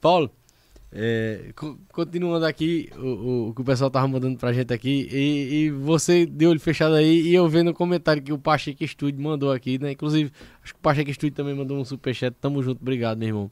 [0.00, 0.32] Paulo,
[0.92, 5.08] é, co- continuando aqui, o, o- o que o pessoal tava mandando pra gente aqui,
[5.12, 8.86] e, e você de olho fechado aí, e eu vendo o comentário que o Pacheco
[8.86, 9.92] Studio mandou aqui, né?
[9.92, 10.30] Inclusive,
[10.62, 12.34] acho que o Pacheco Studio também mandou um superchat.
[12.40, 13.50] Tamo junto, obrigado, meu irmão.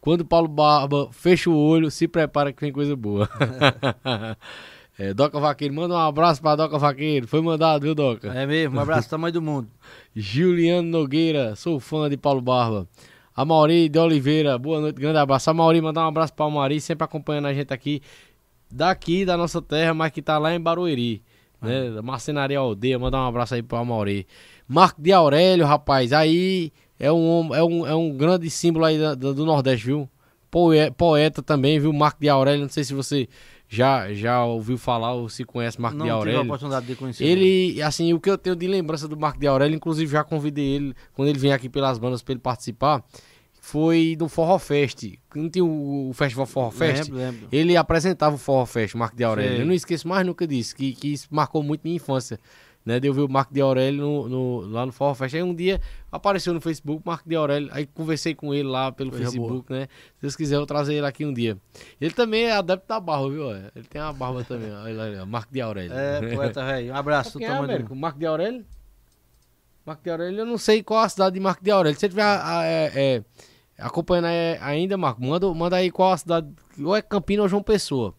[0.00, 3.28] Quando o Paulo Barba fecha o olho, se prepara que vem coisa boa.
[4.98, 7.26] é, Doca Vaqueiro, manda um abraço pra Doca Vaqueiro.
[7.26, 8.28] Foi mandado, viu, Doca?
[8.32, 9.68] É mesmo, um abraço tamanho do mundo.
[10.14, 12.86] Juliano Nogueira, sou fã de Paulo Barba.
[13.38, 15.48] A Mauri de Oliveira, boa noite, grande abraço.
[15.48, 18.02] A Mauri, mandar um abraço para a Mauri, sempre acompanhando a gente aqui,
[18.68, 21.22] daqui da nossa terra, mas que tá lá em Barueri,
[21.62, 21.88] né?
[21.92, 24.26] Da Marcenaria Aldeia, mandar um abraço aí para a Mauri.
[24.66, 29.14] Marco de Aurélio, rapaz, aí é um, é um, é um grande símbolo aí da-
[29.14, 30.08] da- do Nordeste, viu?
[30.50, 31.92] Poe- Poeta também, viu?
[31.92, 33.28] Marco de Aurélio, não sei se você
[33.68, 36.40] já, já ouviu falar ou se conhece Marco não de tive a Aurélio.
[36.42, 37.22] oportunidade de conhecer.
[37.24, 40.64] Ele, assim, o que eu tenho de lembrança do Marco de Aurélio, inclusive já convidei
[40.64, 43.04] ele, quando ele vem aqui pelas bandas para ele participar,
[43.70, 45.04] foi no Forró Fest.
[45.34, 47.10] Não tinha o, o Festival Forró Fest?
[47.10, 47.48] Lembro, lembro.
[47.52, 49.52] Ele apresentava o Forró Fest, o Marco de Aurélio.
[49.52, 49.62] Sei.
[49.62, 52.38] Eu não esqueço mais nunca disso, que, que isso marcou muito minha infância.
[52.86, 55.34] Né, de eu ver o Marco de Aurélio no, no- lá no Forró Fest.
[55.34, 55.78] Aí um dia
[56.10, 59.88] apareceu no Facebook, Marco de Aurélio, aí conversei com ele lá pelo Coisa Facebook, né?
[60.14, 61.58] Se Deus quiser, eu trazer ele aqui um dia.
[62.00, 63.50] Ele também é adepto da barba, viu?
[63.50, 64.72] Ele tem uma barba também.
[64.72, 65.92] Olha lá, Marco de Aurélio.
[65.92, 66.92] É, poeta velho.
[66.92, 67.94] Um abraço do é, do Américo?
[67.94, 68.64] Marco de Aurélio?
[69.84, 71.94] Marco de Aurélio, eu não sei qual a cidade de Marco de Aurélio.
[71.94, 73.24] Se você estiver ah, é, é,
[73.78, 76.48] acompanhando aí ainda, Marco, manda, manda aí qual a cidade.
[76.82, 78.14] Ou é Campina ou João Pessoa.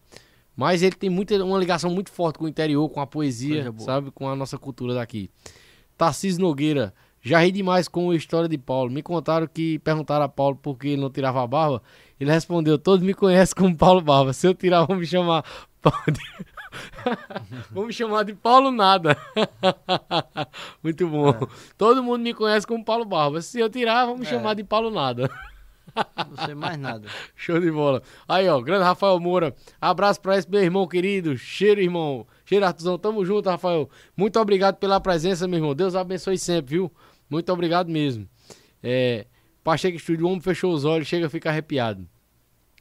[0.56, 4.10] Mas ele tem muita, uma ligação muito forte com o interior, com a poesia, sabe?
[4.10, 5.30] Com a nossa cultura daqui.
[5.96, 6.92] Tarcísio Nogueira.
[7.22, 8.90] Já ri demais com a história de Paulo.
[8.90, 11.82] Me contaram que perguntaram a Paulo por que ele não tirava a barba.
[12.18, 14.32] Ele respondeu: Todos me conhecem como Paulo Barba.
[14.32, 15.44] Se eu tirar, vão me chamar.
[17.70, 19.16] vão me chamar de Paulo Nada.
[20.82, 21.34] Muito bom.
[21.76, 23.42] Todo mundo me conhece como Paulo Barba.
[23.42, 24.28] Se eu tirar, vão me É.
[24.28, 25.30] chamar de Paulo Nada.
[26.30, 27.08] Não sei mais nada.
[27.34, 28.02] Show de bola.
[28.28, 29.54] Aí, ó, grande Rafael Moura.
[29.80, 31.36] Abraço pra esse meu irmão querido.
[31.36, 32.26] Cheiro, irmão.
[32.44, 32.98] Cheiro, Artuzão.
[32.98, 33.88] Tamo junto, Rafael.
[34.16, 35.74] Muito obrigado pela presença, meu irmão.
[35.74, 36.92] Deus abençoe sempre, viu?
[37.28, 38.28] Muito obrigado mesmo.
[38.82, 39.26] É,
[39.62, 42.06] Pacheco Estúdio, o homem fechou os olhos, chega a ficar arrepiado.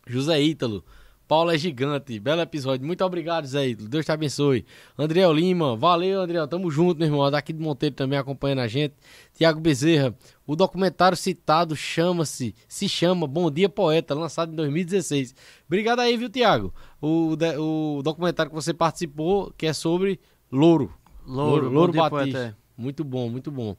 [0.08, 0.84] José Ítalo.
[1.30, 2.20] Paulo é gigante.
[2.20, 2.88] Belo episódio.
[2.88, 3.76] Muito obrigado, Zé.
[3.76, 4.66] Deus te abençoe.
[4.98, 5.76] Andriel Lima.
[5.76, 6.48] Valeu, Andriel.
[6.48, 7.30] Tamo junto, meu irmão.
[7.30, 8.96] Daqui de Monteiro também acompanhando a gente.
[9.36, 10.16] Tiago Bezerra.
[10.48, 15.36] O documentário citado chama-se, se chama Bom Dia Poeta, lançado em 2016.
[15.68, 16.74] Obrigado aí, viu, Tiago?
[17.00, 20.20] O, o documentário que você participou, que é sobre
[20.52, 20.92] Louro.
[21.28, 22.10] Louro, Louro Batista.
[22.40, 23.78] poeta, Muito bom, muito bom.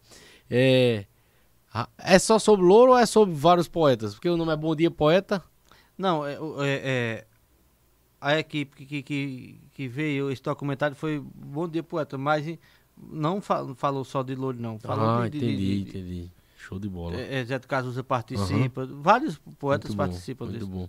[0.49, 1.05] É,
[1.99, 4.15] é só sobre Louro ou é sobre vários poetas?
[4.15, 5.43] Porque o nome é Bom Dia Poeta.
[5.99, 7.25] Não, é, é- é,
[8.21, 12.59] a equipe que, que, que, veio esse documentário foi Bom Dia Poeta, mas
[12.97, 14.79] não fa- falou só de Louro, não.
[14.79, 16.31] Falou ah, de, entendi, de- de- entendi.
[16.59, 17.17] Show de bola.
[17.19, 20.71] é, é, Zé do Cazuza participa, vários poetas Muito bom, participam muito disso.
[20.71, 20.89] bom.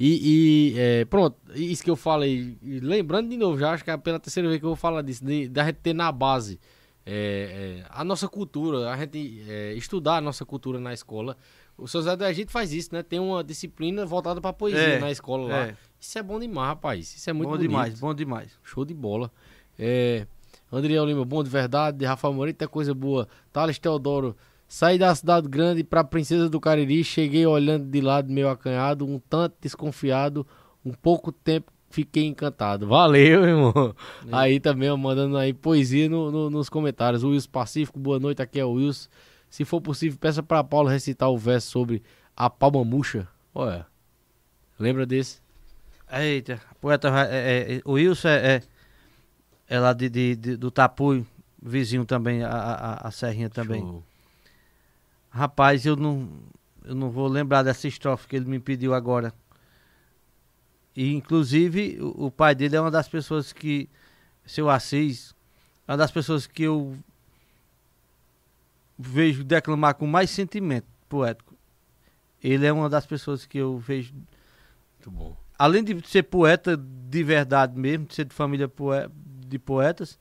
[0.00, 3.96] E, e, é, pronto, isso que eu falei, lembrando de novo, já acho que é
[3.98, 6.58] pela terceira vez que eu vou falar disso, de, da gente ter na base
[7.04, 11.36] é, é, a nossa cultura, a gente é, estudar a nossa cultura na escola.
[11.82, 13.02] O São José do Egito faz isso, né?
[13.02, 15.66] Tem uma disciplina voltada pra poesia É, na escola lá.
[15.68, 15.76] é.
[16.00, 17.14] Isso é bom demais, rapaz.
[17.16, 17.68] Isso é muito bom bonito.
[17.70, 18.50] demais, bom demais.
[18.62, 19.30] Show de bola.
[19.78, 20.26] É,
[20.70, 22.04] Andriel Lima, bom de verdade.
[22.04, 23.28] Rafael Morita, coisa boa.
[23.52, 24.36] Thales Teodoro,
[24.66, 27.04] saí da cidade grande pra Princesa do Cariri.
[27.04, 30.46] Cheguei olhando de lado meio acanhado, um tanto desconfiado.
[30.84, 32.86] Um pouco tempo fiquei encantado.
[32.86, 33.94] Valeu, irmão.
[34.32, 37.22] Aí também, ó, mandando aí poesia no- no- nos comentários.
[37.22, 38.40] O Wilson Pacífico, boa noite.
[38.42, 39.08] Aqui é o Wilson.
[39.52, 42.02] Se for possível, peça pra Paulo recitar o verso sobre
[42.34, 43.28] a palma murcha.
[43.54, 43.86] Olha,
[44.78, 45.42] lembra desse?
[46.10, 48.62] Eita, poeta, é, é, o Wilson é, é,
[49.68, 51.26] é lá de, de- de- do Tapuio,
[51.62, 53.82] vizinho também, a, a, a Serrinha também.
[53.82, 54.02] Show.
[55.28, 56.30] Rapaz, eu não,
[56.82, 59.34] eu não vou lembrar dessa estrofe que ele me pediu agora.
[60.96, 63.86] E, inclusive, o, o pai dele é uma das pessoas que,
[64.46, 65.34] seu Assis,
[65.86, 66.96] é uma das pessoas que eu
[69.08, 71.54] vejo declamar com mais sentimento poético.
[72.42, 75.36] Ele é uma das pessoas que eu vejo Muito bom.
[75.58, 79.08] além de ser poeta de verdade mesmo, de ser de família poe-
[79.46, 80.18] de poetas,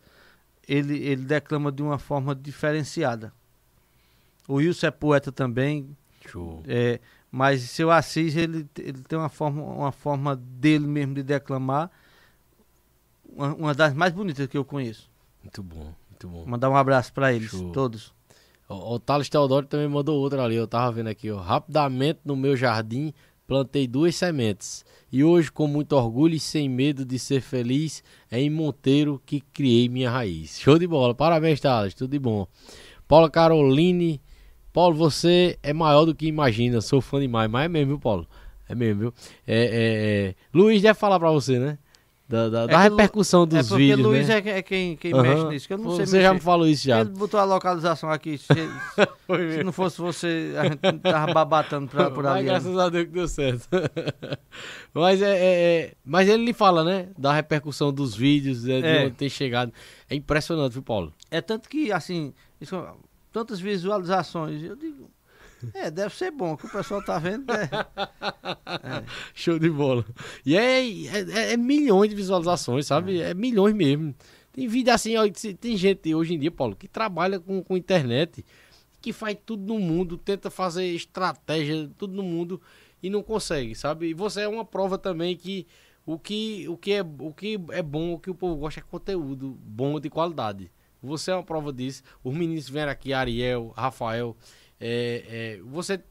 [0.68, 3.34] ele, ele declama de uma forma diferenciada.
[4.48, 5.96] O Wilson é poeta também,
[6.28, 6.62] Show.
[6.68, 7.00] é,
[7.32, 11.90] mas seu Assis ele, ele tem uma forma, uma forma dele mesmo de declamar,
[13.26, 15.10] uma, uma das mais bonitas que eu conheço.
[15.42, 16.46] Muito bom, muito bom.
[16.46, 17.72] Mandar um abraço para eles, Show.
[17.72, 18.14] todos.
[18.72, 21.40] O, Thales Teodoro também mandou outra ali, eu tava vendo aqui, ó.
[21.40, 23.14] Rapidamente no meu jardim
[23.52, 24.86] plantei duas sementes.
[25.12, 29.42] E hoje, com muito orgulho e sem medo de ser feliz, é em Monteiro que
[29.42, 30.58] criei minha raiz.
[30.58, 31.14] Show de bola.
[31.14, 31.94] Parabéns, Thales.
[31.94, 32.48] Tudo de bom.
[33.10, 34.22] Paula Caroline.
[34.72, 36.80] Paulo, você é maior do que imagina.
[36.80, 37.52] Sou fã demais.
[37.52, 38.26] Mas é mesmo, viu, Paulo?
[38.70, 39.14] É mesmo, viu?
[39.46, 40.36] É, é, é.
[40.54, 41.78] Luiz deve falar pra você, né?
[42.32, 44.36] Da, da, da que Lu- repercussão dos é porque vídeos, Luiz né?
[44.46, 45.22] é, é quem, quem Aham.
[45.24, 46.46] mexe nisso, que eu não sei Você já me mexer.
[46.46, 47.02] falou isso já.
[47.02, 48.38] Ele botou a localização aqui.
[48.38, 48.48] Se,
[49.58, 52.44] se não fosse você, a gente tava babatando pra, por Mas ali.
[52.44, 52.50] né?
[52.50, 53.68] graças a Deus que deu certo.
[54.94, 57.10] mas, é, é- é- mas ele lhe fala, né?
[57.18, 59.06] Da repercussão dos vídeos, né, de É.
[59.06, 59.72] onde tem chegado.
[60.10, 61.14] É impressionante, viu, Paulo?
[61.30, 62.82] É tanto que, assim, isso-
[63.32, 64.64] tantas visualizações.
[64.64, 65.10] Eu digo,
[65.74, 67.46] é, deve ser bom, que o pessoal tá vendo.
[67.52, 67.70] né?
[69.34, 70.06] Show de bola.
[70.46, 73.22] E é, é- é milhões de visualizações, sabe?
[73.22, 74.14] É, milhões mesmo.
[74.52, 75.24] Tem vídeo assim, ó,
[75.60, 78.46] tem gente hoje em dia, Paulo, que trabalha com, com internet,
[79.02, 82.62] que faz tudo no mundo, tenta fazer estratégia, tudo no mundo
[83.02, 84.10] e não consegue, sabe?
[84.10, 85.66] E você é uma prova também que
[86.06, 88.84] o que, o que, é, o que é bom, o que o povo gosta é
[88.84, 90.70] conteúdo bom de qualidade.
[91.02, 92.04] Você é uma prova disso.
[92.24, 94.36] Os meninos vieram aqui, Ariel, Rafael,
[94.82, 96.02] é, é, você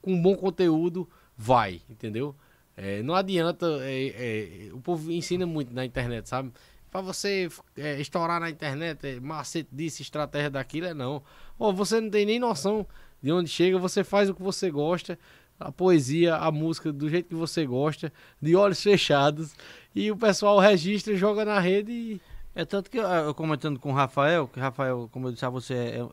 [0.00, 2.34] com bom conteúdo vai, entendeu?
[2.76, 6.52] É, não adianta, é, é, o povo ensina muito na internet, sabe?
[6.90, 11.22] Pra você é, estourar na internet, é, macete disso, estratégia daquilo, é não.
[11.58, 12.86] Ó, você não tem nem noção
[13.20, 15.18] de onde chega, você faz o que você gosta,
[15.58, 19.54] a poesia, a música do jeito que você gosta, de olhos fechados,
[19.94, 22.20] e o pessoal registra, joga na rede e.
[22.54, 25.48] É tanto que eu, eu comentando com o Rafael, que Rafael, como eu disse a
[25.48, 26.08] você, é,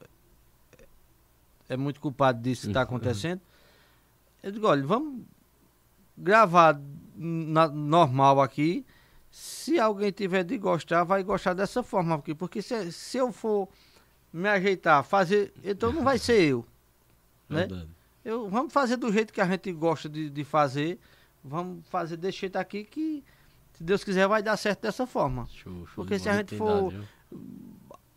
[1.70, 3.40] é muito culpado disso que está acontecendo.
[4.44, 5.22] Eu digo, olha, vamos
[6.18, 6.80] gravar
[7.16, 8.86] na- normal aqui.
[9.32, 12.34] Se alguém tiver de gostar, vai gostar dessa forma aqui.
[12.34, 13.70] Porque se, se eu for
[14.34, 15.54] me ajeitar, fazer.
[15.64, 16.66] Então não vai ser eu.
[17.48, 17.60] Né?
[17.68, 17.90] Verdade.
[18.26, 21.00] Eu, vamos fazer do jeito que a gente gosta de, de fazer.
[21.44, 23.24] Vamos fazer desse jeito aqui que,
[23.74, 25.48] se Deus quiser, vai dar certo dessa forma.
[25.50, 27.08] Show, show Porque se a gente for- dado?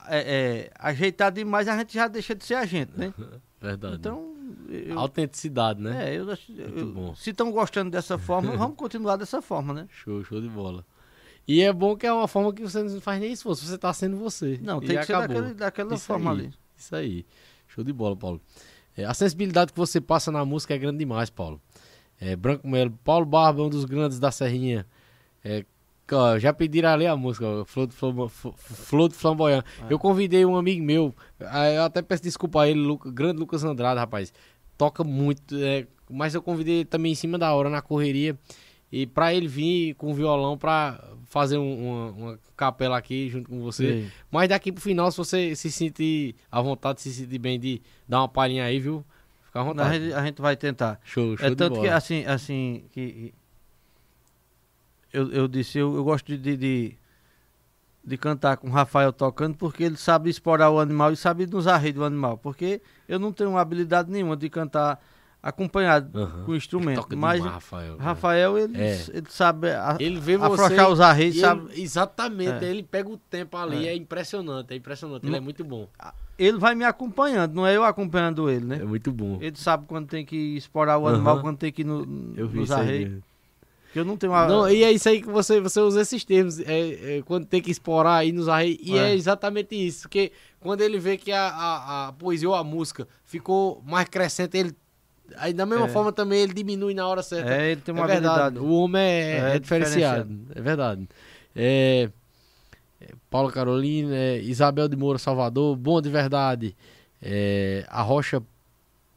[0.08, 0.18] É,
[0.66, 3.12] é, ajeitar demais, a gente já deixa de ser a gente, né?
[3.60, 3.94] Verdade.
[3.96, 4.34] Então,
[4.68, 6.10] eu, Autenticidade, né?
[6.14, 7.14] é, eu, acho- eu- bom.
[7.14, 9.86] se estão gostando dessa forma, vamos continuar dessa forma, né?
[9.90, 10.84] Show, show de bola.
[11.46, 13.92] E é bom que é uma forma que você não faz nem esforço, você tá
[13.92, 14.58] sendo você.
[14.62, 15.36] Não, tem que ser acabou.
[15.36, 16.38] daquele, daquela Isso forma aí.
[16.38, 16.54] ali.
[16.76, 17.26] Isso aí.
[17.68, 18.40] Show de bola, Paulo.
[18.96, 21.60] É, a sensibilidade que você passa na música é grande demais, Paulo.
[22.20, 24.86] É, Branco Melo, Paulo Barba é um dos grandes da Serrinha.
[25.44, 25.64] É,
[26.16, 28.28] ó, já pediram ali a música, ó, Flor Flambo-
[29.10, 29.64] Flamboyant.
[29.89, 29.93] É.
[29.93, 33.64] Eu convidei um amigo meu, ah, eu até peço desculpa a ele, Luca, grande Lucas
[33.64, 34.32] Andrade, rapaz.
[34.78, 38.36] Toca muito, é, mas eu convidei ele também em cima da hora, na correria.
[38.90, 43.48] E pra ele vir com o violão pra fazer um- uma, uma capela aqui junto
[43.48, 44.06] com você.
[44.30, 48.18] Mas daqui pro final, se você se sentir à vontade, se sentir bem de dar
[48.20, 49.02] uma palhinha aí, viu?
[49.47, 49.98] Fica à A vontade.
[50.05, 51.01] gente, a gente vai tentar.
[51.05, 53.32] Show, show É tanto que assim, assim, que
[55.12, 56.97] eu, eu disse, eu, eu gosto de, de,
[58.05, 61.66] de cantar com o Rafael tocando porque ele sabe explorar o animal e sabe nos
[61.66, 62.39] arreios do animal.
[62.39, 65.01] Porque eu não tenho habilidade nenhuma de cantar
[65.43, 66.44] acompanhado Aham.
[66.44, 67.01] com o instrumento.
[67.01, 67.97] Toca Mas demais, Rafael.
[67.98, 69.05] Rafael, ele, É.
[69.12, 70.62] ele sabe a- Ele vê você...
[70.62, 71.62] afrouxar os arreios, sabe?
[71.72, 72.70] ele- exatamente, É.
[72.70, 73.90] ele pega o tempo ali, É.
[73.93, 75.89] é, impressionante, é impressionante, ele Não- é muito bom.
[76.39, 78.78] Ele vai me acompanhando, não é eu acompanhando ele, né?
[78.82, 79.39] É muito bom.
[79.40, 81.43] Ele sabe quando tem que explorar o animal, Aham.
[81.43, 82.01] quando tem que ir no,
[82.36, 82.80] Eu vi nos isso aí.
[82.80, 83.22] arreios.
[83.93, 83.94] Mesmo.
[83.94, 84.47] Que eu não tenho uma...
[84.47, 87.60] Não, e é isso aí que você, você usa esses termos, é, é, quando tem
[87.60, 89.10] que explorar aí nos arreios, e é.
[89.10, 89.14] É.
[89.14, 93.82] exatamente isso, porque quando ele vê que a, a, a poesia ou a música ficou
[93.85, 94.74] mais crescente, ele,
[95.36, 95.89] aí da mesma É.
[95.89, 97.52] forma também ele diminui na hora certa.
[97.52, 101.09] É, ele tem uma é verdade, o homem é, É é diferenciado, é verdade.
[101.55, 102.09] É,
[103.01, 106.77] é, Paula Carolina, é, Isabel de Moura, Salvador, bom de verdade,
[107.20, 108.43] é, a Rocha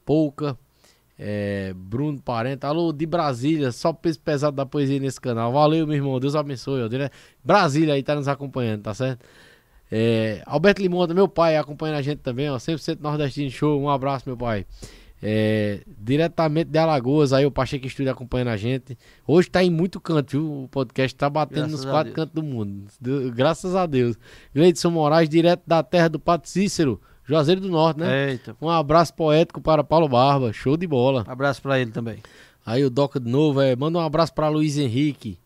[0.05, 0.57] Pouca,
[1.17, 5.51] é, Bruno Parenta, alô de Brasília, só peso pesado da poesia nesse canal.
[5.51, 6.81] Valeu, meu irmão, Deus abençoe.
[6.83, 6.89] ó,
[7.43, 9.25] Brasília aí tá nos acompanhando, tá certo?
[9.91, 14.23] É, Alberto Limonta, meu pai, acompanhando a gente também, ó, 100% Nordestino Show, um abraço,
[14.27, 14.65] meu pai.
[15.27, 18.97] É, diretamente de Alagoas, aí o Pacheco Estúdio acompanhando a gente.
[19.25, 20.63] Hoje tá em muito canto, viu?
[20.63, 22.15] O podcast tá batendo Graças nos quatro Deus.
[22.15, 22.85] cantos do mundo.
[23.33, 24.17] Graças a Deus.
[24.53, 28.31] Gleidson Moraes, direto da terra do Pato Cícero, Juazeiro do Norte, né?
[28.31, 28.55] Eita.
[28.61, 31.23] Um abraço poético para Paulo Barba, show de bola.
[31.27, 32.19] Abraço pra ele também.
[32.65, 35.39] Aí o Doca de novo, é, manda um abraço para Luiz Henrique.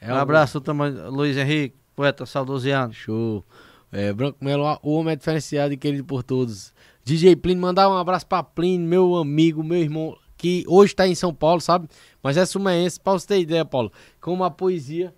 [0.00, 2.92] É um abraço também, Luiz Henrique, poeta saudosiano.
[2.92, 3.44] Show.
[3.90, 6.72] É, Branco Melo, o homem é diferenciado e querido por todos.
[7.04, 11.14] DJ Plínio, mandar um abraço pra Plínio, meu amigo, meu irmão, que hoje tá em
[11.14, 11.88] São Paulo, sabe?
[12.22, 13.92] Mas é sumaense, pra você ter ideia, Paulo.
[14.20, 15.14] Com uma poesia.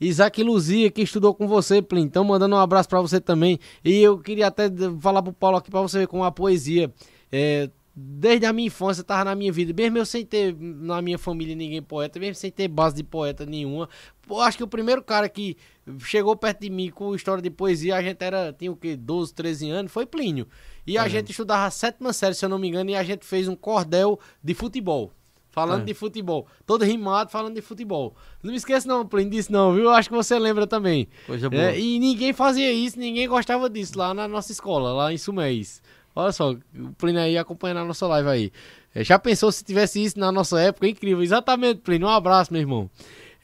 [0.00, 2.06] Isaac Luzia, que estudou com você, Plínio.
[2.06, 3.58] Então, mandando um abraço pra você também.
[3.84, 4.70] E eu queria até
[5.00, 6.92] falar pro Paulo aqui pra você ver com a poesia.
[7.30, 9.72] É, desde a minha infância, tava na minha vida.
[9.74, 13.44] Mesmo eu sem ter na minha família ninguém poeta, mesmo sem ter base de poeta
[13.44, 13.88] nenhuma.
[14.28, 15.56] Eu acho que o primeiro cara que
[16.00, 18.96] chegou perto de mim com história de poesia, a gente era, tinha o quê?
[18.96, 20.46] 12, 13 anos, foi Plínio.
[20.86, 23.24] E a gente estudava a sétima série, se eu não me engano, e a gente
[23.24, 25.12] fez um cordel de futebol.
[25.50, 25.84] Falando É.
[25.86, 26.46] de futebol.
[26.66, 28.14] Todo rimado falando de futebol.
[28.42, 29.90] Não me esqueça não, Plínio, disso não, viu?
[29.90, 31.08] Acho que você lembra também.
[31.26, 31.62] Coisa boa.
[31.62, 35.82] É, e ninguém fazia isso, ninguém gostava disso lá na nossa escola, lá em Sumés.
[36.14, 38.52] Olha só, o Plínio aí acompanhando a nossa live aí.
[38.94, 40.86] É, já pensou se tivesse isso na nossa época?
[40.88, 42.06] Incrível, exatamente, Plínio.
[42.08, 42.90] Um abraço, meu irmão.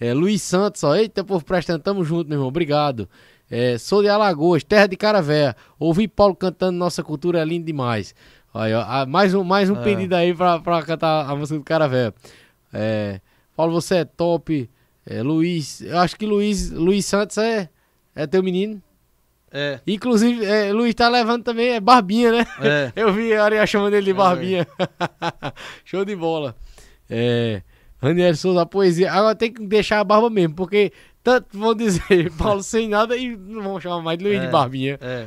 [0.00, 0.94] É, Luiz Santos, ó.
[0.94, 2.48] Eita, povo prestando, tamo junto, meu irmão.
[2.48, 3.08] Obrigado.
[3.50, 5.54] É, sou de Alagoas, terra de Caravéia.
[5.78, 8.14] Ouvi Paulo cantando Nossa Cultura é lindo demais.
[8.54, 9.82] Aí, ó, ah, mais um, mais um É.
[9.82, 12.14] pedido aí pra, pra cantar a música do Caravéia.
[12.72, 13.20] É,
[13.56, 14.70] Paulo, você é top.
[15.06, 17.68] É, Luiz, eu acho que Luiz, Luiz Santos é,
[18.14, 18.80] é teu menino.
[19.50, 22.46] É, Inclusive, é, Luiz tá levando também, é Barbinha, né?
[22.60, 22.92] é.
[22.96, 24.14] Eu vi a Ariel chamando ele de É.
[24.14, 24.66] Barbinha.
[25.84, 26.56] Show de bola.
[27.10, 27.62] É,
[28.00, 29.12] Raniel Souza, a poesia.
[29.12, 33.36] Agora tem que deixar a barba mesmo, porque tanto vão dizer Paulo sem nada e
[33.36, 34.50] não vão chamar mais de Luiz de É.
[34.50, 34.98] Barbinha.
[35.00, 35.26] É.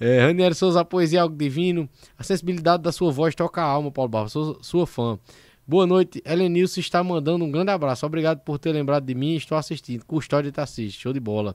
[0.00, 1.88] É, Raniel Souza, a poesia é algo divino.
[2.16, 4.28] A sensibilidade da sua voz toca a alma, Paulo Barba.
[4.28, 5.18] Sou sua fã.
[5.66, 6.22] Boa noite.
[6.24, 8.06] Helenilson está mandando um grande abraço.
[8.06, 9.34] Obrigado por ter lembrado de mim.
[9.34, 10.04] Estou assistindo.
[10.06, 11.00] Custódio assistindo.
[11.00, 11.54] Show de bola.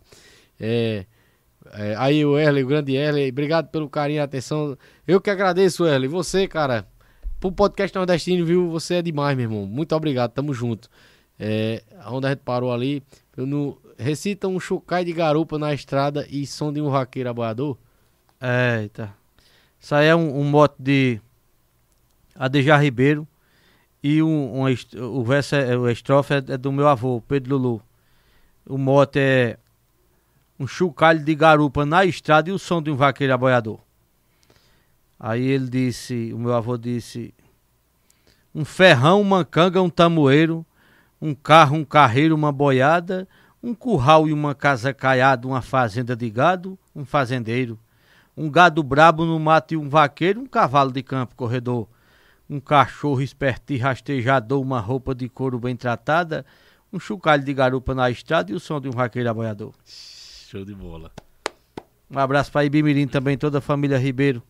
[0.59, 1.05] É,
[1.71, 3.29] é, aí o Erle, o grande Erle.
[3.29, 4.77] Obrigado pelo carinho e atenção.
[5.07, 6.07] Eu que agradeço, Erle.
[6.07, 6.85] Você, cara,
[7.39, 8.69] pro podcast nordestino, viu?
[8.71, 9.65] Você é demais, meu irmão.
[9.65, 10.31] Muito obrigado.
[10.31, 10.89] Tamo junto.
[11.39, 13.01] É, onde a gente parou ali.
[13.35, 17.77] No, recita um chucai de garupa na estrada e som de um vaqueiro aboiador.
[18.43, 19.15] Eita.
[19.79, 21.21] Isso aí é um, um mote de
[22.35, 23.25] Adejar Ribeiro.
[24.03, 27.81] E um, um o verso, é, o estrofe é, é do meu avô, Pedro Lulu.
[28.67, 29.57] O mote é
[30.59, 33.79] um chocalho de garupa na estrada e o som de um vaqueiro aboiador.
[35.17, 37.33] Aí ele disse, o meu avô disse,
[38.53, 40.65] um ferrão, uma canga, um tamoeiro,
[41.21, 43.25] um carro, um carreiro, uma boiada,
[43.61, 47.79] um curral e uma casa caiada, uma fazenda de gado, um fazendeiro
[48.35, 51.87] um gado brabo no mato e um vaqueiro, um cavalo de campo corredor,
[52.49, 56.45] um cachorro esperto e rastejador, uma roupa de couro bem tratada,
[56.91, 59.73] um chocalho de garupa na estrada e o som de um vaqueiro aboiador.
[59.85, 61.11] Show de bola.
[62.09, 64.43] Um abraço para Ibimirim também, toda a família Ribeiro.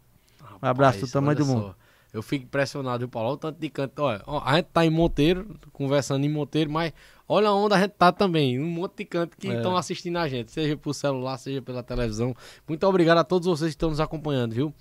[0.62, 1.62] Um abraço do tamanho do mundo.
[1.68, 1.83] só.
[2.14, 3.30] Eu fico impressionado, viu, Paulo?
[3.30, 4.00] Olha o tanto de canto.
[4.04, 6.94] Olha, a gente tá em Monteiro, conversando em Monteiro, mas
[7.28, 8.60] olha onde a gente tá também.
[8.60, 9.56] Um monte de canto que É.
[9.56, 12.36] estão assistindo a gente, seja por celular, seja pela televisão.
[12.68, 14.74] Muito obrigado a todos vocês que estão nos acompanhando, viu?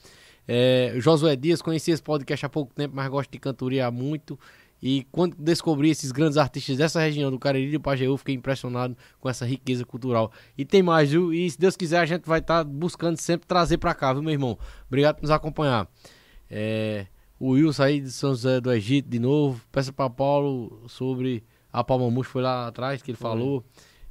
[0.47, 4.39] É, Josué Dias, conheci esse podcast há pouco tempo, mas gosto de cantoria há muito.
[4.83, 8.97] E quando descobri esses grandes artistas dessa região do Cariri e do Pajeú, fiquei impressionado
[9.21, 10.33] com essa riqueza cultural.
[10.59, 11.33] E tem mais, viu?
[11.33, 14.33] E se Deus quiser, a gente vai estar buscando sempre trazer pra cá, viu, meu
[14.33, 14.59] irmão?
[14.89, 15.89] Obrigado por nos acompanhar.
[16.51, 17.07] É,
[17.43, 19.61] o Wilson aí de São José do Egito de novo.
[19.73, 21.43] Peça para Paulo sobre
[21.73, 23.65] a Palmamush, foi lá atrás que ele falou.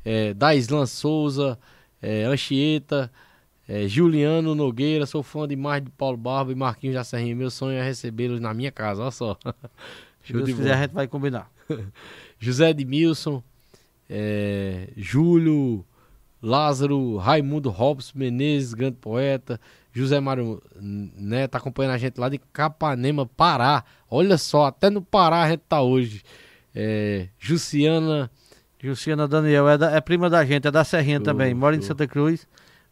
[0.04, 1.58] É, Daislan Souza,
[2.02, 3.10] é, Anchieta,
[3.70, 7.34] É, Juliano Nogueira, sou fã demais de Paulo Barba e Marquinhos da Serrinha.
[7.34, 9.38] Meu sonho é recebê-los na minha casa, olha só.
[10.26, 11.50] Se Deus quiser, a gente vai combinar.
[12.38, 13.42] José Edmilson,
[14.10, 15.86] é, Júlio,
[16.42, 19.58] Lázaro, Raimundo Robson Menezes, grande poeta,
[19.94, 23.84] José Mário Neto acompanhando a gente lá de Capanema, Pará.
[24.10, 26.24] Olha só, até no Pará a gente tá hoje.
[26.74, 28.32] É, Juciana.
[28.80, 31.54] Juciana Daniel é, da, é, prima da gente, é da Serrinha show, também.
[31.54, 31.84] Mora show.
[31.84, 32.48] em Santa Cruz,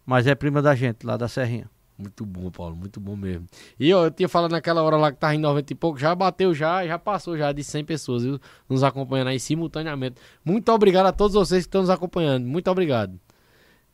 [0.06, 1.70] mas é prima da gente lá da Serrinha.
[1.98, 3.46] Muito bom, Paulo, muito bom mesmo.
[3.78, 6.16] E ó, eu tinha falado naquela hora lá que tava em 90 e pouco, já
[6.16, 8.40] bateu já, já passou já de 100 pessoas viu?
[8.70, 10.16] nos acompanhando aí simultaneamente.
[10.44, 12.46] Muito obrigado a todos vocês que estão nos acompanhando.
[12.46, 13.20] Muito obrigado.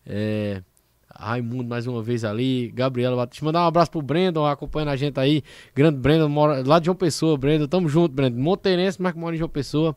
[0.05, 0.61] É,
[1.17, 3.45] Raimundo mais uma vez ali, Gabriela Batista.
[3.45, 5.41] Mandar um abraço pro Brandon acompanhando a gente aí.
[5.73, 7.67] Grande Brandon, mora lá de João Pessoa, Brandon.
[7.67, 8.37] Tamo junto, Brandon.
[8.37, 9.95] Monteirense, mas que mora em João Pessoa.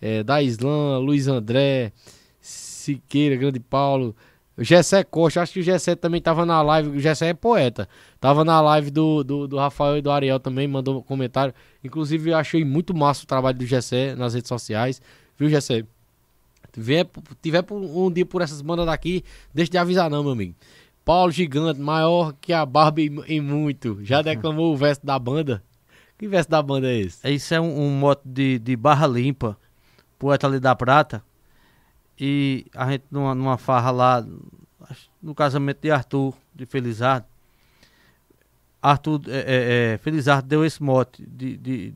[0.00, 1.92] É, da Islã, Luiz André,
[2.40, 4.16] Siqueira, Grande Paulo.
[4.56, 6.90] Gessé Costa, acho que o Gessé também tava na live.
[6.90, 7.88] O Gessé é poeta.
[8.20, 11.52] Tava na live do, do, do, Rafael e do Ariel também, mandou um comentário.
[11.82, 15.02] Inclusive, eu achei muito massa o trabalho do Gessé nas redes sociais.
[15.36, 15.84] Viu, Gessé?
[16.74, 17.08] Tiver,
[17.40, 19.22] tiver um dia por essas bandas daqui,
[19.54, 20.56] deixa de avisar, não, meu amigo.
[21.04, 23.98] Paulo Gigante, maior que a Barba em, muito.
[24.02, 25.62] Já declamou o verso da banda?
[26.18, 27.30] Que verso da banda é esse?
[27.30, 29.56] Isso é um, um moto de, de Barra Limpa,
[30.18, 31.22] poeta ali da Prata.
[32.18, 34.26] E a gente numa, numa farra lá,
[35.22, 37.26] no casamento de Arthur, de Felizardo,
[38.82, 41.94] Arthur é, é, é, Felizardo deu esse mote, de, de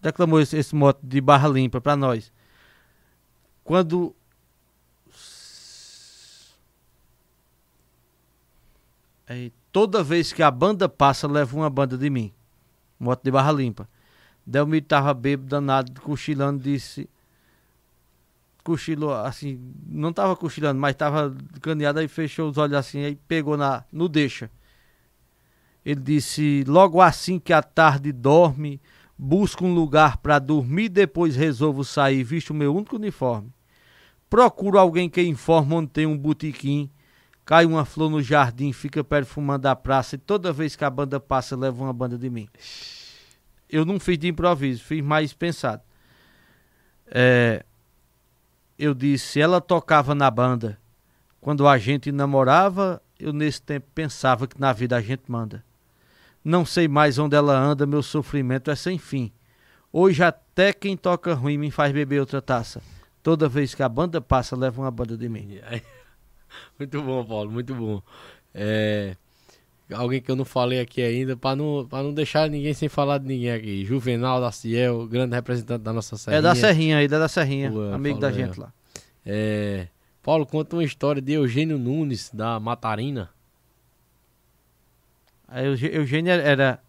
[0.00, 2.32] declamou esse, esse mote de barra limpa para nós.
[3.66, 4.14] Quando
[9.26, 12.32] é, toda vez que a banda passa, leva uma banda de mim.
[12.98, 13.88] Moto de barra limpa.
[14.46, 17.10] Delmir tava bêbado, danado, cochilando, disse
[18.62, 23.56] cochilou assim, não tava cochilando, mas tava caneado aí fechou os olhos assim, aí pegou
[23.56, 24.50] na no deixa.
[25.84, 28.80] Ele disse: "Logo assim que a tarde dorme,
[29.18, 33.55] busco um lugar para dormir, depois resolvo sair, visto o meu único uniforme.
[34.28, 36.90] Procuro alguém que informe onde tem um botequim,
[37.44, 41.20] cai uma flor no jardim, fica perfumando a praça e toda vez que a banda
[41.20, 42.48] passa leva uma banda de mim."
[43.68, 45.82] Eu não fiz de improviso, fiz mais pensado.
[47.08, 47.64] É,
[48.78, 50.78] eu disse, ela tocava na banda.
[51.40, 55.64] Quando a gente namorava, eu nesse tempo pensava que na vida a gente manda.
[56.44, 59.32] Não sei mais onde ela anda, meu sofrimento é sem fim.
[59.92, 62.80] Hoje até quem toca ruim me faz beber outra taça.
[63.26, 65.58] Toda vez que a banda passa, leva uma banda de mim.
[66.78, 68.00] Muito bom, Paulo, muito bom.
[68.54, 69.16] É,
[69.92, 73.26] alguém que eu não falei aqui ainda, para não, não deixar ninguém sem falar de
[73.26, 73.84] ninguém aqui.
[73.84, 76.38] Juvenal da Ciel, grande representante da nossa Serrinha.
[76.38, 78.72] É da Serrinha aí, é da Serrinha, amigo da gente lá.
[79.24, 79.88] É,
[80.22, 83.28] Paulo, conta uma história de Eugênio Nunes, da Matarina.
[85.48, 86.80] A Eugênio era,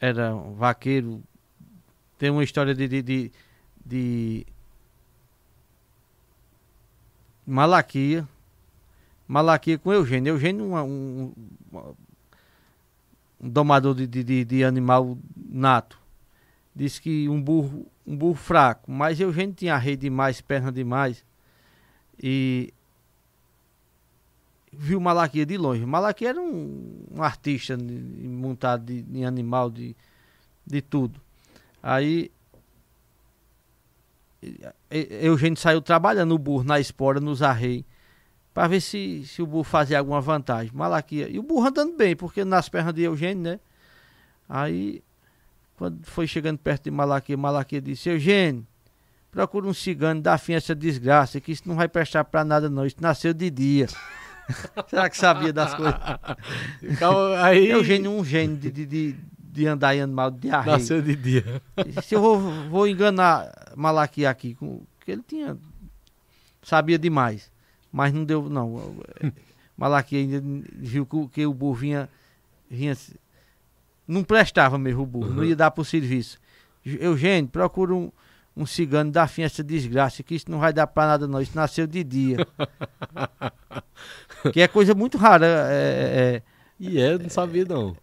[0.00, 1.22] era um vaqueiro,
[2.18, 3.32] tem uma história de, de, de,
[3.86, 4.46] de
[7.46, 8.26] Malaquia,
[9.26, 10.34] Malaquia com Eugênio.
[10.34, 11.94] Eugênio um, um,
[13.40, 15.98] um domador de, de, de, animal nato.
[16.74, 21.24] Disse que um burro, um burro fraco, mas Eugênio tinha rei demais, perna demais.
[22.22, 22.72] E
[24.72, 25.84] viu Malaquia de longe.
[25.84, 29.94] Malaquia era um, um artista montado de, de, animal, de,
[30.66, 31.20] de tudo.
[31.82, 32.30] Aí
[34.90, 37.84] Eugênio saiu trabalhando o burro na espora, nos arreios
[38.52, 40.72] para ver se, se o burro fazia alguma vantagem.
[40.74, 41.28] Malaquia.
[41.28, 43.60] E o burro andando bem, porque nas pernas de Eugênio, né?
[44.48, 45.02] Aí,
[45.76, 48.66] quando foi chegando perto de Malaquia, Malaquia disse: Eugênio,
[49.30, 52.68] procura um cigano, dá fim a essa desgraça, que isso não vai prestar para nada,
[52.68, 52.84] não.
[52.84, 53.86] Isso nasceu de dia.
[54.88, 55.94] Será que sabia das coisas?
[56.82, 57.70] Então, aí...
[57.70, 59.16] Eugênio, um gênio de, de, de,
[59.52, 60.78] de andar em animal de arreio.
[60.78, 61.62] Nasceu de dia.
[62.02, 64.56] Se eu vou, vou enganar Malaquia aqui,
[65.04, 65.58] que ele tinha.
[66.62, 67.52] Sabia demais.
[67.92, 68.96] Mas não deu, não.
[69.76, 70.42] Malaquia ainda
[70.74, 72.08] viu que, que, o burro vinha,
[72.70, 72.96] vinha.
[74.08, 75.34] Não prestava mesmo o burro, uhum.
[75.34, 76.38] não ia dar pro serviço.
[76.84, 78.10] Eugênio, procura um,
[78.56, 81.42] um cigano, dá fim essa desgraça, que isso não vai dar pra nada, não.
[81.42, 82.38] Isso nasceu de dia.
[84.50, 85.46] que é coisa muito rara.
[85.46, 86.42] É, é,
[86.80, 87.94] e é, não sabia não.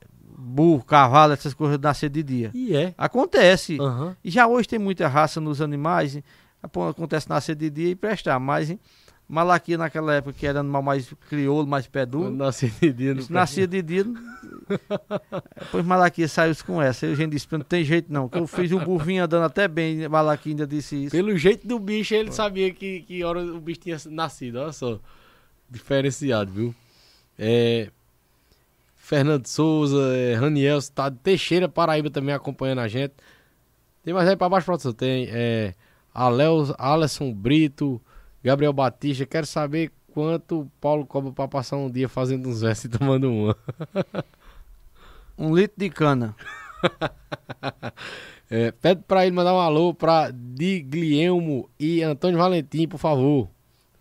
[0.41, 2.51] Burro, cavalo, essas coisas nascer de dia.
[2.53, 2.93] E é.
[2.97, 3.77] Acontece.
[3.79, 4.15] Uhum.
[4.23, 6.17] E já hoje tem muita raça nos animais.
[6.63, 8.69] Acontece nascer de dia e prestar, mas.
[8.69, 8.79] Hein?
[9.29, 12.31] Malaquia naquela época, que era animal mais crioulo, mais pé duro.
[12.31, 13.13] Nascia de dia.
[13.13, 14.03] No nascia de dia.
[15.59, 17.05] Depois Malaquia saiu com essa.
[17.05, 18.27] Aí a gente disse, não tem jeito não.
[18.27, 21.11] Que eu fiz o burro vinha andando até bem, Malaquia ainda disse isso.
[21.11, 24.57] Pelo jeito do bicho, ele sabia que, que hora o bicho tinha nascido.
[24.57, 24.99] Olha só.
[25.69, 26.75] Diferenciado, viu?
[27.37, 27.91] É,
[29.09, 33.15] Fernando Souza, é, Raniel, tá Teixeira, Paraíba também acompanhando a gente.
[34.03, 34.93] Tem mais aí pra baixo, produção?
[34.93, 35.73] Tem é,
[36.13, 37.99] Alel, Alisson Brito,
[38.43, 39.25] Gabriel Batista.
[39.25, 43.57] Quero saber quanto Paulo cobra pra passar um dia fazendo uns versos e tomando uma.
[45.35, 46.35] Um litro de cana.
[48.51, 53.47] É, pede pra ele mandar um alô pra Diglielmo e Antônio Valentim, por favor.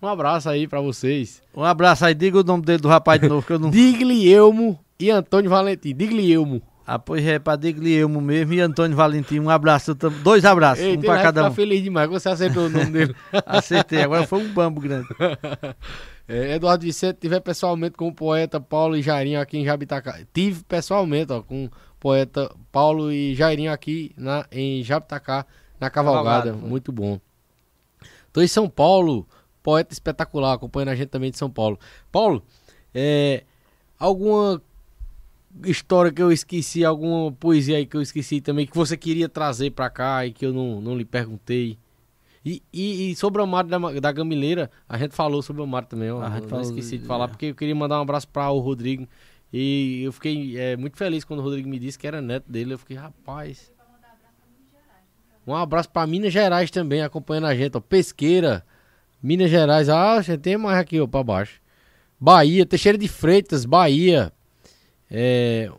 [0.01, 1.43] Um abraço aí pra vocês.
[1.55, 3.69] Um abraço aí, diga o nome dele do rapaz de novo, que eu não.
[3.71, 5.95] Diglielmo e Antônio Valentim.
[5.95, 6.63] Diglielmo.
[6.87, 9.41] Ah, pois é, pra Diglielmo mesmo e Antônio Valentim.
[9.41, 11.55] Um abraço, dois abraços, Ei, um pra cada ficar um.
[11.55, 13.15] feliz demais você acertou o nome dele.
[13.45, 15.09] Acertei, agora foi um bambo grande.
[16.31, 20.21] É, Eduardo Vicente tiver pessoalmente com o poeta Paulo e Jairinho aqui em Jabitacá.
[20.31, 25.47] Tive pessoalmente, ó, com o poeta Paulo e Jairinho aqui na, em Jabitacá,
[25.81, 26.53] na Cavalgada.
[26.53, 27.19] Muito bom.
[28.31, 29.27] Tô em São Paulo,
[29.63, 31.79] poeta espetacular, acompanhando a gente também de São Paulo.
[32.13, 32.43] Paulo,
[32.95, 33.45] é,
[33.99, 34.61] alguma
[35.65, 39.71] história que eu esqueci, alguma poesia aí que eu esqueci também, que você queria trazer
[39.71, 41.79] pra cá e que eu não, não lhe perguntei?
[42.45, 45.89] E, e, e sobre o Mário da, da Gamileira, a gente falou sobre o Mário
[45.89, 46.23] também, ó.
[46.23, 47.07] A gente Eu falou, esqueci de é.
[47.07, 49.07] falar, porque eu queria mandar um abraço para o Rodrigo.
[49.53, 52.75] E eu fiquei é, muito feliz quando o Rodrigo me disse que era neto dele.
[52.75, 53.73] Eu fiquei, rapaz.
[55.47, 57.81] Um abraço para Minas Gerais também, acompanhando a gente, ó.
[57.81, 58.65] Pesqueira,
[59.23, 59.89] Minas Gerais.
[59.89, 61.61] Ah, já tem mais aqui, ó, pra baixo.
[62.21, 64.33] Bahia, Teixeira de Freitas, Bahia.
[65.11, 65.71] É,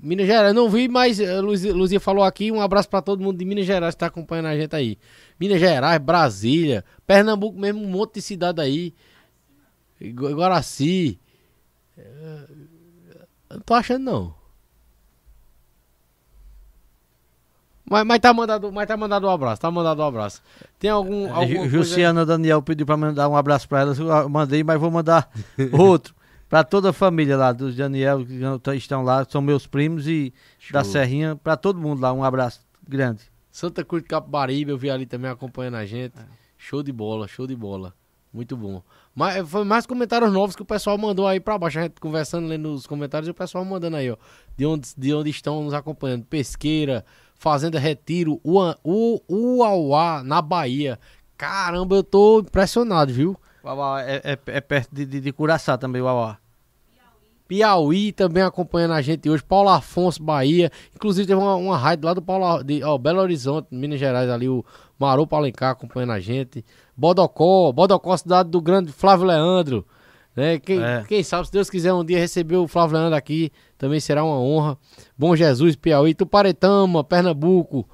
[0.00, 2.50] Minas Gerais, não vi, mas Luzia, Luzia falou aqui.
[2.52, 4.98] Um abraço pra todo mundo de Minas Gerais que tá acompanhando a gente aí.
[5.38, 8.94] Minas Gerais, Brasília, Pernambuco mesmo, um monte de cidade aí.
[10.12, 11.18] Guaraci.
[11.96, 14.34] Eu Não tô achando não.
[17.88, 20.42] Mas, mas tá mandado, mas tá mandado um abraço, tá mandado um abraço.
[20.78, 23.94] Tem algum, alguma Ju- coisa- Jussiana Daniel pediu pra mandar um abraço pra ela.
[23.96, 25.30] Eu mandei, mas vou mandar
[25.72, 26.12] outro.
[26.48, 30.32] Pra toda a família lá, dos Daniel que tá- estão lá, são meus primos e
[30.70, 30.92] da Show.
[30.92, 33.22] Serrinha, pra todo mundo lá, um abraço grande.
[33.50, 36.16] Santa Cruz de Capibaribe, eu vi ali também acompanhando a gente.
[36.18, 36.22] É.
[36.56, 37.92] Show de bola, show de bola.
[38.32, 38.82] Muito bom.
[39.14, 41.78] Mas foi mais comentários novos que o pessoal mandou aí pra baixo.
[41.78, 44.16] A gente conversando, lendo os comentários e o pessoal mandando aí, ó.
[44.56, 46.24] De onde, de onde estão nos acompanhando.
[46.26, 47.02] Pesqueira,
[47.34, 50.98] Fazenda Retiro, Ua- U- Uauá, na Bahia.
[51.36, 53.36] Caramba, eu tô impressionado, viu?
[53.66, 56.38] Uauá é, é- é perto de, de, de Curaçá também, Uauá.
[57.48, 59.42] Piauí também acompanhando a gente hoje.
[59.44, 60.70] Paulo Afonso, Bahia.
[60.94, 64.48] Inclusive teve uma, uma raid lá do Paulo, de, ó, Belo Horizonte, Minas Gerais, ali
[64.48, 64.64] o
[64.98, 66.64] Maru Alencar acompanhando a gente.
[66.96, 69.86] Bodocó, Bodocó, cidade do grande Flávio Leandro.
[70.34, 70.58] Né?
[70.58, 71.04] Quem, É.
[71.08, 74.38] quem sabe, se Deus quiser um dia receber o Flávio Leandro aqui, também será uma
[74.40, 74.76] honra.
[75.16, 77.88] Bom Jesus, Piauí, Tuparetama, Pernambuco.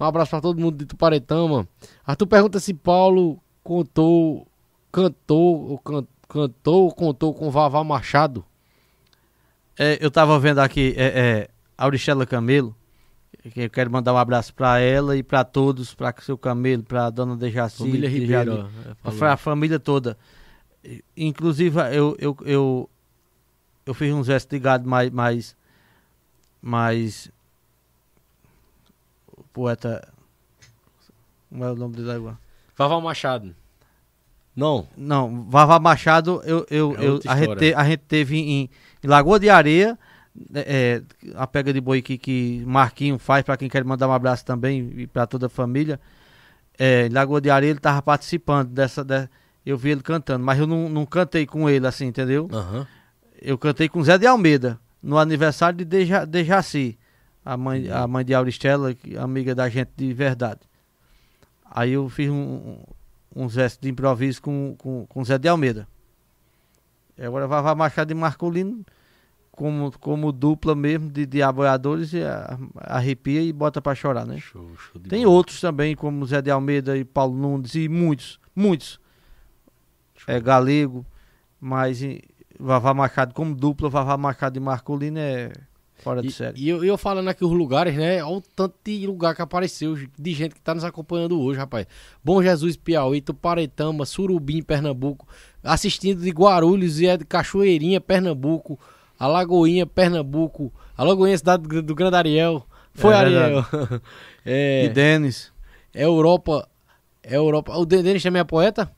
[0.00, 1.66] Um abraço pra todo mundo de Tuparetama.
[2.04, 4.46] Arthur pergunta se Paulo contou,
[4.92, 8.44] cantou, ou can- cantou ou contou com Vavá Machado.
[9.78, 12.74] É, eu tava vendo aqui, é, é, Auristela Camelo,
[13.52, 17.10] que eu quero mandar um abraço pra ela e pra todos, pra seu Camelo, pra
[17.10, 19.18] dona Dejaci, Família Ribeiro, é, falou.
[19.18, 20.16] pra família toda.
[21.16, 22.90] Inclusive, eu, eu, eu,
[23.84, 25.56] eu fiz uns versos de gado mais, mais,
[26.62, 27.30] mais,
[29.36, 30.08] o poeta,
[31.50, 32.38] como é o nome dele agora?
[32.76, 33.54] Vavá Machado.
[34.56, 34.88] Não.
[34.96, 38.70] Não, Vavá Machado, eu, eu, É eu- a, gente te- a gente teve em,
[39.04, 39.98] em Lagoa de Areia,
[40.54, 41.02] é, é,
[41.34, 44.92] a pega de boi que, que Marquinho faz, para quem quer mandar um abraço também
[44.96, 46.00] e para toda a família.
[46.78, 49.28] É, em Lagoa de Areia ele tava participando dessa, de-
[49.64, 52.48] eu vi ele cantando, mas eu não, não cantei com ele assim, entendeu?
[52.52, 52.86] Aham.
[53.42, 56.98] Eu cantei com Zé de Almeida, no aniversário de Deja, Dejaci,
[57.44, 60.60] a mãe, a mãe de Auristela, que- amiga da gente de verdade.
[61.70, 62.78] Aí eu fiz um,
[63.36, 65.86] um, versos de improviso com, com, com Zé de Almeida.
[67.18, 68.84] E agora Vavá Machado e Marcolino,
[69.50, 72.22] como, como dupla mesmo de, de aboiadores, e
[72.76, 74.38] arrepia e bota pra chorar, né?
[74.38, 75.36] Show, show Tem bola.
[75.36, 78.98] outros também, como Zé de Almeida e Paulo Nunes, e muitos, muitos.
[80.26, 81.04] É galego,
[81.60, 82.22] mas e,
[82.58, 85.52] Vavá Machado como dupla, Vavá Machado e Marcolino é
[86.06, 86.60] fora de E, série.
[86.60, 88.22] e eu, eu falando aqui os lugares, né?
[88.22, 91.84] Olha o tanto de lugar que apareceu, de gente que tá nos acompanhando hoje, rapaz.
[92.22, 95.26] Bom Jesus, Piauí, Tuparetama, Surubim, Pernambuco.
[95.64, 98.78] Assistindo de Guarulhos e é de Cachoeirinha, Pernambuco.
[99.18, 100.72] Alagoinha, Pernambuco.
[100.96, 102.64] Alagoinha, cidade do, do Grande Ariel.
[102.94, 103.64] Foi É Ariel.
[104.46, 105.52] é, E Denis,
[105.92, 106.68] é Europa.
[107.20, 107.76] É Europa.
[107.76, 108.88] O Denis também é poeta?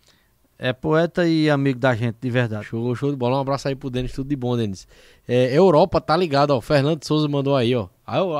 [0.61, 2.65] É poeta e amigo da gente, de verdade.
[2.65, 3.37] Show, show de bola.
[3.37, 4.89] Um abraço aí pro Denis, tudo de bom, Denis.
[5.27, 6.61] É, Europa, tá ligado, ó.
[6.61, 7.87] Fernando Souza mandou aí, ó.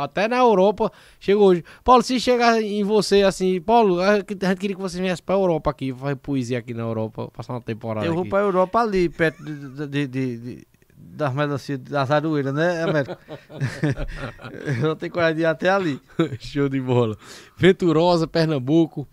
[0.03, 0.91] Até na Europa
[1.21, 1.63] chegou hoje.
[1.85, 5.71] Paulo, se chegar em você assim, Paulo, a gente queria que você viesse pra Europa
[5.71, 8.05] aqui, fazer poesia aqui na Europa, passar uma temporada.
[8.05, 8.31] Eu vou aqui.
[8.31, 10.67] pra Europa ali, perto de, de, de, de
[10.97, 13.17] das melancias das aroeiras, né, Américo?
[14.83, 16.01] eu tenho coragem de ir até ali.
[16.41, 17.17] Show de bola.
[17.57, 19.07] Venturosa, Pernambuco.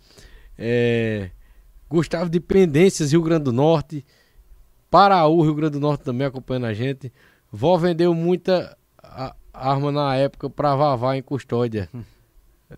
[0.57, 1.30] É...
[1.95, 4.05] Gustavo de Pendências, Rio Grande do Norte.
[4.91, 7.11] Paraú, Rio Grande do Norte também acompanhando a gente.
[7.49, 8.77] Vó vendeu muita
[9.53, 11.89] arma na época pra Vavá em custódia.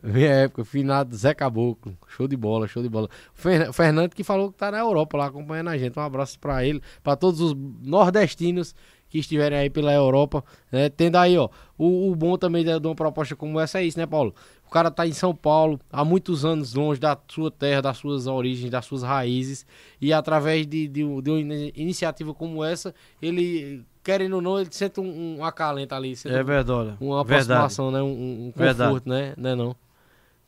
[0.03, 1.97] Minha época, finado Zé Caboclo.
[2.07, 3.09] Show de bola, show de bola.
[3.33, 5.97] O Fernando que falou que tá na Europa lá acompanhando a gente.
[5.97, 8.75] Um abraço para ele, para todos os nordestinos
[9.17, 10.89] que estiverem aí pela Europa, né?
[10.89, 13.97] Tendo aí, ó, o, o bom também de, de uma proposta como essa é isso,
[13.97, 14.33] né, Paulo?
[14.67, 18.27] O cara tá em São Paulo há muitos anos longe da sua terra, das suas
[18.27, 19.65] origens, das suas raízes,
[19.99, 21.39] e através de, de, de uma
[21.75, 26.13] iniciativa como essa, ele querendo ou não, ele sente um, um acalento ali.
[26.25, 26.95] É verdade.
[26.99, 28.07] Uma aproximação, verdade.
[28.07, 28.13] né?
[28.13, 29.33] Um, um conforto, né?
[29.35, 29.75] Não é não?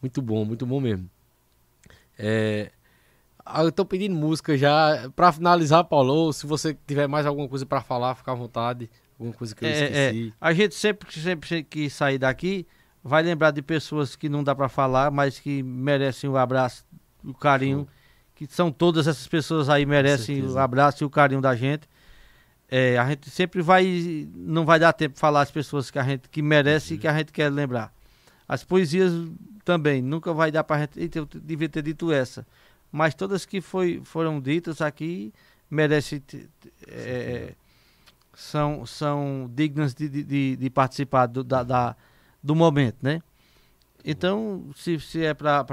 [0.01, 1.09] Muito bom, muito bom mesmo.
[2.17, 2.71] É,
[3.57, 5.09] eu tô pedindo música já.
[5.15, 8.89] Pra finalizar, Paulo, se você tiver mais alguma coisa para falar, fica à vontade.
[9.19, 10.29] Alguma coisa que eu é, esqueci.
[10.29, 10.33] É.
[10.39, 12.65] A gente sempre, sempre que sair daqui,
[13.03, 16.85] vai lembrar de pessoas que não dá para falar, mas que merecem o abraço,
[17.23, 17.87] o carinho.
[18.35, 21.87] Que são todas essas pessoas aí merecem o abraço e o carinho da gente.
[22.71, 24.27] É, a gente sempre vai.
[24.33, 27.07] Não vai dar tempo de falar as pessoas que a gente que merece e que
[27.07, 27.91] a gente quer lembrar.
[28.47, 29.11] As poesias
[29.65, 31.17] também, nunca vai dar para gente.
[31.17, 32.45] Eu devia ter dito essa
[32.91, 35.33] mas todas que foi, foram ditas aqui
[35.69, 36.23] merecem
[36.87, 37.53] é,
[38.33, 41.95] são, são dignas de, de, de participar do, da, da,
[42.41, 43.21] do momento, né?
[44.03, 45.63] Então, se, se é para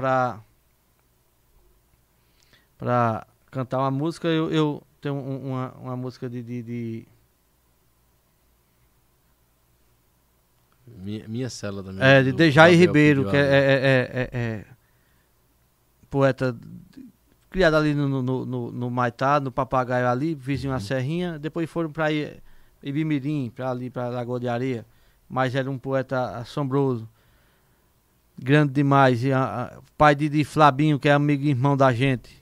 [2.77, 7.07] para cantar uma música, eu, eu tenho uma, uma música de, de, de...
[10.85, 12.05] Minha, minha cela também.
[12.05, 14.65] É, de Dejair Ribeiro, que é, é, é, é,
[16.17, 16.57] poeta
[17.51, 21.37] criado ali no, no, no, no Maitá, no Papagaio ali, vizinho a Serrinha.
[21.37, 22.07] Depois foram para
[22.81, 24.83] Ibimirim, para ali, para Lagoa de Areia.
[25.29, 27.07] Mas era um poeta assombroso,
[28.37, 29.23] grande demais.
[29.23, 32.41] E, a, a, pai de, de Flabinho, que é amigo e irmão da gente.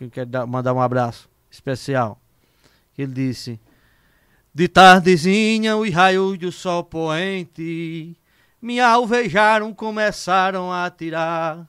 [0.00, 2.18] Eu quero dar, mandar um abraço especial.
[2.96, 3.60] Ele disse:
[4.54, 8.16] De tardezinha, os raios do sol poente
[8.60, 11.68] me alvejaram, começaram a tirar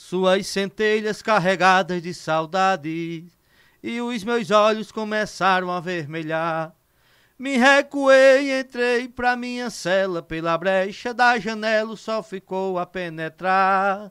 [0.00, 3.38] suas centelhas carregadas de saudades,
[3.82, 6.74] e os meus olhos começaram a vermelhar.
[7.38, 14.10] Me recuei, entrei pra minha cela, pela brecha da janela sol ficou a penetrar.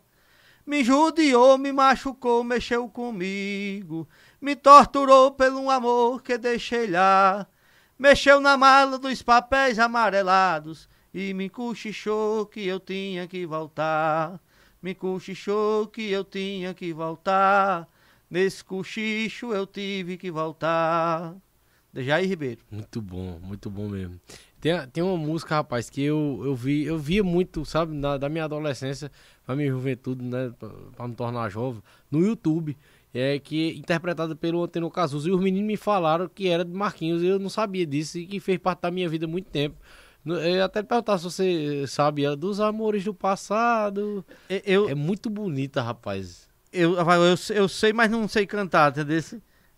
[0.64, 4.08] Me judiou, me machucou, mexeu comigo,
[4.40, 7.48] me torturou pelo amor que deixei lá.
[7.98, 14.40] Mexeu na mala dos papéis amarelados e me cochichou que eu tinha que voltar
[14.82, 17.88] me cochichou que eu tinha que voltar.
[18.30, 21.36] Nesse cochicho eu tive que voltar.
[21.92, 22.62] De Jair Ribeiro.
[22.70, 24.20] Muito bom, muito bom mesmo.
[24.62, 28.30] Tem, tem uma música, rapaz, que eu, eu vi, eu via muito, sabe, na, da
[28.30, 29.12] minha adolescência
[29.44, 31.82] pra minha juventude, né, pra, pra me tornar jovem,
[32.12, 32.78] no YouTube.
[33.12, 35.28] É que interpretada pelo Antônio Cazuza.
[35.28, 37.24] E os meninos me falaram que era de Marquinhos.
[37.24, 39.76] Eu não sabia disso e que fez parte da minha vida há muito tempo.
[40.26, 44.26] Eu até perguntar se você sabe dos amores do passado.
[44.66, 46.48] Eu, é muito bonita, rapaz.
[46.72, 49.22] Eu, eu, eu sei, mas não sei cantar, entendeu?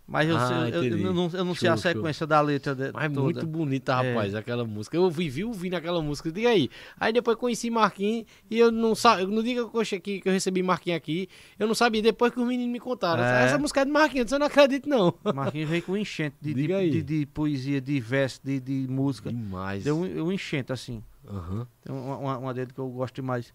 [0.06, 2.26] Mas eu, ah, eu, eu, eu, não, eu não show, sei a sequência show.
[2.26, 3.22] da letra de, Mas toda.
[3.22, 3.94] muito bonita, é.
[3.94, 4.38] rapaz, é.
[4.38, 4.96] aquela música.
[4.96, 6.30] Eu vivi ouvindo aquela música.
[6.30, 6.68] Diga aí.
[6.98, 9.26] Aí depois conheci Marquinhos e eu não sabia.
[9.26, 9.64] No dia
[10.00, 12.02] que que eu recebi Marquinhos aqui, eu não sabia.
[12.02, 13.22] Depois que os meninos me contaram.
[13.22, 13.44] É.
[13.44, 15.14] Essa música é de Marquinhos, eu não acredito, não.
[15.34, 19.30] Marquinhos veio com enchente de, de, de, de, poesia, de verso, de, de música.
[19.30, 19.84] Demais.
[19.84, 21.02] Deu um, um enchente, assim.
[21.24, 21.66] Uhum.
[21.82, 23.54] Tem uma, uma, uma dele que eu gosto demais.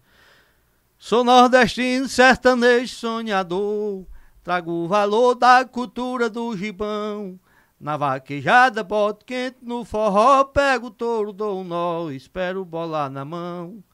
[0.98, 4.04] Sou nordestino, sertanejo, sonhador.
[4.48, 7.38] Trago o valor da cultura do gibão.
[7.78, 13.26] Na vaquejada, boto quente no forró, pego o touro, dou um nó, espero bolar na
[13.26, 13.84] mão.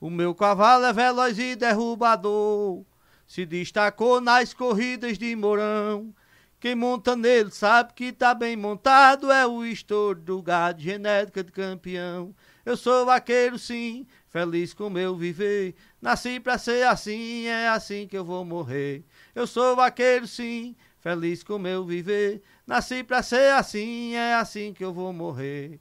[0.00, 2.84] O meu cavalo é veloz e derrubador,
[3.26, 6.14] se destacou nas corridas de Mourão.
[6.60, 11.50] Quem monta nele sabe que tá bem montado, é o estouro do gado, genética de
[11.50, 12.32] campeão.
[12.64, 18.16] Eu sou vaqueiro sim, feliz com meu viver, nasci pra ser assim, é assim que
[18.16, 19.04] eu vou morrer.
[19.36, 22.40] Eu sou vaqueiro sim, feliz com meu viver.
[22.66, 25.78] Nasci pra ser assim, é assim que eu vou morrer.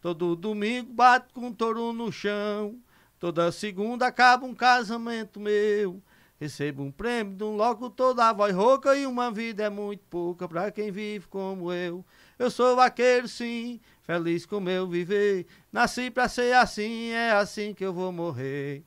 [0.00, 2.78] Todo domingo bato com um touro no chão.
[3.18, 6.00] Toda segunda acaba um casamento meu.
[6.38, 10.46] Recebo um prêmio de um locutor da voz rouca e uma vida é muito pouca
[10.46, 12.04] pra quem vive como eu.
[12.38, 15.48] Eu sou vaqueiro, sim, feliz com meu viver.
[15.72, 18.84] Nasci pra ser assim, é assim que eu vou morrer.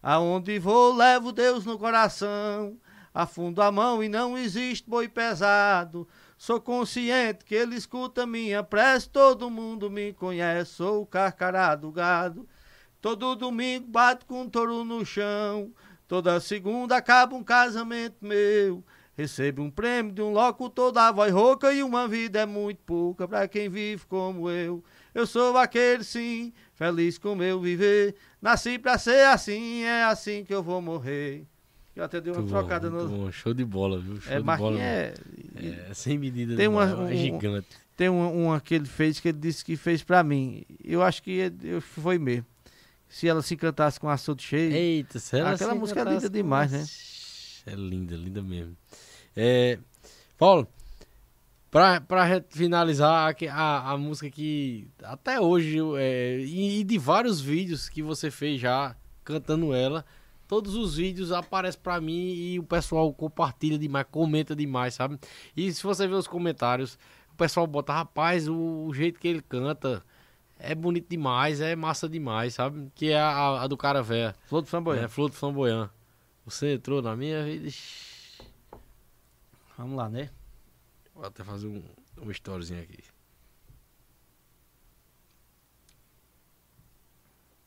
[0.00, 2.78] Aonde vou, levo Deus no coração.
[3.14, 6.08] Afundo a mão e não existe boi pesado.
[6.38, 11.92] Sou consciente que ele escuta minha prece, todo mundo me conhece, sou o carcará do
[11.92, 12.48] gado.
[13.00, 15.72] Todo domingo bato com um touro no chão,
[16.08, 18.82] toda segunda acaba um casamento meu.
[19.14, 23.28] Recebo um prêmio de um locutor da voz rouca e uma vida é muito pouca
[23.28, 24.82] pra quem vive como eu.
[25.14, 28.14] Eu sou vaqueiro sim, feliz com meu viver.
[28.40, 31.46] Nasci pra ser assim, é assim que eu vou morrer.
[31.94, 33.08] Eu até dei uma Muito trocada bom, no.
[33.08, 33.30] bom.
[33.32, 34.18] Show de bola, viu?
[34.20, 34.80] Show É, de bola.
[34.80, 35.14] é.
[35.56, 37.66] É, sem medida Tem uma- é um- gigante.
[37.96, 40.64] Tem um, uma que ele fez que ele disse que fez pra mim.
[40.82, 42.46] Eu acho que é- eu, foi mesmo.
[43.08, 44.72] Se ela se cantasse com açude cheio.
[44.72, 46.78] Eita, se ela Aquela se música é linda demais, né?
[47.64, 48.74] com- É linda, linda mesmo.
[49.36, 49.78] É,
[50.38, 50.66] Paulo,
[51.70, 57.40] pra, pra finalizar aqui, a, a música que até hoje, é, e, e de vários
[57.40, 60.04] vídeos que você fez já cantando ela,
[60.52, 65.18] todos os vídeos aparecem pra mim e o pessoal compartilha demais, comenta demais, sabe?
[65.56, 66.98] E se você ver os comentários,
[67.32, 70.04] o pessoal bota, rapaz, o, o jeito que ele canta
[70.58, 72.92] é bonito demais, é massa demais, sabe?
[72.94, 74.34] Que é a, a- do cara velho.
[74.44, 75.08] Flor do É, Flamboyant.
[75.08, 75.88] Flor do Flamboyant.
[76.44, 77.70] Você entrou na minha vida.
[79.78, 80.28] Vamos lá, né?
[81.14, 81.82] Vou até fazer um,
[82.20, 82.98] uma storyzinha aqui.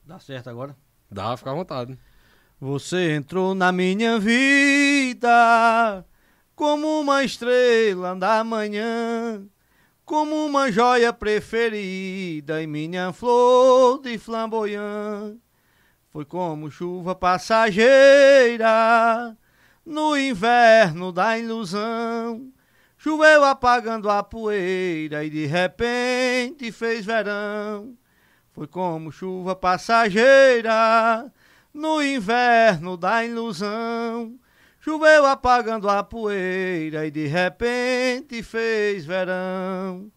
[0.06, 0.78] Dá certo agora.
[1.10, 1.98] Dá, fica à vontade.
[2.60, 6.06] Você entrou na minha vida
[6.56, 9.46] como uma estrela da manhã,
[10.06, 15.36] como uma joia preferida em minha flor de flamboyant.
[16.12, 18.66] Foi como chuva passageira
[19.86, 22.54] no inverno da ilusão.
[22.98, 27.98] Choveu apagando a poeira e de repente fez verão.
[28.54, 31.30] Foi como chuva passageira
[31.76, 34.40] no inverno da ilusão.
[34.80, 40.10] Choveu apagando a poeira e de repente fez verão.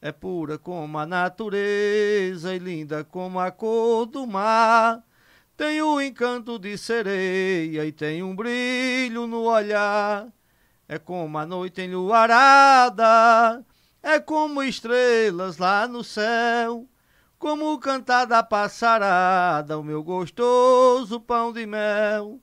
[0.00, 5.04] É pura como a natureza e linda como a cor do mar.
[5.56, 10.26] Tem o encanto de sereia e tem um brilho no olhar.
[10.88, 13.64] É como a noite enluarada,
[14.02, 16.88] é como estrelas lá no céu.
[17.38, 22.40] Como o cantar da passarada, o meu gostoso pão de mel.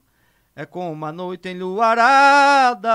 [0.54, 2.88] É como a noite enluarada,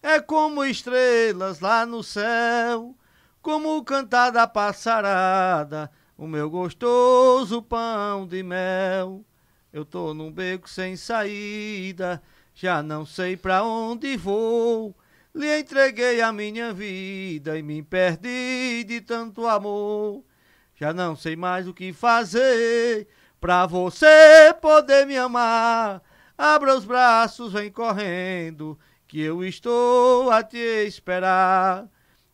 [0.00, 2.94] é como estrelas lá no céu.
[3.42, 9.24] Como o cantar da passarada, o meu gostoso pão de mel.
[9.72, 12.22] Eu tô num beco sem saída,
[12.54, 14.94] já não sei pra onde vou.
[15.34, 20.22] Lhe entreguei a minha vida e me perdi de tanto amor.
[20.82, 23.06] Já não sei mais o que fazer
[23.40, 26.02] pra você poder me amar.
[26.36, 28.76] Abra os braços, vem correndo,
[29.06, 31.86] que eu estou a te esperar.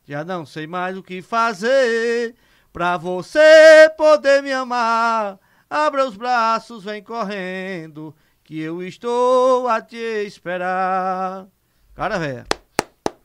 [0.02, 2.36] Já não sei mais o que fazer
[2.72, 5.38] pra você poder me amar.
[5.68, 11.46] Abra os braços, vem correndo, que eu estou a te esperar.
[11.94, 12.46] Cara, velho.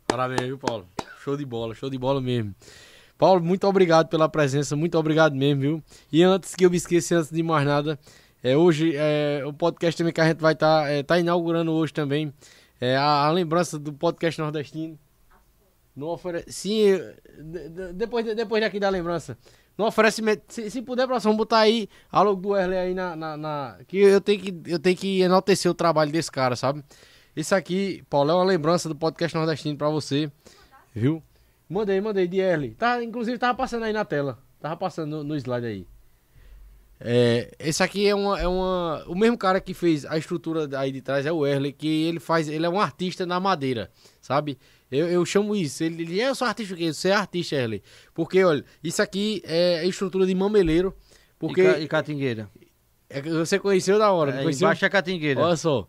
[0.06, 0.86] Parabéns, viu, Paulo?
[1.24, 2.54] Show de bola, show de bola mesmo.
[3.24, 5.84] Paulo, muito obrigado pela presença, muito obrigado mesmo, viu?
[6.12, 7.98] E antes que eu me esqueça, antes de mais nada,
[8.44, 11.72] é, hoje é, o podcast também que a gente vai estar tá, é, tá inaugurando
[11.72, 12.34] hoje também.
[12.82, 15.00] É, a, a lembrança do podcast nordestino.
[15.96, 16.52] Não oferece.
[16.52, 17.00] Sim,
[17.40, 19.38] de- de- depois, de- depois daqui da lembrança.
[19.78, 20.44] No oferecimento.
[20.50, 24.00] Se, se puder, próximo, botar aí a logo do Erle aí na, na, na- Que
[24.00, 26.84] eu tenho que eu tenho que enaltecer o trabalho desse cara, sabe?
[27.34, 30.30] Isso aqui, Paulo, é uma lembrança do podcast nordestino pra você.
[30.94, 31.24] Viu?
[31.70, 32.76] Mandei, mandei, de Erle.
[32.76, 34.40] Tá, inclusive tava passando aí na tela.
[34.60, 35.88] Tava passando no, no slide aí.
[37.06, 39.04] É, esse aqui é uma, é uma.
[39.08, 42.20] O mesmo cara que fez a estrutura aí de trás é o Erle, que ele
[42.20, 42.48] faz.
[42.48, 43.92] Ele é um artista na madeira,
[44.22, 44.58] sabe?
[44.90, 45.84] Eu, eu chamo isso.
[45.84, 46.94] Ele, ele é eu sou artista o quê?
[46.94, 47.84] Você é artista, Erle.
[48.14, 50.96] Porque, olha, isso aqui é estrutura de mameleiro.
[51.38, 52.50] Porque E, ca- e catingueira.
[53.10, 54.66] é que você conheceu da hora, É, conheceu?
[54.66, 55.42] embaixo é catingueira.
[55.42, 55.86] Olha só.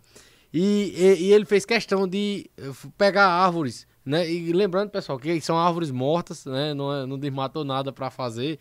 [0.53, 4.31] E, e, e ele fez questão de eh, pegar árvores, né?
[4.31, 6.75] E lembrando, pessoal, que são árvores mortas, né?
[6.75, 8.59] Não, é- não desmatou nada para fazer.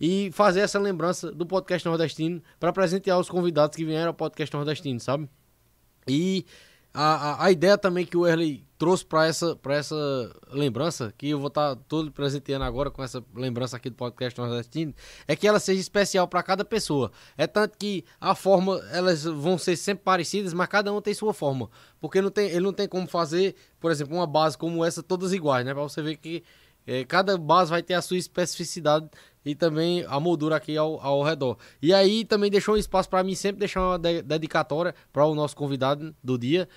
[0.00, 4.54] E fazer essa lembrança do podcast nordestino para presentear os convidados que vieram ao podcast
[4.54, 5.28] nordestino, sabe?
[6.06, 6.44] E
[6.98, 11.38] a, a, a ideia também que o Erley trouxe para essa, essa lembrança, que eu
[11.38, 14.94] vou estar tá todo presenteando agora com essa lembrança aqui do podcast Nordestino,
[15.28, 17.12] é que ela seja especial para cada pessoa.
[17.36, 21.34] É tanto que a forma, elas vão ser sempre parecidas, mas cada um tem sua
[21.34, 21.68] forma.
[22.00, 25.34] Porque não tem, ele não tem como fazer, por exemplo, uma base como essa, todas
[25.34, 25.74] iguais, né?
[25.74, 26.42] Para você ver que
[26.86, 29.08] é, cada base vai ter a sua especificidade
[29.44, 31.56] e também a moldura aqui ao, ao redor.
[31.80, 35.34] E aí também deixou um espaço para mim sempre deixar uma de dedicatória para o
[35.34, 36.68] nosso convidado do dia.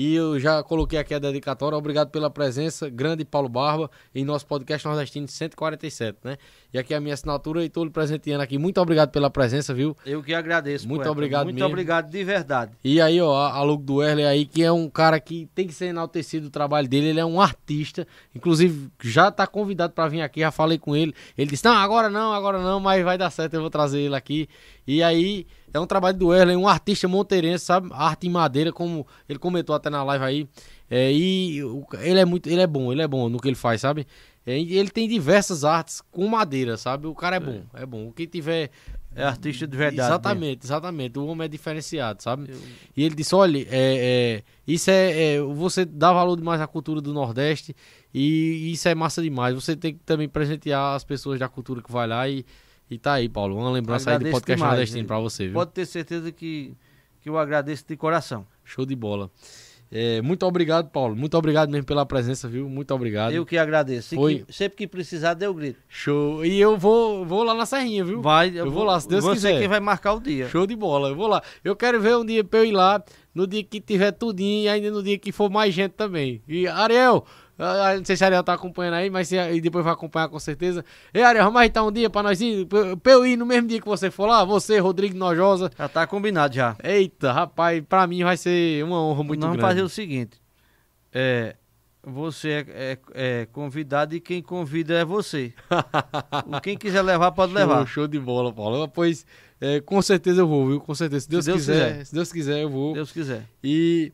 [0.00, 1.76] E eu já coloquei aqui a dedicatória.
[1.76, 6.36] Obrigado pela presença, grande Paulo Barba, em nosso podcast Nordestino 147, né?
[6.72, 8.58] E aqui a minha assinatura e estou lhe presenteando aqui.
[8.58, 9.96] Muito obrigado pela presença, viu?
[10.06, 10.86] Eu que agradeço.
[10.86, 11.10] Muito poeta.
[11.10, 11.68] obrigado Muito mesmo.
[11.68, 12.70] obrigado de verdade.
[12.84, 15.74] E aí, ó, a Luke do Erle aí, que é um cara que tem que
[15.74, 17.08] ser enaltecido o trabalho dele.
[17.08, 18.06] Ele é um artista.
[18.32, 20.38] Inclusive, já está convidado para vir aqui.
[20.38, 21.12] Já falei com ele.
[21.36, 23.54] Ele disse: Não, agora não, agora não, mas vai dar certo.
[23.54, 24.48] Eu vou trazer ele aqui.
[24.88, 27.90] E aí, é um trabalho do Erlen, um artista monteirense, sabe?
[27.92, 30.48] Arte em madeira, como ele comentou até na live aí.
[30.90, 31.58] É, e
[32.00, 34.06] ele é muito, ele é bom, ele é bom no que ele faz, sabe?
[34.46, 37.06] É, ele tem diversas artes com madeira, sabe?
[37.06, 38.10] O cara é bom, é, é bom.
[38.12, 38.70] Quem tiver
[39.14, 40.08] é artista de verdade.
[40.08, 40.64] Exatamente, mesmo.
[40.64, 41.18] exatamente.
[41.18, 42.50] O homem é diferenciado, sabe?
[42.50, 42.58] Eu...
[42.96, 47.02] E ele disse: olha, é, é isso é, é, Você dá valor demais à cultura
[47.02, 47.76] do Nordeste
[48.14, 49.54] e isso é massa demais.
[49.54, 52.46] Você tem que também presentear as pessoas da cultura que vai lá e
[52.90, 55.06] e tá aí, Paulo, uma lembrança agradeço aí do podcast demais, nordestino né?
[55.06, 55.54] pra você, viu?
[55.54, 56.74] Pode ter certeza que,
[57.20, 58.46] que eu agradeço de coração.
[58.64, 59.30] Show de bola.
[59.90, 61.16] É, muito obrigado, Paulo.
[61.16, 62.68] Muito obrigado mesmo pela presença, viu?
[62.68, 63.32] Muito obrigado.
[63.32, 64.14] Eu que agradeço.
[64.14, 64.40] Foi...
[64.40, 65.80] Que, sempre que precisar, dê o grito.
[65.88, 66.44] Show.
[66.44, 68.20] E eu vou, vou lá na Serrinha, viu?
[68.20, 68.50] Vai.
[68.50, 69.52] Eu, eu vou, lá, se Deus você quiser.
[69.54, 70.48] Você quem vai marcar o dia.
[70.48, 71.08] Show de bola.
[71.08, 71.42] Eu vou lá.
[71.64, 73.02] Eu quero ver um dia pra eu ir lá,
[73.34, 76.42] no dia que tiver tudinho e ainda no dia que for mais gente também.
[76.46, 77.24] E, Ariel,
[77.58, 80.38] não sei se a Ariel tá acompanhando aí, mas se, e depois vai acompanhar com
[80.38, 80.84] certeza.
[81.12, 83.66] Ei, Ariel, vamos agitar um dia pra nós ir, pra, pra eu ir no mesmo
[83.66, 85.68] dia que você for lá, você, Rodrigo Nojosa.
[85.76, 86.76] Já tá combinado já.
[86.82, 89.60] Eita, rapaz, pra mim vai ser uma honra muito Nós grande.
[89.60, 90.40] Vamos fazer o seguinte,
[91.12, 91.56] é,
[92.00, 95.52] você é, é, é, convidado e quem convida é você.
[96.62, 97.86] quem quiser levar, pode show, levar.
[97.86, 98.86] Show de bola, Paulo.
[98.86, 99.26] Pois,
[99.60, 100.80] é, com certeza eu vou, viu?
[100.80, 101.22] Com certeza.
[101.22, 102.94] Se Deus, se Deus quiser, quiser, Se Deus quiser, eu vou.
[102.94, 103.42] Deus quiser.
[103.64, 104.12] E...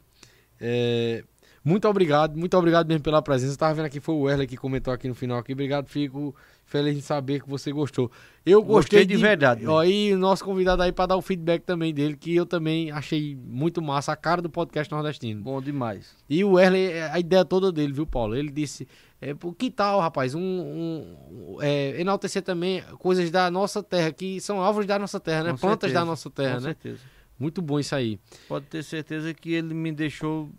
[0.61, 1.25] É,
[1.65, 3.57] muito obrigado, muito obrigado mesmo pela presença.
[3.57, 5.55] Tava vendo aqui, foi o Werley que comentou aqui no final aqui.
[5.55, 6.37] Obrigado, fico
[6.67, 8.11] feliz em saber que você gostou.
[8.45, 9.67] Eu gostei, gostei de, de, verdade.
[9.67, 12.91] Ó, e o nosso convidado aí para dar o feedback também dele, que eu também
[12.91, 15.43] achei muito massa, a cara do podcast nordestino.
[15.43, 16.15] Bom demais.
[16.29, 18.37] E o Werley, é, a ideia toda dele, viu, Paulo?
[18.37, 18.87] Ele disse,
[19.19, 24.63] é, que tal, rapaz, um, um é, enaltecer também coisas da nossa terra, que são
[24.63, 25.51] árvores da nossa terra, né?
[25.53, 26.67] Com Plantas certeza, da nossa terra, com né?
[26.69, 27.01] Certeza.
[27.39, 28.21] Muito bom isso aí.
[28.47, 30.51] Pode ter certeza que ele me deixou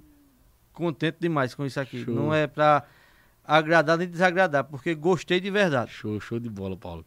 [0.76, 2.04] contente demais com isso aqui.
[2.04, 2.14] Show.
[2.14, 2.84] Não é pra
[3.44, 5.92] agradar nem desagradar, porque gostei de verdade.
[5.92, 7.06] Show, show de bola, Paulo.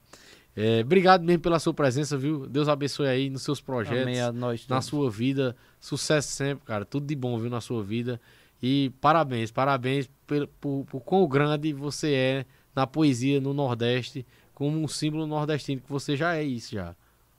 [0.56, 2.46] É, obrigado mesmo pela sua presença, viu?
[2.46, 5.54] Deus abençoe aí nos seus projetos, Amém a nós na sua vida.
[5.78, 6.84] Sucesso sempre, cara.
[6.84, 8.20] Tudo de bom, viu, na sua vida.
[8.60, 14.82] E parabéns, parabéns por, por, por quão grande você é na poesia no Nordeste, como
[14.82, 16.96] um símbolo nordestino, que você já é isso já.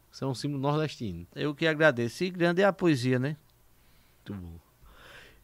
[0.10, 1.28] Você é um símbolo nordestino.
[1.36, 2.24] Eu que agradeço.
[2.24, 3.36] E grande é a poesia, né?
[4.26, 4.69] Muito bom.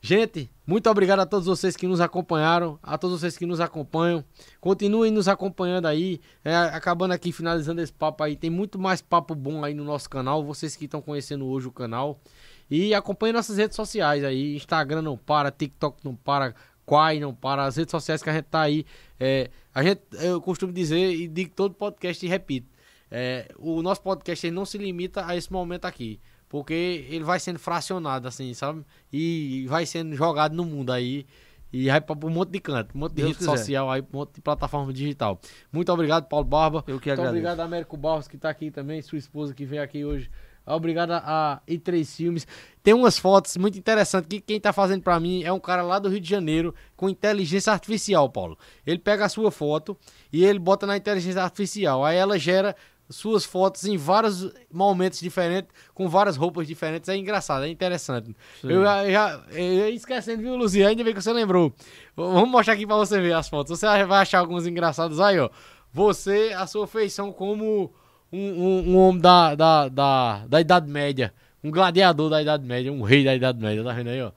[0.07, 4.23] Gente, muito obrigado a todos vocês que nos acompanharam, a todos vocês que nos acompanham.
[4.61, 6.21] Continuem nos acompanhando aí.
[6.43, 8.35] É, acabando aqui, finalizando esse papo aí.
[8.35, 10.43] Tem muito mais papo bom aí no nosso canal.
[10.45, 12.21] Vocês que estão conhecendo hoje o canal.
[12.69, 14.55] E acompanhem nossas redes sociais aí.
[14.55, 16.53] Instagram não para, TikTok não para,
[16.85, 17.65] Quai não para.
[17.65, 18.85] As redes sociais que a gente tá aí.
[19.19, 22.67] É, a gente, eu costumo dizer e digo todo podcast e repito.
[23.09, 26.19] É, o nosso podcast não se limita a esse momento aqui.
[26.47, 28.85] Porque ele vai sendo fracionado, assim, sabe?
[29.11, 31.25] E vai sendo jogado no mundo aí.
[31.73, 33.57] E vai para um monte de canto, um monte de Deus rede quiser.
[33.57, 35.39] social, aí, um monte de plataforma digital.
[35.71, 36.83] Muito obrigado, Paulo Barba.
[36.87, 37.29] Eu que Muito agradeço.
[37.29, 40.29] obrigado, Américo Barros, que está aqui também, sua esposa que veio aqui hoje.
[40.65, 42.47] Obrigado a E3 Filmes.
[42.81, 45.99] Tem umas fotos muito interessantes que quem está fazendo para mim é um cara lá
[45.99, 48.57] do Rio de Janeiro com inteligência artificial, Paulo.
[48.85, 49.95] Ele pega a sua foto
[50.33, 52.03] e ele bota na inteligência artificial.
[52.03, 52.75] Aí ela gera
[53.09, 57.07] suas fotos em vários momentos diferentes, com várias roupas diferentes.
[57.09, 58.35] É engraçado, é interessante.
[58.63, 60.87] Eu já, já eu esquecendo, viu, Luzia?
[60.87, 61.73] Ainda bem que você lembrou.
[62.15, 63.79] Vamos mostrar aqui pra você ver as fotos.
[63.79, 65.49] Você vai achar alguns engraçados aí, ó.
[65.93, 67.91] Você, a sua feição como
[68.31, 71.33] um, um, um homem da, da, da, da Idade Média.
[71.63, 74.31] Um gladiador da Idade Média, um rei da Idade Média, tá vendo aí, ó?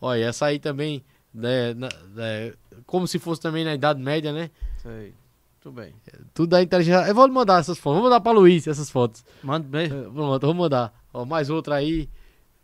[0.00, 1.04] Olha, essa aí também,
[1.34, 2.52] né, né,
[2.86, 4.50] como se fosse também na Idade Média, né?
[4.80, 5.12] Sei.
[5.68, 5.94] Tudo bem.
[6.32, 7.06] Tudo da inteligência.
[7.06, 8.00] Eu vou mandar essas fotos.
[8.00, 9.22] Vou mandar pra Luiz essas fotos.
[9.42, 9.88] Manda bem.
[9.88, 10.94] Pronto, vou mandar.
[11.12, 12.08] Ó, mais outra aí.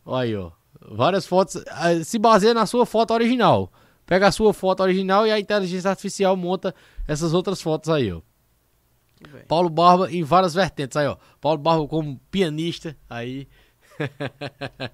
[0.07, 0.51] Olha aí, ó.
[0.81, 1.63] Várias fotos.
[1.69, 3.71] Ah, se baseia na sua foto original.
[4.07, 6.75] Pega a sua foto original e a inteligência artificial monta
[7.07, 8.23] essas outras fotos aí, ó.
[9.49, 11.17] Paulo Barba em várias vertentes aí, ó.
[11.43, 13.47] Paulo Barba como pianista aí.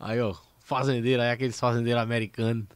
[0.00, 2.68] Aí, ó, fazendeiro, aí aqueles fazendeiros americanos.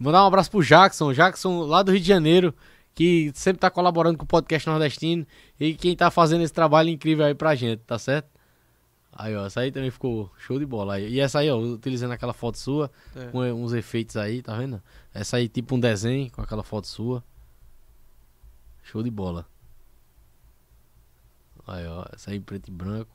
[0.00, 2.54] Mandar um abraço pro Jackson, Jackson lá do Rio de Janeiro,
[2.94, 5.26] que sempre tá colaborando com o podcast nordestino
[5.58, 8.28] e quem tá fazendo esse trabalho incrível aí pra gente, tá certo?
[9.12, 10.94] Aí, ó, essa aí também ficou show de bola.
[10.94, 11.08] Aí.
[11.14, 13.26] E essa aí, ó, utilizando aquela foto sua, É.
[13.26, 14.80] com uns efeitos aí, tá vendo?
[15.12, 17.22] Essa aí, tipo um desenho com aquela foto sua.
[18.82, 19.46] Show de bola.
[21.66, 23.10] Aí, ó, essa aí preto e branco.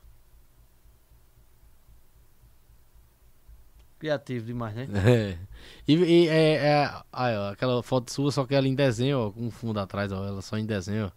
[3.98, 4.88] Criativo demais, né?
[5.06, 5.38] É.
[5.88, 9.30] E, e é, é- aí, ó, aquela foto sua, só que ela em desenho, ó,
[9.30, 11.10] com fundo atrás, ó, ela só em desenho, ó.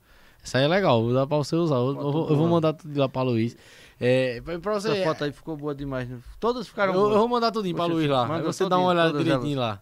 [0.43, 1.75] Essa aí é legal, dá pra você usar.
[1.75, 3.57] Eu, eu vou, eu vou mandar tudo lá pra Luiz.
[3.99, 4.91] É, pra você.
[4.91, 6.07] Essa foto aí ficou boa demais.
[6.07, 6.17] né?
[6.39, 7.17] Todas ficaram eu, eu boas.
[7.17, 8.35] vou mandar tudinho pra Luiz lá.
[8.37, 9.81] Aí você dá uma olhada direitinho lá.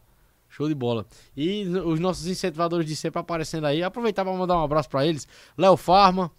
[0.50, 1.06] Show de bola.
[1.36, 3.84] E os nossos incentivadores de sempre aparecendo aí.
[3.84, 5.28] Aproveitar pra mandar um abraço pra eles.
[5.56, 6.32] Léo Farma,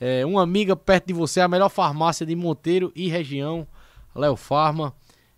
[0.00, 3.64] é, uma amiga perto de você, a melhor farmácia de Monteiro e região.
[4.16, 4.92] Léo Farma,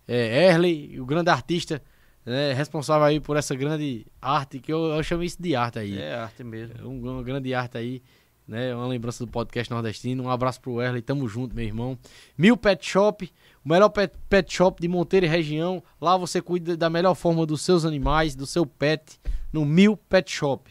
[0.07, 1.81] é, Erley, o grande artista,
[2.25, 5.97] né, responsável aí por essa grande arte, que eu, eu chamo isso de arte aí.
[5.99, 6.75] É arte mesmo.
[6.79, 8.01] É um- uma grande arte aí,
[8.47, 8.73] né?
[8.75, 10.23] Uma lembrança do podcast nordestino.
[10.23, 11.97] Um abraço pro Erley, tamo junto, meu irmão.
[12.37, 13.31] Mil Pet Shop,
[13.63, 15.81] o melhor pet, pet shop de Monteiro e região.
[15.99, 19.19] Lá você cuida da melhor forma dos seus animais, do seu pet,
[19.51, 20.69] no Mil Pet Shop.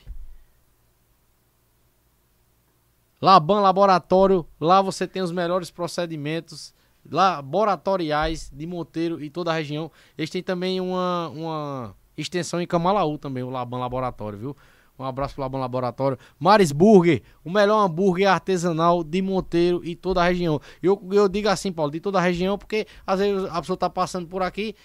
[3.20, 6.74] Laban Laboratório, lá você tem os melhores procedimentos
[7.10, 9.90] laboratoriais de Monteiro e toda a região.
[10.16, 14.56] Eles têm também uma, uma extensão em Camalaú também, o Laban Laboratório, viu?
[14.98, 16.18] Um abraço pro Laban Laboratório.
[16.38, 20.60] Maris Burger, o melhor hambúrguer artesanal de Monteiro e toda a região.
[20.82, 23.90] Eu, eu digo assim, Paulo, de toda a região, porque às vezes a pessoa tá
[23.90, 24.76] passando por aqui,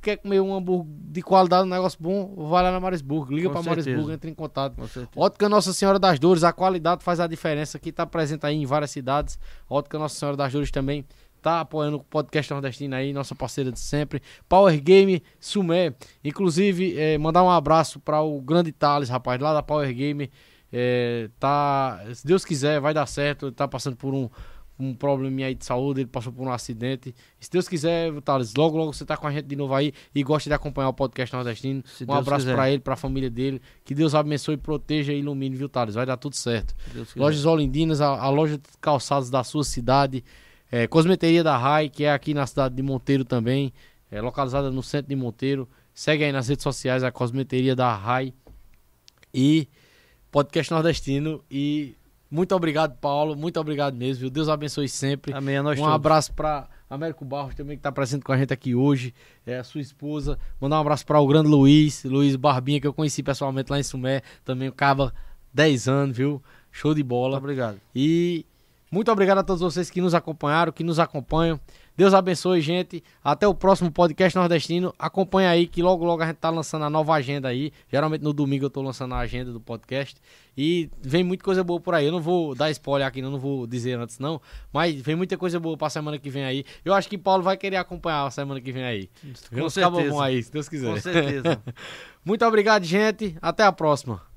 [0.00, 3.36] quer comer um hambúrguer de qualidade, um negócio bom, vai lá na Maris Burger.
[3.36, 4.00] Liga Com pra Maris certeza.
[4.00, 4.76] Burger, entra em contato.
[5.14, 8.64] Ótica Nossa Senhora das Dores, a qualidade faz a diferença, que está presente aí em
[8.64, 9.38] várias cidades.
[9.68, 11.04] Ótica Nossa Senhora das Dores também
[11.46, 14.20] tá apoiando o podcast nordestino aí, nossa parceira de sempre.
[14.48, 15.94] Power Game Sumé,
[16.24, 20.28] inclusive eh, mandar um abraço para o grande Thales, rapaz, lá da Power Game.
[20.72, 23.46] Eh, tá, se Deus quiser, vai dar certo.
[23.46, 24.28] Ele tá passando por um
[24.78, 27.14] um probleminha aí de saúde, ele passou por um acidente.
[27.40, 30.22] Se Deus quiser, Thales, logo logo você tá com a gente de novo aí e
[30.22, 31.82] gosta de acompanhar o podcast nordestino.
[31.86, 33.62] Se um Deus abraço para ele, para a família dele.
[33.84, 35.94] Que Deus abençoe, proteja e ilumine, viu, Thales?
[35.94, 36.74] Vai dar tudo certo.
[37.16, 40.22] Lojas Olindinas, a, a loja de calçados da sua cidade.
[40.70, 43.72] É, Cosmeteria da RAI, que é aqui na cidade de Monteiro também.
[44.10, 45.68] É localizada no centro de Monteiro.
[45.94, 48.32] Segue aí nas redes sociais a Cosmeteria da RAI.
[49.32, 49.68] E
[50.30, 51.42] Podcast Nordestino.
[51.50, 51.94] E
[52.30, 53.36] muito obrigado, Paulo.
[53.36, 54.30] Muito obrigado mesmo, viu?
[54.30, 55.32] Deus abençoe sempre.
[55.32, 55.94] Amém a nós Um todos.
[55.94, 59.14] abraço para Américo Barros também, que está presente com a gente aqui hoje.
[59.46, 60.38] É a sua esposa.
[60.60, 63.82] Mandar um abraço para o grande Luiz, Luiz Barbinha, que eu conheci pessoalmente lá em
[63.82, 64.22] Sumé.
[64.44, 65.12] Também o Caba,
[65.54, 66.42] 10 anos, viu?
[66.70, 67.38] Show de Muito bola.
[67.38, 67.80] obrigado.
[67.94, 68.44] E
[68.90, 71.60] muito obrigado a todos vocês que nos acompanharam, que nos acompanham.
[71.96, 73.02] Deus abençoe, gente.
[73.24, 74.94] Até o próximo podcast nordestino.
[74.98, 77.72] Acompanha aí que logo logo a gente tá lançando a nova agenda aí.
[77.90, 80.20] Geralmente no domingo eu tô lançando a agenda do podcast.
[80.56, 82.06] E vem muita coisa boa por aí.
[82.06, 84.40] Eu não vou dar spoiler aqui, não, vou dizer antes não.
[84.72, 86.64] Mas vem muita coisa boa pra semana que vem aí.
[86.84, 89.10] Eu acho que Paulo vai querer acompanhar a semana que vem aí.
[89.50, 89.90] Com certeza.
[89.90, 90.94] bons aí, se Deus quiser.
[90.94, 91.62] Com certeza.
[92.24, 93.36] Muito obrigado, gente.
[93.40, 94.35] Até a próxima.